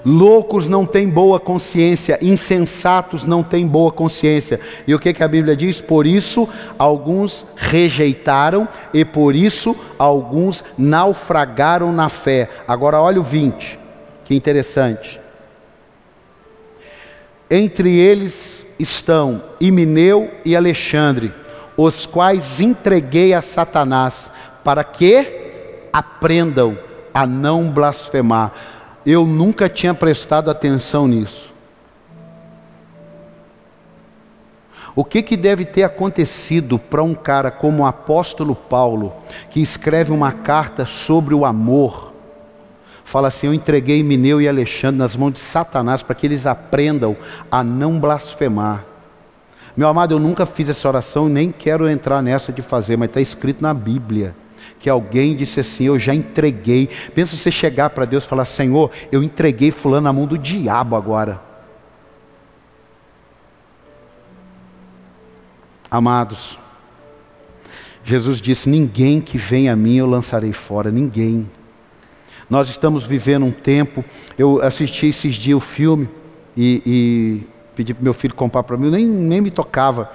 Loucos 0.05 0.67
não 0.67 0.87
têm 0.87 1.11
boa 1.11 1.39
consciência, 1.39 2.19
insensatos 2.23 3.27
não 3.27 3.43
têm 3.43 3.67
boa 3.67 3.93
consciência. 3.93 4.59
E 4.87 4.95
o 4.95 4.99
que, 4.99 5.13
que 5.13 5.23
a 5.23 5.29
Bíblia 5.29 5.55
diz? 5.55 5.79
Por 5.79 6.07
isso 6.07 6.49
alguns 6.79 7.45
rejeitaram 7.55 8.67
e 8.95 9.05
por 9.05 9.37
isso 9.37 9.77
alguns 9.99 10.65
naufragaram 10.79 11.93
na 11.93 12.09
fé. 12.09 12.49
Agora 12.67 12.99
olha 13.01 13.21
o 13.21 13.25
20, 13.25 13.79
que 14.25 14.35
interessante. 14.35 15.20
Entre 17.51 17.99
eles 17.99 18.65
estão 18.79 19.43
Imineu 19.61 20.31
e 20.45 20.55
Alexandre, 20.55 21.33
os 21.77 22.07
quais 22.07 22.61
entreguei 22.61 23.35
a 23.35 23.43
Satanás, 23.43 24.31
para 24.63 24.85
que 24.85 25.89
aprendam 25.93 26.79
a 27.13 27.27
não 27.27 27.69
blasfemar. 27.69 28.53
Eu 29.05 29.27
nunca 29.27 29.69
tinha 29.69 29.93
prestado 29.93 30.51
atenção 30.51 31.09
nisso. 31.09 31.51
O 34.95 35.05
que, 35.05 35.23
que 35.23 35.37
deve 35.37 35.65
ter 35.65 35.83
acontecido 35.83 36.79
para 36.79 37.03
um 37.03 37.15
cara 37.15 37.51
como 37.51 37.83
o 37.83 37.87
apóstolo 37.87 38.55
Paulo, 38.55 39.15
que 39.49 39.61
escreve 39.61 40.13
uma 40.13 40.33
carta 40.33 40.85
sobre 40.85 41.35
o 41.35 41.45
amor, 41.45 42.10
fala 43.11 43.29
assim: 43.29 43.49
Eu 43.49 43.55
entreguei 43.55 44.03
Mineu 44.05 44.41
e 44.41 44.49
Alexandre 44.49 44.99
nas 44.99 45.17
mãos 45.17 45.33
de 45.33 45.41
Satanás 45.41 46.03
para 46.03 46.15
que 46.15 46.27
eles 46.27 46.47
aprendam 46.47 47.17
a 47.51 47.63
não 47.65 47.99
blasfemar. 47.99 48.85
Meu 49.77 49.89
amado, 49.89 50.15
eu 50.15 50.19
nunca 50.19 50.47
fiz 50.47 50.69
essa 50.69 50.87
oração 50.87 51.29
e 51.29 51.33
nem 51.33 51.51
quero 51.51 51.89
entrar 51.89 52.23
nessa 52.23 52.53
de 52.53 52.63
fazer, 52.63 52.97
mas 52.97 53.09
está 53.09 53.21
escrito 53.21 53.63
na 53.63 53.75
Bíblia 53.75 54.35
que 54.79 54.89
alguém 54.89 55.35
disse 55.35 55.59
assim: 55.59 55.85
Eu 55.85 55.99
já 55.99 56.15
entreguei. 56.15 56.89
Pensa 57.13 57.37
você 57.37 57.51
chegar 57.51 57.91
para 57.91 58.05
Deus 58.05 58.25
e 58.25 58.29
falar: 58.29 58.45
Senhor, 58.45 58.93
eu 59.11 59.23
entreguei 59.23 59.73
Fulano 59.73 60.05
na 60.05 60.13
mão 60.13 60.27
do 60.27 60.39
diabo 60.39 60.95
agora. 60.95 61.41
Amados, 65.91 66.57
Jesus 68.05 68.41
disse: 68.41 68.69
Ninguém 68.69 69.21
que 69.21 69.37
vem 69.37 69.69
a 69.69 69.75
mim 69.75 69.97
eu 69.97 70.07
lançarei 70.07 70.53
fora, 70.53 70.93
ninguém. 70.93 71.51
Nós 72.51 72.69
estamos 72.69 73.07
vivendo 73.07 73.47
um 73.47 73.53
tempo. 73.53 74.05
Eu 74.37 74.61
assisti 74.61 75.07
esses 75.07 75.37
dias 75.37 75.57
o 75.57 75.61
filme 75.61 76.09
e, 76.57 76.83
e 76.85 77.47
pedi 77.77 77.95
para 77.95 78.03
meu 78.03 78.13
filho 78.13 78.35
comprar 78.35 78.65
para 78.65 78.77
mim, 78.77 78.91
nem, 78.91 79.07
nem 79.07 79.41
me 79.41 79.53
tocava. 79.53 80.11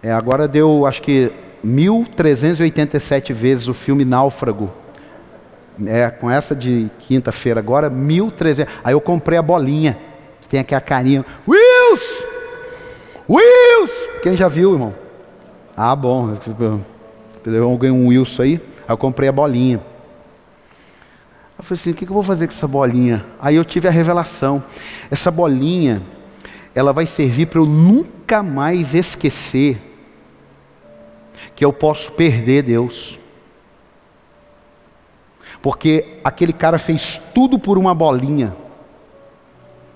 É, 0.00 0.12
agora 0.12 0.46
deu, 0.46 0.86
acho 0.86 1.02
que 1.02 1.32
1.387 1.66 3.32
vezes 3.32 3.66
o 3.66 3.74
filme 3.74 4.04
Náufrago. 4.04 4.70
É, 5.84 6.08
com 6.08 6.30
essa 6.30 6.54
de 6.54 6.88
quinta-feira 7.00 7.58
agora, 7.58 7.90
1.300. 7.90 8.68
Aí 8.84 8.94
eu 8.94 9.00
comprei 9.00 9.36
a 9.36 9.42
bolinha, 9.42 9.98
que 10.40 10.48
tem 10.48 10.60
aqui 10.60 10.76
a 10.76 10.80
carinha. 10.80 11.24
Wills! 11.48 12.24
Wills! 13.28 13.92
Quem 14.22 14.36
já 14.36 14.46
viu, 14.46 14.74
irmão? 14.74 14.94
Ah, 15.76 15.96
bom. 15.96 16.36
Eu 17.44 17.76
ganhei 17.76 17.96
um 17.96 18.08
Wilson 18.08 18.42
aí. 18.42 18.60
Aí 18.86 18.92
eu 18.92 18.98
comprei 18.98 19.28
a 19.28 19.32
bolinha. 19.32 19.80
Eu 21.62 21.66
falei 21.66 21.80
assim: 21.80 21.90
o 21.92 21.94
que 21.94 22.02
eu 22.02 22.12
vou 22.12 22.24
fazer 22.24 22.48
com 22.48 22.52
essa 22.52 22.66
bolinha? 22.66 23.24
Aí 23.40 23.54
eu 23.54 23.64
tive 23.64 23.86
a 23.86 23.90
revelação: 23.90 24.64
essa 25.08 25.30
bolinha, 25.30 26.02
ela 26.74 26.92
vai 26.92 27.06
servir 27.06 27.46
para 27.46 27.60
eu 27.60 27.66
nunca 27.66 28.42
mais 28.42 28.96
esquecer 28.96 29.80
que 31.54 31.64
eu 31.64 31.72
posso 31.72 32.10
perder 32.12 32.64
Deus. 32.64 33.16
Porque 35.62 36.18
aquele 36.24 36.52
cara 36.52 36.80
fez 36.80 37.22
tudo 37.32 37.56
por 37.60 37.78
uma 37.78 37.94
bolinha, 37.94 38.56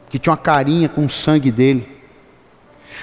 que 0.09 0.21
tinha 0.21 0.31
uma 0.31 0.39
carinha 0.39 0.89
com 0.89 1.05
o 1.05 1.11
sangue 1.11 1.51
dele. 1.51 2.01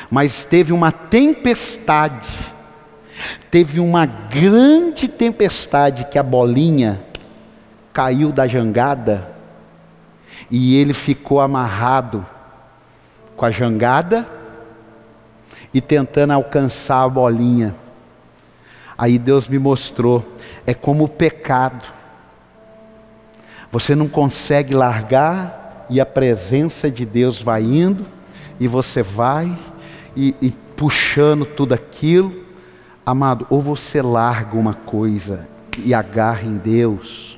Mas 0.09 0.45
teve 0.45 0.71
uma 0.71 0.89
tempestade, 0.89 2.25
teve 3.51 3.81
uma 3.81 4.05
grande 4.05 5.09
tempestade 5.09 6.05
que 6.05 6.17
a 6.17 6.23
bolinha 6.23 7.11
caiu 7.93 8.31
da 8.31 8.47
jangada 8.47 9.29
e 10.49 10.75
ele 10.75 10.93
ficou 10.93 11.39
amarrado 11.39 12.25
com 13.37 13.45
a 13.45 13.51
jangada 13.51 14.27
e 15.73 15.79
tentando 15.79 16.33
alcançar 16.33 17.03
a 17.03 17.09
bolinha. 17.09 17.73
Aí 18.97 19.17
Deus 19.17 19.47
me 19.47 19.57
mostrou, 19.57 20.23
é 20.65 20.73
como 20.73 21.05
o 21.05 21.09
pecado. 21.09 21.85
Você 23.71 23.95
não 23.95 24.07
consegue 24.07 24.73
largar 24.73 25.85
e 25.89 25.99
a 25.99 26.05
presença 26.05 26.89
de 26.89 27.05
Deus 27.05 27.41
vai 27.41 27.63
indo 27.63 28.05
e 28.59 28.67
você 28.67 29.01
vai 29.01 29.57
e, 30.15 30.35
e 30.41 30.51
puxando 30.51 31.45
tudo 31.45 31.73
aquilo. 31.73 32.43
Amado, 33.05 33.45
ou 33.49 33.59
você 33.59 34.01
larga 34.01 34.57
uma 34.57 34.73
coisa 34.73 35.47
e 35.77 35.93
agarra 35.93 36.43
em 36.43 36.57
Deus, 36.57 37.32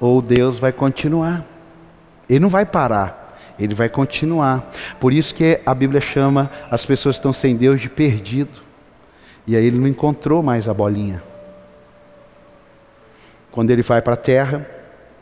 ou 0.00 0.20
Deus 0.20 0.58
vai 0.58 0.72
continuar. 0.72 1.44
Ele 2.28 2.40
não 2.40 2.48
vai 2.48 2.66
parar, 2.66 3.38
ele 3.58 3.74
vai 3.74 3.88
continuar. 3.88 4.70
Por 4.98 5.12
isso 5.12 5.34
que 5.34 5.60
a 5.64 5.74
Bíblia 5.74 6.00
chama 6.00 6.50
as 6.70 6.84
pessoas 6.84 7.16
que 7.16 7.20
estão 7.20 7.32
sem 7.32 7.56
Deus 7.56 7.80
de 7.80 7.88
perdido. 7.88 8.64
E 9.46 9.56
aí 9.56 9.64
ele 9.64 9.78
não 9.78 9.86
encontrou 9.86 10.42
mais 10.42 10.68
a 10.68 10.74
bolinha. 10.74 11.22
Quando 13.52 13.70
ele 13.70 13.82
vai 13.82 14.02
para 14.02 14.14
a 14.14 14.18
terra, 14.18 14.68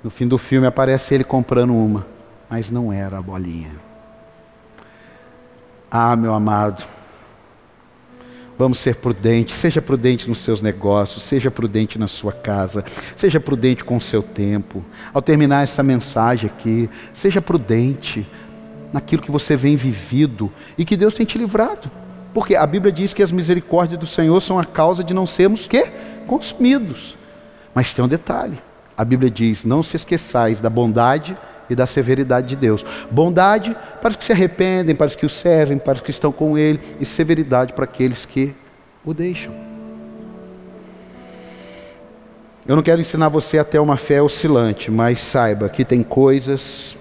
no 0.02 0.10
fim 0.10 0.26
do 0.26 0.38
filme 0.38 0.66
aparece 0.66 1.14
ele 1.14 1.24
comprando 1.24 1.74
uma, 1.74 2.06
mas 2.48 2.70
não 2.70 2.92
era 2.92 3.18
a 3.18 3.22
bolinha. 3.22 3.70
Ah, 5.90 6.16
meu 6.16 6.34
amado, 6.34 6.84
vamos 8.58 8.78
ser 8.78 8.96
prudentes, 8.96 9.56
seja 9.56 9.82
prudente 9.82 10.28
nos 10.28 10.38
seus 10.38 10.62
negócios, 10.62 11.22
seja 11.22 11.50
prudente 11.50 11.98
na 11.98 12.06
sua 12.06 12.32
casa, 12.32 12.84
seja 13.16 13.40
prudente 13.40 13.84
com 13.84 13.96
o 13.96 14.00
seu 14.00 14.22
tempo. 14.22 14.84
Ao 15.12 15.20
terminar 15.20 15.62
essa 15.62 15.82
mensagem 15.82 16.48
aqui, 16.48 16.88
seja 17.12 17.42
prudente 17.42 18.26
naquilo 18.92 19.22
que 19.22 19.30
você 19.30 19.56
vem 19.56 19.76
vivido 19.76 20.52
e 20.78 20.84
que 20.84 20.96
Deus 20.96 21.14
tem 21.14 21.26
te 21.26 21.36
livrado. 21.36 21.90
Porque 22.32 22.56
a 22.56 22.66
Bíblia 22.66 22.92
diz 22.92 23.12
que 23.12 23.22
as 23.22 23.30
misericórdias 23.30 23.98
do 23.98 24.06
Senhor 24.06 24.40
são 24.40 24.58
a 24.58 24.64
causa 24.64 25.04
de 25.04 25.14
não 25.14 25.26
sermos 25.26 25.66
que 25.66 25.86
consumidos. 26.26 27.16
Mas 27.74 27.92
tem 27.92 28.04
um 28.04 28.08
detalhe. 28.08 28.58
A 28.96 29.04
Bíblia 29.04 29.30
diz: 29.30 29.64
Não 29.64 29.82
se 29.82 29.96
esqueçais 29.96 30.60
da 30.60 30.70
bondade 30.70 31.36
e 31.68 31.74
da 31.74 31.86
severidade 31.86 32.48
de 32.48 32.56
Deus. 32.56 32.84
Bondade 33.10 33.76
para 34.00 34.10
os 34.10 34.16
que 34.16 34.24
se 34.24 34.32
arrependem, 34.32 34.94
para 34.94 35.06
os 35.06 35.16
que 35.16 35.26
o 35.26 35.30
servem, 35.30 35.78
para 35.78 35.94
os 35.94 36.00
que 36.00 36.10
estão 36.10 36.32
com 36.32 36.56
Ele, 36.58 36.80
e 37.00 37.04
severidade 37.04 37.72
para 37.72 37.84
aqueles 37.84 38.24
que 38.24 38.54
o 39.04 39.12
deixam. 39.12 39.52
Eu 42.66 42.76
não 42.76 42.82
quero 42.82 43.00
ensinar 43.00 43.28
você 43.28 43.58
até 43.58 43.78
uma 43.78 43.96
fé 43.96 44.22
oscilante, 44.22 44.90
mas 44.90 45.20
saiba 45.20 45.68
que 45.68 45.84
tem 45.84 46.02
coisas 46.02 46.96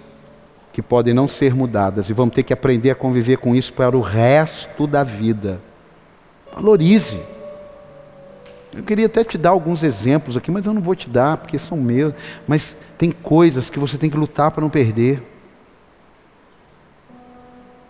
que 0.74 0.82
podem 0.82 1.14
não 1.14 1.28
ser 1.28 1.56
mudadas 1.56 2.10
e 2.10 2.14
vamos 2.14 2.36
ter 2.36 2.44
que 2.44 2.52
aprender 2.52 2.90
a 2.90 2.96
conviver 2.96 3.38
com 3.38 3.56
isso 3.56 3.72
para 3.72 3.96
o 3.96 4.02
resto 4.02 4.86
da 4.88 5.04
vida. 5.04 5.62
Valorize. 6.54 7.20
Eu 8.76 8.84
queria 8.84 9.06
até 9.06 9.24
te 9.24 9.38
dar 9.38 9.52
alguns 9.52 9.84
exemplos 9.84 10.36
aqui, 10.36 10.50
mas 10.50 10.66
eu 10.66 10.74
não 10.74 10.82
vou 10.82 10.96
te 10.96 11.08
dar, 11.08 11.38
porque 11.38 11.60
são 11.60 11.78
meus. 11.78 12.14
Mas 12.48 12.76
tem 12.98 13.12
coisas 13.12 13.70
que 13.70 13.78
você 13.78 13.98
tem 13.98 14.10
que 14.10 14.18
lutar 14.18 14.50
para 14.50 14.62
não 14.62 14.70
perder. 14.70 15.22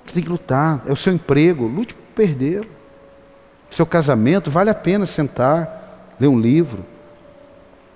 Você 0.05 0.15
tem 0.15 0.23
que 0.23 0.29
lutar. 0.29 0.83
É 0.85 0.91
o 0.91 0.95
seu 0.95 1.13
emprego, 1.13 1.65
lute 1.65 1.93
para 1.93 2.25
perder. 2.25 2.67
Seu 3.69 3.85
casamento, 3.85 4.51
vale 4.51 4.69
a 4.69 4.75
pena 4.75 5.05
sentar, 5.05 6.15
ler 6.19 6.27
um 6.27 6.39
livro. 6.39 6.85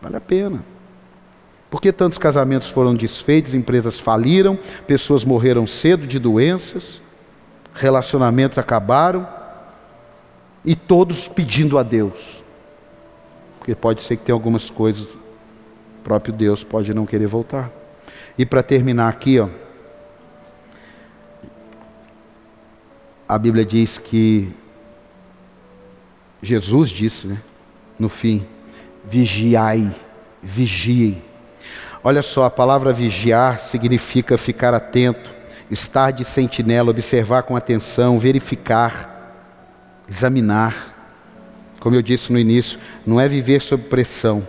Vale 0.01 0.15
a 0.15 0.21
pena. 0.21 0.63
Por 1.69 1.81
que 1.81 1.91
tantos 1.91 2.17
casamentos 2.17 2.69
foram 2.69 2.95
desfeitos, 2.95 3.53
empresas 3.53 3.99
faliram, 3.99 4.57
pessoas 4.87 5.25
morreram 5.25 5.67
cedo 5.67 6.07
de 6.07 6.17
doenças, 6.17 7.01
relacionamentos 7.73 8.57
acabaram, 8.57 9.27
e 10.63 10.73
todos 10.73 11.27
pedindo 11.27 11.77
a 11.77 11.83
Deus 11.83 12.36
porque 13.67 13.75
pode 13.75 14.01
ser 14.01 14.15
que 14.15 14.23
tenha 14.23 14.33
algumas 14.33 14.69
coisas, 14.69 15.11
o 15.11 16.01
próprio 16.01 16.33
Deus 16.33 16.63
pode 16.63 16.93
não 16.93 17.05
querer 17.05 17.27
voltar. 17.27 17.69
E 18.37 18.45
para 18.45 18.63
terminar 18.63 19.09
aqui, 19.09 19.41
ó, 19.41 19.49
a 23.27 23.37
Bíblia 23.37 23.65
diz 23.65 23.97
que 23.97 24.55
Jesus 26.41 26.89
disse, 26.89 27.27
né, 27.27 27.41
no 27.99 28.07
fim, 28.07 28.47
vigiai, 29.03 29.93
vigiem. 30.41 31.21
Olha 32.01 32.21
só, 32.21 32.45
a 32.45 32.49
palavra 32.49 32.93
vigiar 32.93 33.59
significa 33.59 34.37
ficar 34.37 34.73
atento, 34.73 35.29
estar 35.69 36.11
de 36.11 36.23
sentinela, 36.23 36.91
observar 36.91 37.43
com 37.43 37.53
atenção, 37.53 38.17
verificar, 38.17 39.35
examinar. 40.07 40.95
Como 41.79 41.95
eu 41.95 42.01
disse 42.01 42.31
no 42.31 42.39
início, 42.39 42.79
não 43.05 43.19
é 43.19 43.27
viver 43.27 43.61
sob 43.61 43.83
pressão. 43.83 44.47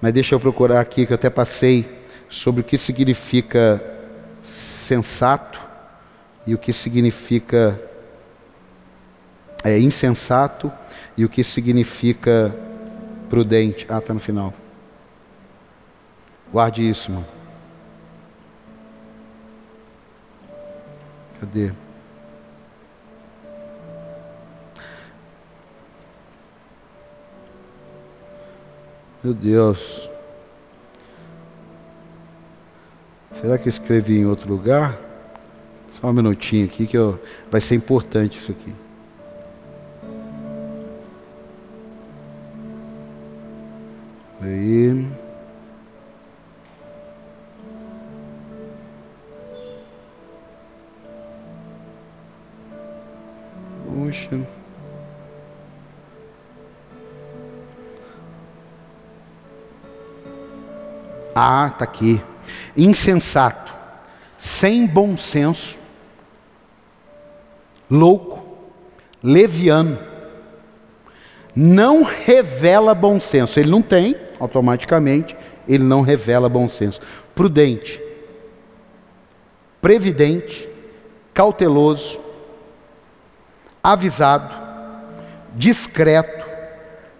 Mas 0.00 0.12
deixa 0.12 0.34
eu 0.34 0.40
procurar 0.40 0.80
aqui, 0.80 1.06
que 1.06 1.12
eu 1.12 1.16
até 1.16 1.28
passei 1.28 2.00
sobre 2.28 2.62
o 2.62 2.64
que 2.64 2.78
significa 2.78 3.82
sensato 4.42 5.60
e 6.46 6.54
o 6.54 6.58
que 6.58 6.72
significa 6.72 7.80
é, 9.62 9.78
insensato 9.78 10.72
e 11.16 11.24
o 11.24 11.28
que 11.28 11.44
significa 11.44 12.54
prudente. 13.28 13.86
Ah, 13.88 13.98
está 13.98 14.14
no 14.14 14.20
final. 14.20 14.54
Guarde 16.52 16.88
isso, 16.88 17.10
irmão. 17.10 17.24
Cadê? 21.40 21.70
Meu 29.22 29.34
Deus. 29.34 30.08
Será 33.38 33.58
que 33.58 33.68
eu 33.68 33.70
escrevi 33.70 34.18
em 34.18 34.24
outro 34.24 34.48
lugar? 34.48 34.98
Só 36.00 36.08
um 36.08 36.12
minutinho 36.12 36.64
aqui 36.64 36.86
que 36.86 36.96
eu... 36.96 37.20
vai 37.50 37.60
ser 37.60 37.74
importante 37.74 38.38
isso 38.38 38.50
aqui. 38.50 38.72
Aí. 44.40 45.06
Puxa. 53.86 54.59
Ah, 61.34 61.70
está 61.72 61.84
aqui. 61.84 62.20
Insensato, 62.76 63.72
sem 64.38 64.86
bom 64.86 65.16
senso, 65.16 65.78
louco, 67.90 68.42
leviano, 69.22 69.98
não 71.54 72.02
revela 72.02 72.94
bom 72.94 73.20
senso. 73.20 73.58
Ele 73.58 73.70
não 73.70 73.82
tem, 73.82 74.16
automaticamente, 74.38 75.36
ele 75.68 75.84
não 75.84 76.00
revela 76.00 76.48
bom 76.48 76.68
senso. 76.68 77.00
Prudente, 77.34 78.00
previdente, 79.80 80.68
cauteloso, 81.34 82.20
avisado, 83.82 84.54
discreto, 85.54 86.46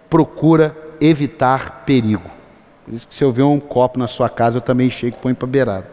procura 0.09 0.75
evitar 0.99 1.83
perigo. 1.85 2.40
Por 2.85 2.93
isso 2.93 3.07
que 3.07 3.13
se 3.13 3.23
eu 3.23 3.31
ver 3.31 3.43
um 3.43 3.59
copo 3.59 3.99
na 3.99 4.07
sua 4.07 4.29
casa, 4.29 4.57
eu 4.57 4.61
também 4.61 4.89
chego 4.89 5.15
e 5.17 5.19
ponho 5.19 5.35
para 5.35 5.47
beirada. 5.47 5.87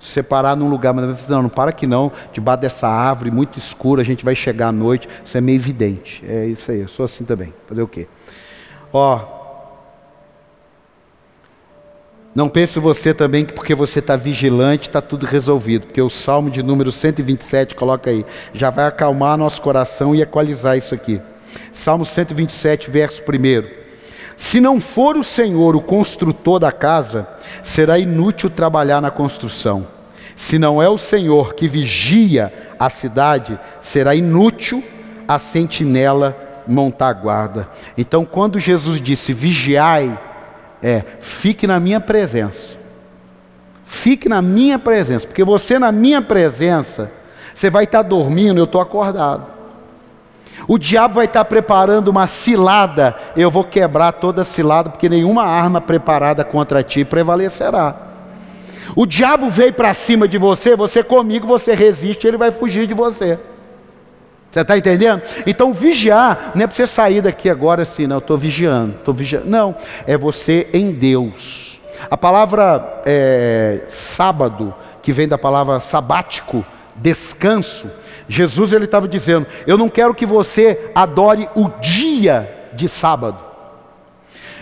Se 0.00 0.10
você 0.10 0.22
parar 0.22 0.56
num 0.56 0.68
lugar, 0.68 0.92
mas 0.92 1.28
não, 1.28 1.42
não 1.42 1.48
para 1.48 1.70
aqui 1.70 1.86
não, 1.86 2.10
debaixo 2.32 2.62
dessa 2.62 2.88
árvore 2.88 3.30
muito 3.30 3.58
escura, 3.58 4.02
a 4.02 4.04
gente 4.04 4.24
vai 4.24 4.34
chegar 4.34 4.68
à 4.68 4.72
noite, 4.72 5.08
isso 5.24 5.38
é 5.38 5.40
meio 5.40 5.56
evidente. 5.56 6.22
É 6.26 6.46
isso 6.46 6.70
aí, 6.70 6.80
eu 6.80 6.88
sou 6.88 7.04
assim 7.04 7.24
também. 7.24 7.54
Fazer 7.68 7.82
o 7.82 7.88
quê? 7.88 8.08
Ó, 8.92 9.40
Não 12.34 12.48
pense 12.48 12.78
você 12.78 13.12
também 13.12 13.44
que 13.44 13.52
porque 13.52 13.74
você 13.74 13.98
está 13.98 14.16
vigilante 14.16 14.88
está 14.88 15.02
tudo 15.02 15.26
resolvido, 15.26 15.86
porque 15.86 16.00
o 16.00 16.08
Salmo 16.08 16.50
de 16.50 16.62
número 16.62 16.90
127, 16.90 17.74
coloca 17.74 18.08
aí, 18.08 18.24
já 18.54 18.70
vai 18.70 18.86
acalmar 18.86 19.36
nosso 19.36 19.60
coração 19.60 20.14
e 20.14 20.22
equalizar 20.22 20.78
isso 20.78 20.94
aqui. 20.94 21.20
Salmo 21.70 22.06
127, 22.06 22.90
verso 22.90 23.22
1. 23.22 23.81
Se 24.36 24.60
não 24.60 24.80
for 24.80 25.16
o 25.16 25.24
Senhor 25.24 25.76
o 25.76 25.80
construtor 25.80 26.58
da 26.58 26.72
casa, 26.72 27.26
será 27.62 27.98
inútil 27.98 28.50
trabalhar 28.50 29.00
na 29.00 29.10
construção. 29.10 29.86
Se 30.34 30.58
não 30.58 30.82
é 30.82 30.88
o 30.88 30.98
Senhor 30.98 31.54
que 31.54 31.68
vigia 31.68 32.52
a 32.78 32.88
cidade, 32.88 33.58
será 33.80 34.14
inútil 34.14 34.82
a 35.28 35.38
sentinela 35.38 36.36
montar 36.66 37.12
guarda. 37.12 37.68
Então, 37.96 38.24
quando 38.24 38.58
Jesus 38.58 39.00
disse 39.00 39.32
vigiai, 39.32 40.18
é: 40.82 41.02
fique 41.20 41.66
na 41.66 41.78
minha 41.78 42.00
presença. 42.00 42.76
Fique 43.84 44.28
na 44.28 44.40
minha 44.40 44.78
presença, 44.78 45.26
porque 45.26 45.44
você 45.44 45.78
na 45.78 45.92
minha 45.92 46.22
presença, 46.22 47.12
você 47.54 47.68
vai 47.68 47.84
estar 47.84 48.00
dormindo, 48.00 48.58
eu 48.58 48.64
estou 48.64 48.80
acordado. 48.80 49.46
O 50.68 50.78
diabo 50.78 51.16
vai 51.16 51.24
estar 51.24 51.44
preparando 51.44 52.08
uma 52.08 52.26
cilada, 52.26 53.16
eu 53.36 53.50
vou 53.50 53.64
quebrar 53.64 54.12
toda 54.12 54.44
cilada, 54.44 54.90
porque 54.90 55.08
nenhuma 55.08 55.44
arma 55.44 55.80
preparada 55.80 56.44
contra 56.44 56.82
ti 56.82 57.04
prevalecerá. 57.04 57.94
O 58.94 59.06
diabo 59.06 59.48
veio 59.48 59.72
para 59.72 59.94
cima 59.94 60.28
de 60.28 60.38
você, 60.38 60.76
você 60.76 61.02
comigo, 61.02 61.46
você 61.46 61.74
resiste, 61.74 62.26
ele 62.26 62.36
vai 62.36 62.50
fugir 62.50 62.86
de 62.86 62.94
você. 62.94 63.38
Você 64.50 64.60
está 64.60 64.76
entendendo? 64.76 65.22
Então, 65.46 65.72
vigiar 65.72 66.52
não 66.54 66.62
é 66.62 66.66
para 66.66 66.76
você 66.76 66.86
sair 66.86 67.22
daqui 67.22 67.48
agora 67.48 67.82
assim, 67.82 68.06
não, 68.06 68.18
estou 68.18 68.36
vigiando, 68.36 68.96
estou 68.98 69.14
vigiando. 69.14 69.48
Não, 69.48 69.74
é 70.06 70.16
você 70.16 70.68
em 70.74 70.92
Deus. 70.92 71.80
A 72.10 72.18
palavra 72.18 73.02
é, 73.06 73.80
sábado, 73.86 74.74
que 75.00 75.12
vem 75.12 75.26
da 75.26 75.38
palavra 75.38 75.80
sabático, 75.80 76.64
descanso, 76.96 77.90
Jesus 78.28 78.72
ele 78.72 78.84
estava 78.84 79.08
dizendo: 79.08 79.46
Eu 79.66 79.76
não 79.76 79.88
quero 79.88 80.14
que 80.14 80.26
você 80.26 80.90
adore 80.94 81.48
o 81.54 81.68
dia 81.80 82.70
de 82.74 82.88
sábado, 82.88 83.38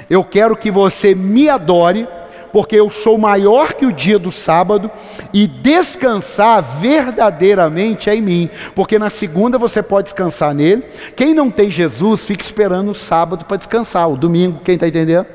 eu 0.08 0.24
quero 0.24 0.56
que 0.56 0.70
você 0.70 1.14
me 1.14 1.48
adore 1.48 2.06
porque 2.52 2.76
eu 2.76 2.90
sou 2.90 3.16
maior 3.16 3.74
que 3.74 3.86
o 3.86 3.92
dia 3.92 4.18
do 4.18 4.32
sábado, 4.32 4.90
e 5.32 5.46
descansar 5.46 6.62
verdadeiramente 6.80 8.10
é 8.10 8.14
em 8.14 8.20
mim, 8.20 8.50
porque 8.74 8.98
na 8.98 9.10
segunda 9.10 9.58
você 9.58 9.82
pode 9.82 10.04
descansar 10.04 10.54
nele. 10.54 10.84
Quem 11.14 11.34
não 11.34 11.50
tem 11.50 11.70
Jesus, 11.70 12.24
fica 12.24 12.42
esperando 12.42 12.90
o 12.90 12.94
sábado 12.94 13.44
para 13.44 13.56
descansar, 13.56 14.10
o 14.10 14.16
domingo, 14.16 14.60
quem 14.64 14.74
está 14.74 14.88
entendendo? 14.88 15.26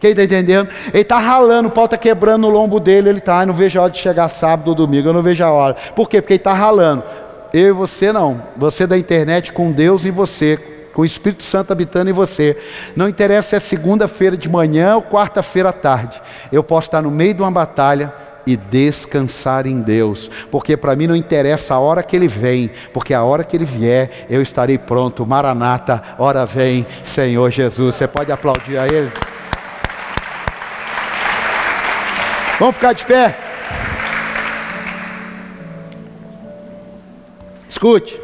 Quem 0.00 0.10
está 0.10 0.24
entendendo? 0.24 0.68
Ele 0.92 1.00
está 1.00 1.18
ralando, 1.18 1.68
o 1.68 1.72
pau 1.72 1.86
está 1.86 1.96
quebrando 1.96 2.42
no 2.42 2.50
lombo 2.50 2.78
dele, 2.78 3.08
ele 3.08 3.18
está, 3.18 3.46
não 3.46 3.54
vejo 3.54 3.78
a 3.78 3.84
hora 3.84 3.92
de 3.92 3.98
chegar 3.98 4.28
sábado 4.28 4.68
ou 4.68 4.74
domingo, 4.74 5.08
eu 5.08 5.12
não 5.12 5.22
vejo 5.22 5.42
a 5.42 5.50
hora. 5.50 5.76
Por 5.94 6.08
quê? 6.08 6.20
Porque 6.20 6.34
ele 6.34 6.40
está 6.40 6.52
ralando. 6.52 7.02
Eu 7.54 7.68
e 7.68 7.70
você 7.70 8.12
não. 8.12 8.42
Você 8.56 8.84
da 8.84 8.98
internet 8.98 9.52
com 9.52 9.70
Deus 9.70 10.04
em 10.04 10.10
você, 10.10 10.56
com 10.92 11.02
o 11.02 11.04
Espírito 11.04 11.44
Santo 11.44 11.72
habitando 11.72 12.10
em 12.10 12.12
você. 12.12 12.58
Não 12.96 13.08
interessa 13.08 13.50
se 13.50 13.56
é 13.56 13.58
segunda-feira 13.60 14.36
de 14.36 14.48
manhã 14.48 14.96
ou 14.96 15.02
quarta-feira 15.02 15.68
à 15.68 15.72
tarde. 15.72 16.20
Eu 16.50 16.64
posso 16.64 16.88
estar 16.88 17.00
no 17.00 17.12
meio 17.12 17.32
de 17.32 17.42
uma 17.42 17.52
batalha 17.52 18.12
e 18.44 18.56
descansar 18.56 19.68
em 19.68 19.80
Deus, 19.80 20.28
porque 20.50 20.76
para 20.76 20.94
mim 20.96 21.06
não 21.06 21.16
interessa 21.16 21.74
a 21.74 21.78
hora 21.78 22.02
que 22.02 22.14
ele 22.14 22.28
vem, 22.28 22.70
porque 22.92 23.14
a 23.14 23.22
hora 23.22 23.44
que 23.44 23.56
ele 23.56 23.64
vier, 23.64 24.26
eu 24.28 24.42
estarei 24.42 24.76
pronto. 24.76 25.24
Maranata, 25.24 26.02
hora 26.18 26.44
vem, 26.44 26.84
Senhor 27.04 27.50
Jesus. 27.52 27.94
Você 27.94 28.08
pode 28.08 28.32
aplaudir 28.32 28.76
a 28.78 28.86
ele? 28.86 29.12
Vamos 32.58 32.74
ficar 32.74 32.92
de 32.92 33.06
pé? 33.06 33.53
Escute. 37.84 38.18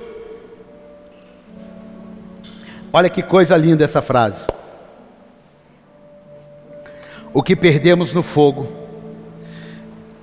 Olha 2.90 3.11
que 3.11 3.22
coisa 3.22 3.54
linda 3.58 3.84
essa 3.84 4.00
frase. 4.00 4.46
O 7.34 7.42
que 7.42 7.54
perdemos 7.54 8.14
no 8.14 8.22
fogo, 8.22 8.66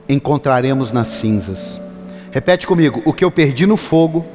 encontraremos 0.09 0.91
nas 0.91 1.09
cinzas. 1.09 1.79
Repete 2.31 2.65
comigo: 2.65 3.03
o 3.05 3.13
que 3.13 3.23
eu 3.23 3.29
perdi 3.29 3.67
no 3.67 3.77
fogo, 3.77 4.25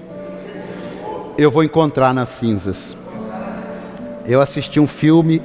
eu 1.37 1.51
vou 1.51 1.65
encontrar 1.65 2.15
nas 2.15 2.29
cinzas. 2.29 2.97
Eu 4.25 4.41
assisti 4.41 4.79
um 4.79 4.87
filme 4.87 5.43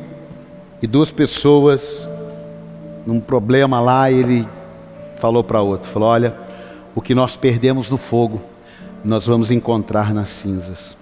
e 0.84 0.86
duas 0.86 1.12
pessoas, 1.12 2.08
num 3.08 3.20
problema 3.20 3.82
lá, 3.82 4.12
ele 4.12 4.48
falou 5.16 5.44
para 5.44 5.62
outro: 5.62 5.90
falou, 5.90 6.10
olha, 6.10 6.36
o 6.94 7.02
que 7.02 7.16
nós 7.16 7.36
perdemos 7.36 7.90
no 7.90 7.98
fogo, 7.98 8.40
nós 9.08 9.26
vamos 9.26 9.50
encontrar 9.50 10.14
nas 10.14 10.30
cinzas 10.30 10.98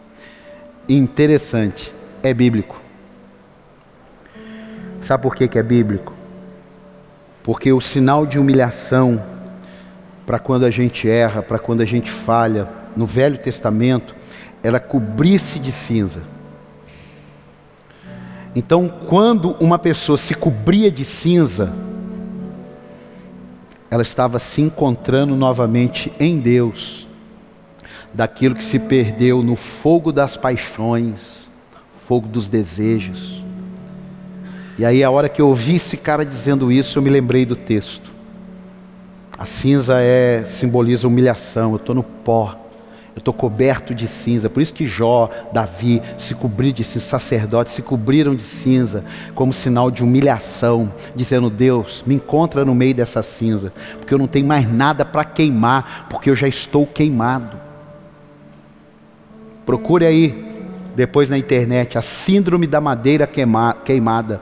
interessante, 0.87 1.91
é 2.21 2.33
bíblico. 2.33 2.79
Sabe 5.01 5.23
por 5.23 5.35
que, 5.35 5.47
que 5.47 5.57
é 5.57 5.63
bíblico? 5.63 6.13
Porque 7.43 7.71
o 7.71 7.81
sinal 7.81 8.25
de 8.25 8.39
humilhação 8.39 9.23
para 10.25 10.39
quando 10.39 10.65
a 10.65 10.71
gente 10.71 11.07
erra, 11.07 11.41
para 11.41 11.59
quando 11.59 11.81
a 11.81 11.85
gente 11.85 12.09
falha, 12.09 12.67
no 12.95 13.05
Velho 13.05 13.37
Testamento, 13.37 14.15
era 14.63 14.79
cobrir-se 14.79 15.59
de 15.59 15.71
cinza. 15.71 16.21
Então, 18.55 18.87
quando 18.87 19.51
uma 19.59 19.77
pessoa 19.77 20.17
se 20.17 20.33
cobria 20.33 20.89
de 20.89 21.03
cinza, 21.03 21.73
ela 23.91 24.01
estava 24.01 24.39
se 24.39 24.61
encontrando 24.61 25.35
novamente 25.35 26.11
em 26.19 26.39
Deus 26.39 27.04
daquilo 28.15 28.55
que 28.55 28.63
se 28.63 28.79
perdeu 28.79 29.43
no 29.43 29.57
fogo 29.57 30.11
das 30.11 30.37
paixões, 30.37 31.49
fogo 32.07 32.27
dos 32.27 32.47
desejos. 32.47 33.43
E 34.77 34.85
aí, 34.85 35.03
a 35.03 35.11
hora 35.11 35.27
que 35.27 35.41
eu 35.41 35.49
ouvi 35.49 35.75
esse 35.75 35.97
cara 35.97 36.25
dizendo 36.25 36.71
isso, 36.71 36.97
eu 36.97 37.03
me 37.03 37.09
lembrei 37.09 37.45
do 37.45 37.55
texto. 37.55 38.09
A 39.37 39.45
cinza 39.45 39.99
é 39.99 40.45
simboliza 40.45 41.07
humilhação, 41.07 41.71
eu 41.71 41.75
estou 41.75 41.93
no 41.93 42.03
pó, 42.03 42.57
eu 43.13 43.19
estou 43.19 43.33
coberto 43.33 43.93
de 43.93 44.07
cinza. 44.07 44.49
Por 44.49 44.61
isso 44.61 44.73
que 44.73 44.85
Jó, 44.85 45.29
Davi 45.51 46.01
se 46.17 46.33
cobriram 46.33 46.73
de 46.73 46.85
cinza, 46.85 47.05
sacerdotes 47.05 47.73
se 47.73 47.81
cobriram 47.81 48.33
de 48.33 48.43
cinza, 48.43 49.03
como 49.33 49.51
sinal 49.51 49.91
de 49.91 50.03
humilhação, 50.03 50.91
dizendo: 51.13 51.49
Deus, 51.49 52.01
me 52.07 52.15
encontra 52.15 52.63
no 52.63 52.73
meio 52.73 52.95
dessa 52.95 53.21
cinza, 53.21 53.73
porque 53.97 54.13
eu 54.13 54.17
não 54.17 54.27
tenho 54.27 54.47
mais 54.47 54.71
nada 54.71 55.03
para 55.03 55.25
queimar, 55.25 56.07
porque 56.09 56.29
eu 56.29 56.35
já 56.35 56.47
estou 56.47 56.87
queimado. 56.87 57.64
Procure 59.65 60.05
aí, 60.05 60.45
depois 60.95 61.29
na 61.29 61.37
internet, 61.37 61.97
a 61.97 62.01
síndrome 62.01 62.67
da 62.67 62.79
madeira 62.79 63.27
queimada. 63.83 64.41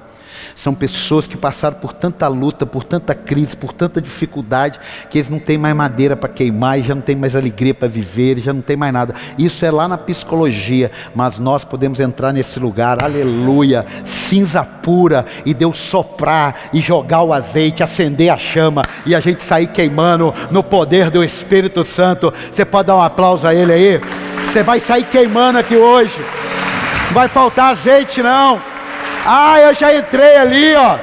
São 0.56 0.74
pessoas 0.74 1.26
que 1.26 1.38
passaram 1.38 1.78
por 1.78 1.94
tanta 1.94 2.28
luta, 2.28 2.66
por 2.66 2.84
tanta 2.84 3.16
crise, 3.16 3.56
por 3.56 3.72
tanta 3.72 4.02
dificuldade, 4.02 4.80
que 5.10 5.18
eles 5.18 5.30
não 5.30 5.40
têm 5.40 5.58
mais 5.58 5.76
madeira 5.76 6.16
para 6.16 6.30
queimar, 6.30 6.82
já 6.82 6.94
não 6.94 7.02
têm 7.02 7.16
mais 7.16 7.36
alegria 7.36 7.74
para 7.74 7.88
viver, 7.88 8.40
já 8.40 8.52
não 8.52 8.62
tem 8.62 8.76
mais 8.76 8.94
nada. 8.94 9.16
Isso 9.38 9.66
é 9.66 9.72
lá 9.72 9.88
na 9.88 9.98
psicologia, 9.98 10.92
mas 11.16 11.40
nós 11.40 11.64
podemos 11.64 12.00
entrar 12.00 12.34
nesse 12.34 12.60
lugar, 12.60 13.02
aleluia, 13.04 13.86
cinza 14.06 14.64
pura, 14.64 15.26
e 15.46 15.54
Deus 15.54 15.78
soprar 15.78 16.70
e 16.74 16.82
jogar 16.82 17.24
o 17.24 17.34
azeite, 17.34 17.82
acender 17.82 18.30
a 18.30 18.38
chama, 18.38 18.84
e 19.06 19.16
a 19.16 19.20
gente 19.20 19.44
sair 19.44 19.68
queimando 19.68 20.34
no 20.52 20.64
poder 20.64 21.10
do 21.10 21.24
Espírito 21.24 21.84
Santo. 21.84 22.34
Você 22.52 22.66
pode 22.66 22.88
dar 22.88 22.98
um 22.98 23.02
aplauso 23.02 23.48
a 23.48 23.56
Ele 23.56 23.72
aí? 23.72 24.02
Você 24.54 24.62
vai 24.62 24.80
sair 24.80 25.06
queimando 25.06 25.58
aqui 25.58 25.76
hoje. 25.76 26.16
Não 27.08 27.14
vai 27.14 27.28
faltar 27.28 27.72
azeite 27.72 28.22
não. 28.22 28.62
Ah, 29.26 29.60
eu 29.60 29.74
já 29.74 29.96
entrei 29.96 30.38
ali, 30.38 30.76
ó. 30.76 31.00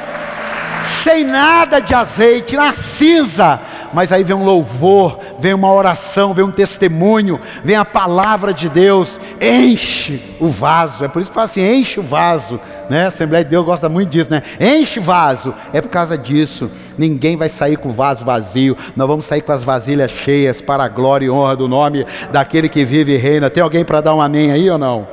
Sem 0.85 1.25
nada 1.25 1.81
de 1.81 1.93
azeite, 1.93 2.55
na 2.55 2.73
cinza. 2.73 3.61
Mas 3.93 4.13
aí 4.13 4.23
vem 4.23 4.37
um 4.37 4.45
louvor, 4.45 5.19
vem 5.39 5.53
uma 5.53 5.73
oração, 5.73 6.33
vem 6.33 6.45
um 6.45 6.51
testemunho, 6.51 7.41
vem 7.65 7.77
a 7.77 7.85
palavra 7.85 8.55
de 8.55 8.69
Deus, 8.69 9.19
enche 9.41 10.37
o 10.41 10.49
vaso. 10.49 11.05
É 11.05 11.09
por 11.09 11.21
isso 11.21 11.31
que 11.31 11.35
fala 11.35 11.47
assim: 11.47 11.63
enche 11.63 11.99
o 11.99 12.03
vaso. 12.03 12.61
Né? 12.89 13.05
A 13.05 13.09
Assembleia 13.09 13.45
de 13.45 13.51
Deus 13.51 13.65
gosta 13.65 13.89
muito 13.89 14.11
disso, 14.11 14.31
né? 14.31 14.43
Enche 14.61 15.01
o 15.01 15.03
vaso. 15.03 15.55
É 15.73 15.81
por 15.81 15.89
causa 15.89 16.17
disso. 16.17 16.71
Ninguém 16.97 17.37
vai 17.37 17.49
sair 17.49 17.77
com 17.77 17.89
o 17.89 17.93
vaso 17.93 18.25
vazio. 18.25 18.77
Nós 18.97 19.09
vamos 19.09 19.25
sair 19.25 19.43
com 19.43 19.53
as 19.53 19.65
vasilhas 19.65 20.11
cheias 20.11 20.61
para 20.61 20.85
a 20.85 20.89
glória 20.89 21.27
e 21.27 21.31
honra 21.31 21.57
do 21.57 21.69
nome 21.69 22.07
daquele 22.33 22.69
que 22.69 22.85
vive 22.85 23.15
e 23.15 23.17
reina. 23.17 23.51
Tem 23.51 23.63
alguém 23.63 23.85
para 23.85 24.01
dar 24.01 24.15
um 24.15 24.21
amém 24.21 24.53
aí 24.53 24.69
ou 24.71 24.79
não? 24.79 25.07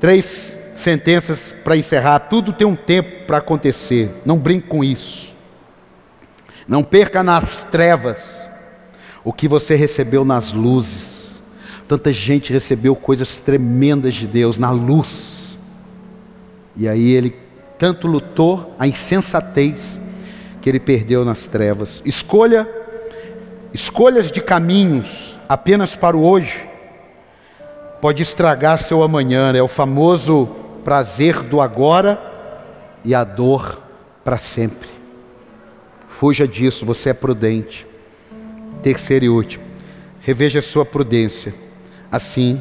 Três 0.00 0.56
sentenças 0.74 1.54
para 1.62 1.76
encerrar. 1.76 2.20
Tudo 2.20 2.52
tem 2.52 2.66
um 2.66 2.74
tempo 2.74 3.26
para 3.26 3.38
acontecer. 3.38 4.10
Não 4.24 4.38
brinque 4.38 4.66
com 4.66 4.82
isso. 4.82 5.29
Não 6.70 6.84
perca 6.84 7.20
nas 7.20 7.64
trevas 7.64 8.48
o 9.24 9.32
que 9.32 9.48
você 9.48 9.74
recebeu 9.74 10.24
nas 10.24 10.52
luzes. 10.52 11.42
Tanta 11.88 12.12
gente 12.12 12.52
recebeu 12.52 12.94
coisas 12.94 13.40
tremendas 13.40 14.14
de 14.14 14.24
Deus 14.24 14.56
na 14.56 14.70
luz. 14.70 15.58
E 16.76 16.86
aí 16.86 17.10
ele 17.10 17.36
tanto 17.76 18.06
lutou 18.06 18.72
a 18.78 18.86
insensatez 18.86 20.00
que 20.62 20.68
ele 20.68 20.78
perdeu 20.78 21.24
nas 21.24 21.48
trevas. 21.48 22.00
Escolha 22.04 22.68
escolhas 23.74 24.30
de 24.30 24.40
caminhos 24.40 25.36
apenas 25.48 25.96
para 25.96 26.16
o 26.16 26.24
hoje 26.24 26.68
pode 28.00 28.22
estragar 28.22 28.78
seu 28.78 29.02
amanhã, 29.02 29.52
é 29.52 29.60
o 29.60 29.66
famoso 29.66 30.46
prazer 30.84 31.42
do 31.42 31.60
agora 31.60 32.16
e 33.04 33.12
a 33.12 33.24
dor 33.24 33.82
para 34.22 34.38
sempre. 34.38 34.99
Fuja 36.20 36.46
disso, 36.46 36.84
você 36.84 37.08
é 37.08 37.14
prudente. 37.14 37.86
Terceiro 38.82 39.24
e 39.24 39.28
último, 39.30 39.64
reveja 40.20 40.60
sua 40.60 40.84
prudência, 40.84 41.54
assim 42.12 42.60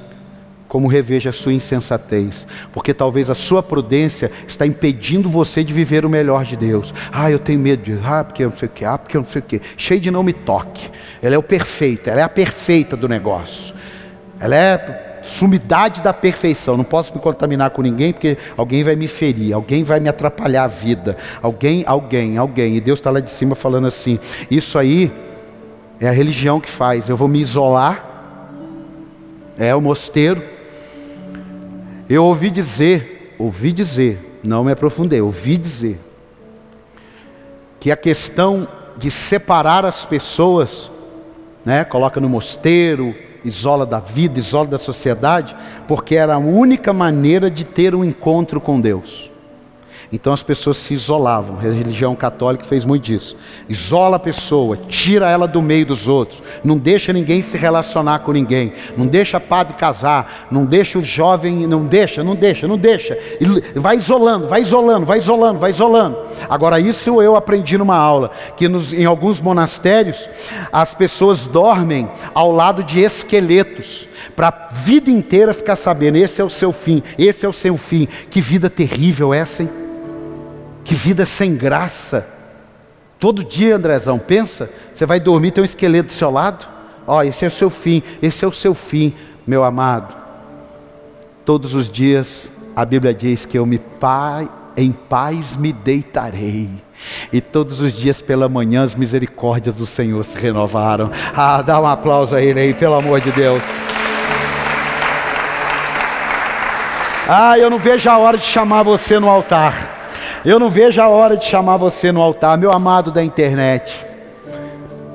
como 0.65 0.87
reveja 0.87 1.31
a 1.31 1.33
sua 1.33 1.51
insensatez, 1.51 2.47
porque 2.71 2.93
talvez 2.93 3.29
a 3.29 3.35
sua 3.35 3.61
prudência 3.61 4.31
está 4.47 4.65
impedindo 4.65 5.29
você 5.29 5.61
de 5.61 5.73
viver 5.73 6.05
o 6.05 6.09
melhor 6.09 6.45
de 6.45 6.55
Deus. 6.55 6.93
Ah, 7.11 7.29
eu 7.29 7.37
tenho 7.37 7.59
medo 7.59 7.83
de, 7.83 7.99
ah, 8.01 8.23
porque 8.23 8.45
eu 8.45 8.49
não 8.49 8.55
sei 8.55 8.69
o 8.69 8.71
que, 8.71 8.85
ah, 8.85 8.97
porque 8.97 9.17
eu 9.17 9.21
não 9.23 9.29
sei 9.29 9.41
o 9.41 9.43
que. 9.43 9.61
Cheio 9.75 9.99
de 9.99 10.09
não 10.09 10.23
me 10.23 10.31
toque. 10.31 10.89
Ela 11.21 11.35
é 11.35 11.37
o 11.37 11.43
perfeito, 11.43 12.09
ela 12.09 12.21
é 12.21 12.23
a 12.23 12.29
perfeita 12.29 12.95
do 12.95 13.09
negócio. 13.09 13.75
Ela 14.39 14.55
é 14.55 14.77
sumidade 15.29 16.01
da 16.01 16.13
perfeição. 16.13 16.75
Não 16.75 16.83
posso 16.83 17.13
me 17.13 17.19
contaminar 17.19 17.69
com 17.69 17.81
ninguém 17.81 18.11
porque 18.11 18.37
alguém 18.57 18.83
vai 18.83 18.95
me 18.95 19.07
ferir, 19.07 19.53
alguém 19.53 19.83
vai 19.83 19.99
me 19.99 20.09
atrapalhar 20.09 20.63
a 20.63 20.67
vida, 20.67 21.15
alguém, 21.41 21.83
alguém, 21.85 22.37
alguém. 22.37 22.75
E 22.75 22.81
Deus 22.81 22.99
está 22.99 23.09
lá 23.09 23.19
de 23.19 23.29
cima 23.29 23.55
falando 23.55 23.87
assim: 23.87 24.19
Isso 24.51 24.77
aí 24.77 25.11
é 25.99 26.09
a 26.09 26.11
religião 26.11 26.59
que 26.59 26.69
faz. 26.69 27.09
Eu 27.09 27.15
vou 27.15 27.27
me 27.27 27.39
isolar. 27.39 28.07
É 29.57 29.75
o 29.75 29.81
mosteiro 29.81 30.59
eu 32.09 32.25
ouvi 32.25 32.49
dizer, 32.49 33.35
ouvi 33.37 33.71
dizer, 33.71 34.39
não 34.43 34.63
me 34.63 34.71
aprofundei, 34.71 35.21
ouvi 35.21 35.59
dizer, 35.59 35.99
que 37.79 37.91
a 37.91 37.95
questão 37.95 38.67
de 38.97 39.11
separar 39.11 39.85
as 39.85 40.05
pessoas, 40.05 40.89
né, 41.63 41.83
coloca 41.83 42.19
no 42.19 42.27
mosteiro, 42.27 43.15
isola 43.43 43.85
da 43.85 43.99
vida, 43.99 44.39
isola 44.39 44.67
da 44.67 44.77
sociedade, 44.77 45.55
porque 45.87 46.15
era 46.15 46.35
a 46.35 46.39
única 46.39 46.91
maneira 46.93 47.49
de 47.49 47.63
ter 47.63 47.95
um 47.95 48.03
encontro 48.03 48.59
com 48.59 48.79
Deus. 48.79 49.29
Então 50.11 50.33
as 50.33 50.41
pessoas 50.41 50.77
se 50.77 50.93
isolavam. 50.93 51.57
A 51.57 51.61
religião 51.61 52.15
católica 52.15 52.63
fez 52.63 52.83
muito 52.83 53.03
disso. 53.03 53.37
Isola 53.67 54.15
a 54.15 54.19
pessoa, 54.19 54.75
tira 54.75 55.29
ela 55.29 55.47
do 55.47 55.61
meio 55.61 55.85
dos 55.85 56.07
outros, 56.07 56.41
não 56.63 56.77
deixa 56.77 57.13
ninguém 57.13 57.41
se 57.41 57.57
relacionar 57.57 58.19
com 58.19 58.31
ninguém, 58.31 58.73
não 58.97 59.05
deixa 59.05 59.39
padre 59.39 59.75
casar, 59.75 60.47
não 60.49 60.65
deixa 60.65 60.97
o 60.97 61.03
jovem, 61.03 61.67
não 61.67 61.85
deixa, 61.85 62.23
não 62.23 62.35
deixa, 62.35 62.67
não 62.67 62.77
deixa. 62.77 63.17
E 63.39 63.79
vai 63.79 63.97
isolando, 63.97 64.47
vai 64.47 64.61
isolando, 64.61 65.05
vai 65.05 65.19
isolando, 65.19 65.59
vai 65.59 65.69
isolando. 65.69 66.17
Agora 66.49 66.79
isso 66.79 67.21
eu 67.21 67.35
aprendi 67.35 67.77
numa 67.77 67.95
aula 67.95 68.31
que 68.57 68.67
nos, 68.67 68.91
em 68.91 69.05
alguns 69.05 69.39
monastérios 69.39 70.27
as 70.71 70.93
pessoas 70.93 71.47
dormem 71.47 72.09
ao 72.33 72.51
lado 72.51 72.83
de 72.83 72.99
esqueletos 72.99 74.09
para 74.35 74.47
a 74.47 74.73
vida 74.73 75.11
inteira 75.11 75.53
ficar 75.53 75.75
sabendo 75.75 76.17
esse 76.17 76.41
é 76.41 76.43
o 76.43 76.49
seu 76.49 76.71
fim, 76.71 77.03
esse 77.17 77.45
é 77.45 77.49
o 77.49 77.53
seu 77.53 77.77
fim. 77.77 78.07
Que 78.29 78.41
vida 78.41 78.69
terrível 78.69 79.33
essa, 79.33 79.63
hein? 79.63 79.69
Que 80.83 80.95
vida 80.95 81.25
sem 81.25 81.55
graça. 81.55 82.27
Todo 83.19 83.43
dia, 83.43 83.75
Andrezão, 83.75 84.17
pensa, 84.17 84.69
você 84.93 85.05
vai 85.05 85.19
dormir, 85.19 85.51
tem 85.51 85.61
um 85.61 85.65
esqueleto 85.65 86.07
do 86.07 86.13
seu 86.13 86.31
lado. 86.31 86.65
Ó, 87.05 87.17
oh, 87.17 87.23
esse 87.23 87.43
é 87.43 87.47
o 87.47 87.51
seu 87.51 87.69
fim, 87.69 88.01
esse 88.21 88.45
é 88.45 88.47
o 88.47 88.51
seu 88.51 88.73
fim, 88.73 89.13
meu 89.45 89.63
amado. 89.63 90.15
Todos 91.43 91.73
os 91.73 91.89
dias 91.89 92.51
a 92.75 92.85
Bíblia 92.85 93.13
diz 93.13 93.45
que 93.45 93.57
eu 93.57 93.65
me 93.65 93.77
pai, 93.77 94.49
em 94.77 94.91
paz 94.91 95.57
me 95.57 95.73
deitarei. 95.73 96.69
E 97.31 97.41
todos 97.41 97.81
os 97.81 97.93
dias 97.93 98.21
pela 98.21 98.47
manhã 98.47 98.83
as 98.83 98.95
misericórdias 98.95 99.77
do 99.77 99.85
Senhor 99.85 100.23
se 100.23 100.37
renovaram. 100.37 101.11
Ah, 101.35 101.61
dá 101.61 101.79
um 101.79 101.87
aplauso 101.87 102.35
a 102.35 102.41
Ele 102.41 102.59
aí, 102.59 102.73
pelo 102.73 102.93
amor 102.95 103.19
de 103.19 103.31
Deus. 103.31 103.63
Ah, 107.27 107.59
eu 107.59 107.69
não 107.69 107.77
vejo 107.77 108.09
a 108.09 108.17
hora 108.17 108.37
de 108.37 108.45
chamar 108.45 108.83
você 108.83 109.19
no 109.19 109.29
altar. 109.29 109.98
Eu 110.45 110.57
não 110.57 110.69
vejo 110.69 111.01
a 111.01 111.09
hora 111.09 111.35
de 111.35 111.43
chamar 111.43 111.75
você 111.75 112.13
no 112.13 112.21
altar, 112.21 112.57
meu 112.57 112.71
amado 112.71 113.11
da 113.11 113.21
internet. 113.21 113.93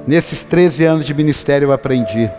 Nesses 0.07 0.43
13 0.43 0.85
anos 0.85 1.07
de 1.07 1.15
ministério 1.15 1.69
eu 1.69 1.73
aprendi. 1.73 2.31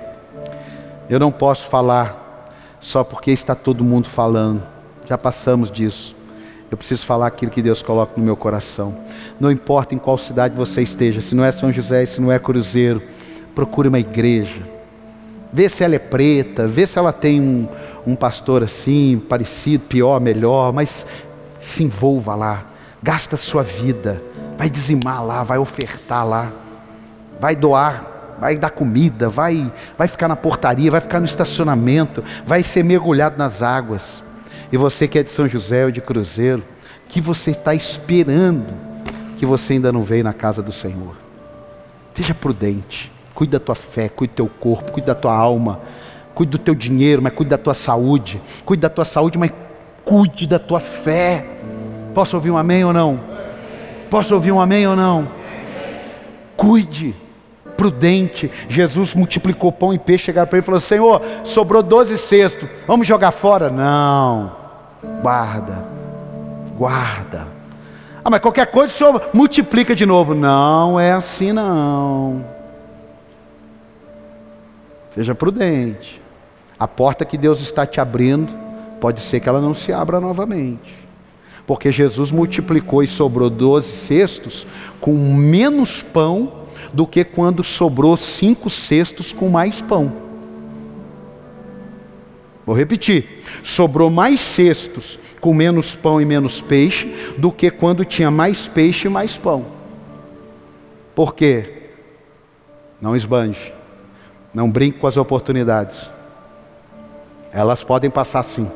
Eu 1.10 1.20
não 1.20 1.32
posso 1.32 1.66
falar 1.66 2.46
só 2.80 3.04
porque 3.04 3.32
está 3.32 3.56
todo 3.56 3.84
mundo 3.84 4.08
falando. 4.08 4.62
Já 5.08 5.18
passamos 5.18 5.72
disso. 5.72 6.16
Eu 6.70 6.78
preciso 6.78 7.04
falar 7.08 7.26
aquilo 7.26 7.50
que 7.50 7.62
Deus 7.62 7.82
coloca 7.82 8.14
no 8.18 8.24
meu 8.24 8.38
coração. 8.38 8.96
Não 9.40 9.52
importa 9.52 9.96
em 9.96 9.98
qual 9.98 10.18
cidade 10.20 10.56
você 10.56 10.84
esteja, 10.84 11.22
se 11.22 11.34
não 11.34 11.44
é 11.44 11.52
São 11.52 11.74
José, 11.74 12.06
se 12.06 12.22
não 12.22 12.32
é 12.32 12.38
Cruzeiro, 12.38 13.02
procure 13.56 13.88
uma 13.88 14.00
igreja. 14.00 14.62
Vê 15.52 15.68
se 15.70 15.84
ela 15.84 15.96
é 15.96 16.00
preta, 16.00 16.68
vê 16.68 16.86
se 16.86 17.00
ela 17.00 17.12
tem 17.12 17.42
um, 17.42 17.68
um 18.06 18.16
pastor 18.16 18.62
assim, 18.62 19.20
parecido, 19.28 19.86
pior, 19.86 20.22
melhor, 20.22 20.72
mas 20.72 21.08
se 21.60 21.84
envolva 21.84 22.36
lá 22.36 22.75
gasta 23.06 23.38
sua 23.38 23.62
vida, 23.62 24.20
vai 24.58 24.68
dizimar 24.68 25.24
lá, 25.24 25.44
vai 25.44 25.60
ofertar 25.60 26.28
lá, 26.28 26.52
vai 27.40 27.56
doar, 27.56 28.36
vai 28.40 28.58
dar 28.58 28.72
comida, 28.72 29.30
vai, 29.30 29.72
vai 29.96 30.08
ficar 30.08 30.28
na 30.28 30.36
portaria, 30.36 30.90
vai 30.90 31.00
ficar 31.00 31.20
no 31.20 31.28
estacionamento, 31.28 32.24
vai 32.48 32.64
ser 32.64 32.84
mergulhado 32.84 33.38
nas 33.38 33.62
águas. 33.62 34.24
E 34.72 34.76
você 34.76 35.08
que 35.08 35.20
é 35.20 35.24
de 35.24 35.30
São 35.30 35.48
José 35.48 35.86
ou 35.86 35.92
de 35.92 36.02
Cruzeiro, 36.02 36.64
que 37.08 37.22
você 37.22 37.52
está 37.52 37.76
esperando 37.76 38.74
que 39.38 39.46
você 39.46 39.74
ainda 39.74 39.92
não 39.92 40.02
veio 40.02 40.24
na 40.24 40.34
casa 40.34 40.64
do 40.64 40.72
Senhor. 40.72 41.16
Seja 42.16 42.34
prudente, 42.34 43.12
cuide 43.36 43.52
da 43.52 43.60
tua 43.60 43.76
fé, 43.76 44.10
cuide 44.10 44.34
do 44.34 44.38
teu 44.38 44.48
corpo, 44.48 44.92
cuide 44.92 45.06
da 45.06 45.14
tua 45.14 45.36
alma, 45.36 45.80
cuide 46.34 46.54
do 46.54 46.58
teu 46.58 46.74
dinheiro, 46.74 47.22
mas 47.22 47.36
cuide 47.36 47.52
da 47.52 47.58
tua 47.60 47.76
saúde, 47.76 48.42
cuide 48.66 48.82
da 48.82 48.90
tua 48.90 49.06
saúde, 49.06 49.38
mas 49.38 49.52
cuide 50.04 50.48
da 50.48 50.58
tua 50.58 50.80
fé. 50.80 51.46
Posso 52.16 52.38
ouvir 52.38 52.50
um 52.50 52.58
amém 52.58 52.86
ou 52.86 52.94
não? 52.94 53.20
Posso 54.10 54.34
ouvir 54.34 54.54
um 54.54 54.62
amém 54.62 54.88
ou 54.88 54.96
não? 54.96 55.28
Cuide, 56.56 57.14
prudente. 57.76 58.50
Jesus 58.70 59.14
multiplicou 59.14 59.70
pão 59.70 59.94
e 59.94 60.00
peixe, 60.00 60.24
chegaram 60.24 60.48
para 60.48 60.58
ele 60.58 60.64
e 60.64 60.66
falou: 60.66 60.80
Senhor, 60.80 61.22
sobrou 61.44 61.84
doze 61.84 62.18
cestos, 62.18 62.70
vamos 62.88 63.06
jogar 63.06 63.32
fora? 63.32 63.70
Não, 63.70 64.56
guarda, 65.22 65.84
guarda. 66.78 67.48
Ah, 68.24 68.30
mas 68.30 68.40
qualquer 68.40 68.68
coisa 68.68 68.94
o 68.94 68.98
senhor 68.98 69.30
multiplica 69.34 69.94
de 69.94 70.06
novo. 70.06 70.34
Não 70.34 70.98
é 70.98 71.12
assim 71.12 71.52
não. 71.52 72.46
Seja 75.12 75.36
prudente. 75.36 76.22
A 76.80 76.88
porta 76.88 77.26
que 77.26 77.38
Deus 77.38 77.60
está 77.60 77.86
te 77.86 78.00
abrindo, 78.00 78.54
pode 79.02 79.20
ser 79.20 79.42
que 79.42 79.50
ela 79.50 79.60
não 79.60 79.74
se 79.74 79.92
abra 79.92 80.20
novamente. 80.20 81.05
Porque 81.66 81.92
Jesus 81.92 82.32
multiplicou 82.32 83.02
e 83.02 83.08
sobrou 83.08 83.50
doze 83.50 83.90
cestos 83.90 84.66
com 85.00 85.14
menos 85.36 86.04
pão 86.04 86.66
do 86.94 87.08
que 87.08 87.24
quando 87.24 87.64
sobrou 87.64 88.16
cinco 88.16 88.70
cestos 88.70 89.32
com 89.32 89.50
mais 89.50 89.82
pão. 89.82 90.14
Vou 92.66 92.76
repetir: 92.76 93.44
sobrou 93.64 94.10
mais 94.10 94.40
cestos 94.40 95.20
com 95.40 95.54
menos 95.54 95.96
pão 95.96 96.20
e 96.20 96.26
menos 96.26 96.62
peixe 96.62 97.34
do 97.38 97.52
que 97.52 97.70
quando 97.70 98.06
tinha 98.06 98.32
mais 98.32 98.68
peixe 98.68 99.08
e 99.08 99.12
mais 99.12 99.38
pão. 99.38 99.66
Por 101.14 101.36
quê? 101.36 101.90
Não 103.00 103.16
esbanje, 103.16 103.74
não 104.54 104.70
brinque 104.70 105.00
com 105.00 105.08
as 105.08 105.18
oportunidades. 105.18 106.10
Elas 107.52 107.84
podem 107.84 108.10
passar 108.10 108.44
sim. 108.44 108.70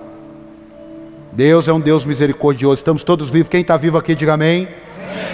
Deus 1.32 1.67
é 1.67 1.73
um 1.73 1.80
Deus 1.80 2.03
misericordioso. 2.05 2.75
Estamos 2.75 3.03
todos 3.03 3.30
vivos. 3.30 3.49
Quem 3.49 3.61
está 3.61 3.77
vivo 3.77 3.97
aqui, 3.97 4.15
diga 4.15 4.34
amém. 4.34 4.67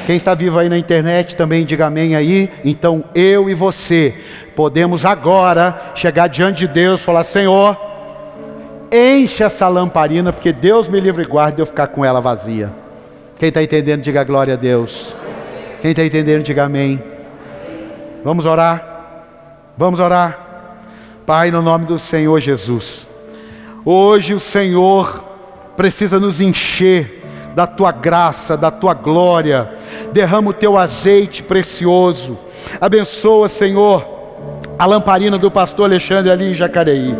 Quem 0.05 0.15
está 0.15 0.33
vivo 0.33 0.59
aí 0.59 0.69
na 0.69 0.77
internet 0.77 1.35
também 1.35 1.65
diga 1.65 1.87
amém 1.87 2.15
aí. 2.15 2.49
Então 2.63 3.03
eu 3.13 3.49
e 3.49 3.53
você 3.53 4.13
podemos 4.55 5.05
agora 5.05 5.93
chegar 5.95 6.27
diante 6.27 6.59
de 6.59 6.67
Deus 6.67 7.01
e 7.01 7.03
falar: 7.03 7.23
Senhor, 7.23 7.77
enche 8.91 9.43
essa 9.43 9.67
lamparina, 9.67 10.31
porque 10.31 10.51
Deus 10.51 10.87
me 10.87 10.99
livre 10.99 11.23
e 11.23 11.27
guarde 11.27 11.55
de 11.55 11.61
eu 11.61 11.65
ficar 11.65 11.87
com 11.87 12.03
ela 12.05 12.21
vazia. 12.21 12.71
Quem 13.37 13.49
está 13.49 13.61
entendendo, 13.63 14.01
diga 14.01 14.23
glória 14.23 14.53
a 14.53 14.57
Deus. 14.57 15.15
Quem 15.81 15.91
está 15.91 16.05
entendendo, 16.05 16.43
diga 16.43 16.63
amém. 16.63 17.01
Vamos 18.23 18.45
orar. 18.45 18.93
Vamos 19.77 19.99
orar. 19.99 20.39
Pai, 21.25 21.51
no 21.51 21.61
nome 21.61 21.85
do 21.85 21.99
Senhor 21.99 22.39
Jesus. 22.39 23.07
Hoje 23.83 24.33
o 24.33 24.39
Senhor 24.39 25.34
precisa 25.76 26.19
nos 26.19 26.41
encher 26.41 27.23
da 27.53 27.65
tua 27.65 27.91
graça, 27.91 28.57
da 28.57 28.69
tua 28.69 28.93
glória. 28.93 29.69
Derrama 30.11 30.49
o 30.49 30.53
teu 30.53 30.78
azeite 30.78 31.41
precioso. 31.43 32.38
Abençoa, 32.82 33.47
Senhor, 33.47 34.05
a 34.78 34.86
lamparina 34.86 35.38
do 35.38 35.49
pastor 35.49 35.86
Alexandre 35.86 36.32
ali 36.32 36.51
em 36.51 36.55
Jacareí, 36.55 37.15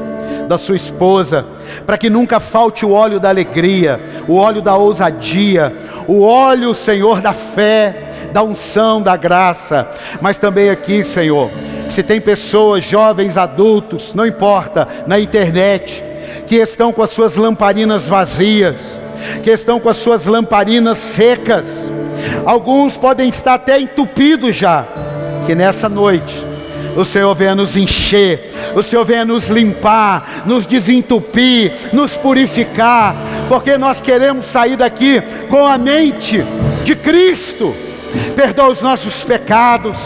da 0.48 0.58
sua 0.58 0.76
esposa, 0.76 1.46
para 1.86 1.98
que 1.98 2.10
nunca 2.10 2.40
falte 2.40 2.86
o 2.86 2.92
óleo 2.92 3.20
da 3.20 3.30
alegria, 3.30 4.00
o 4.28 4.36
óleo 4.36 4.62
da 4.62 4.76
ousadia, 4.76 5.74
o 6.08 6.22
óleo, 6.22 6.76
Senhor, 6.76 7.22
da 7.22 7.34
fé. 7.34 8.12
da 8.36 8.44
unção, 8.44 9.02
da 9.02 9.16
graça, 9.16 9.88
mas 10.20 10.38
também 10.38 10.70
aqui, 10.70 11.06
Senhor, 11.06 11.50
se 11.90 12.04
tem 12.04 12.20
pessoas, 12.20 12.84
jovens, 12.84 13.38
adultos, 13.38 14.14
não 14.14 14.26
importa, 14.26 14.86
na 15.08 15.18
internet, 15.18 16.04
que 16.48 16.56
estão 16.56 16.92
com 16.92 17.02
as 17.02 17.10
suas 17.10 17.36
lamparinas 17.36 18.08
vazias, 18.08 18.76
que 19.44 19.50
estão 19.50 19.80
com 19.80 19.90
as 19.90 19.98
suas 19.98 20.26
lamparinas 20.26 20.98
secas, 20.98 21.92
alguns 22.46 22.96
podem 22.98 23.30
estar 23.30 23.56
até 23.56 23.80
entupidos 23.80 24.56
já, 24.56 24.86
que 25.46 25.56
nessa 25.56 25.90
noite 25.90 26.46
o 26.96 27.04
Senhor 27.04 27.34
venha 27.36 27.56
nos 27.56 27.76
encher, 27.76 28.54
o 28.74 28.82
Senhor 28.82 29.04
venha 29.04 29.26
nos 29.26 29.50
limpar, 29.50 30.44
nos 30.46 30.66
desentupir, 30.66 31.74
nos 31.92 32.16
purificar, 32.16 33.16
porque 33.50 33.78
nós 33.78 34.00
queremos 34.00 34.46
sair 34.46 34.78
daqui 34.78 35.22
com 35.50 35.66
a 35.66 35.78
mente 35.78 36.44
de 36.84 36.96
Cristo. 36.96 37.76
Perdoa 38.34 38.70
os 38.70 38.82
nossos 38.82 39.24
pecados, 39.24 39.98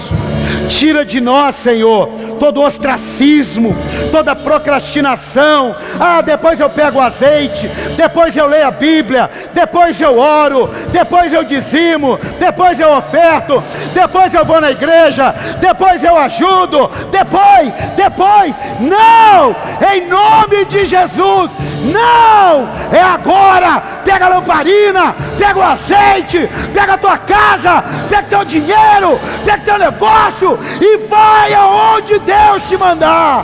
tira 0.67 1.05
de 1.05 1.21
nós, 1.21 1.55
Senhor, 1.55 2.09
todo 2.39 2.61
ostracismo, 2.61 3.75
toda 4.11 4.35
procrastinação. 4.35 5.75
Ah, 5.99 6.21
depois 6.21 6.59
eu 6.59 6.69
pego 6.69 6.99
o 6.99 7.01
azeite, 7.01 7.67
depois 7.95 8.35
eu 8.35 8.47
leio 8.47 8.67
a 8.67 8.71
Bíblia, 8.71 9.29
depois 9.53 9.99
eu 9.99 10.17
oro, 10.17 10.73
depois 10.91 11.33
eu 11.33 11.43
dizimo, 11.43 12.17
depois 12.39 12.79
eu 12.79 12.91
oferto, 12.93 13.61
depois 13.93 14.33
eu 14.33 14.45
vou 14.45 14.61
na 14.61 14.71
igreja, 14.71 15.35
depois 15.59 16.03
eu 16.03 16.17
ajudo, 16.17 16.89
depois, 17.11 17.73
depois. 17.95 18.55
Não! 18.79 19.55
Em 19.93 20.07
nome 20.07 20.65
de 20.65 20.85
Jesus, 20.85 21.51
não! 21.83 22.69
É 22.91 23.01
agora! 23.01 23.99
Pega 24.03 24.25
a 24.25 24.29
lamparina, 24.29 25.15
pega 25.37 25.59
o 25.59 25.63
azeite, 25.63 26.49
pega 26.73 26.93
a 26.93 26.97
tua 26.97 27.17
casa, 27.17 27.83
pega 28.09 28.23
teu 28.23 28.45
dinheiro, 28.45 29.19
pega 29.45 29.63
teu 29.63 29.77
negócio 29.77 30.57
e 30.81 30.97
vai 31.07 31.53
aonde 31.53 32.17
Deus 32.29 32.61
te 32.69 32.77
mandar. 32.77 33.43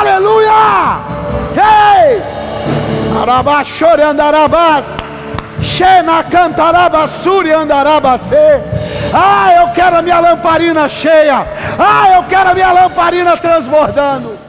Aleluia! 0.00 0.98
Ei! 1.54 2.20
Arabá 3.22 3.62
chorando 3.62 4.20
arabás. 4.20 4.84
Xena 5.62 6.24
cantarabassuri 6.24 7.52
andarabacê. 7.52 8.60
Ah, 9.12 9.52
eu 9.60 9.68
quero 9.68 9.98
a 9.98 10.02
minha 10.02 10.18
lamparina 10.18 10.88
cheia. 10.88 11.46
Ah, 11.78 12.10
eu 12.16 12.24
quero 12.24 12.50
a 12.50 12.54
minha 12.54 12.72
lamparina 12.72 13.36
transbordando. 13.36 14.43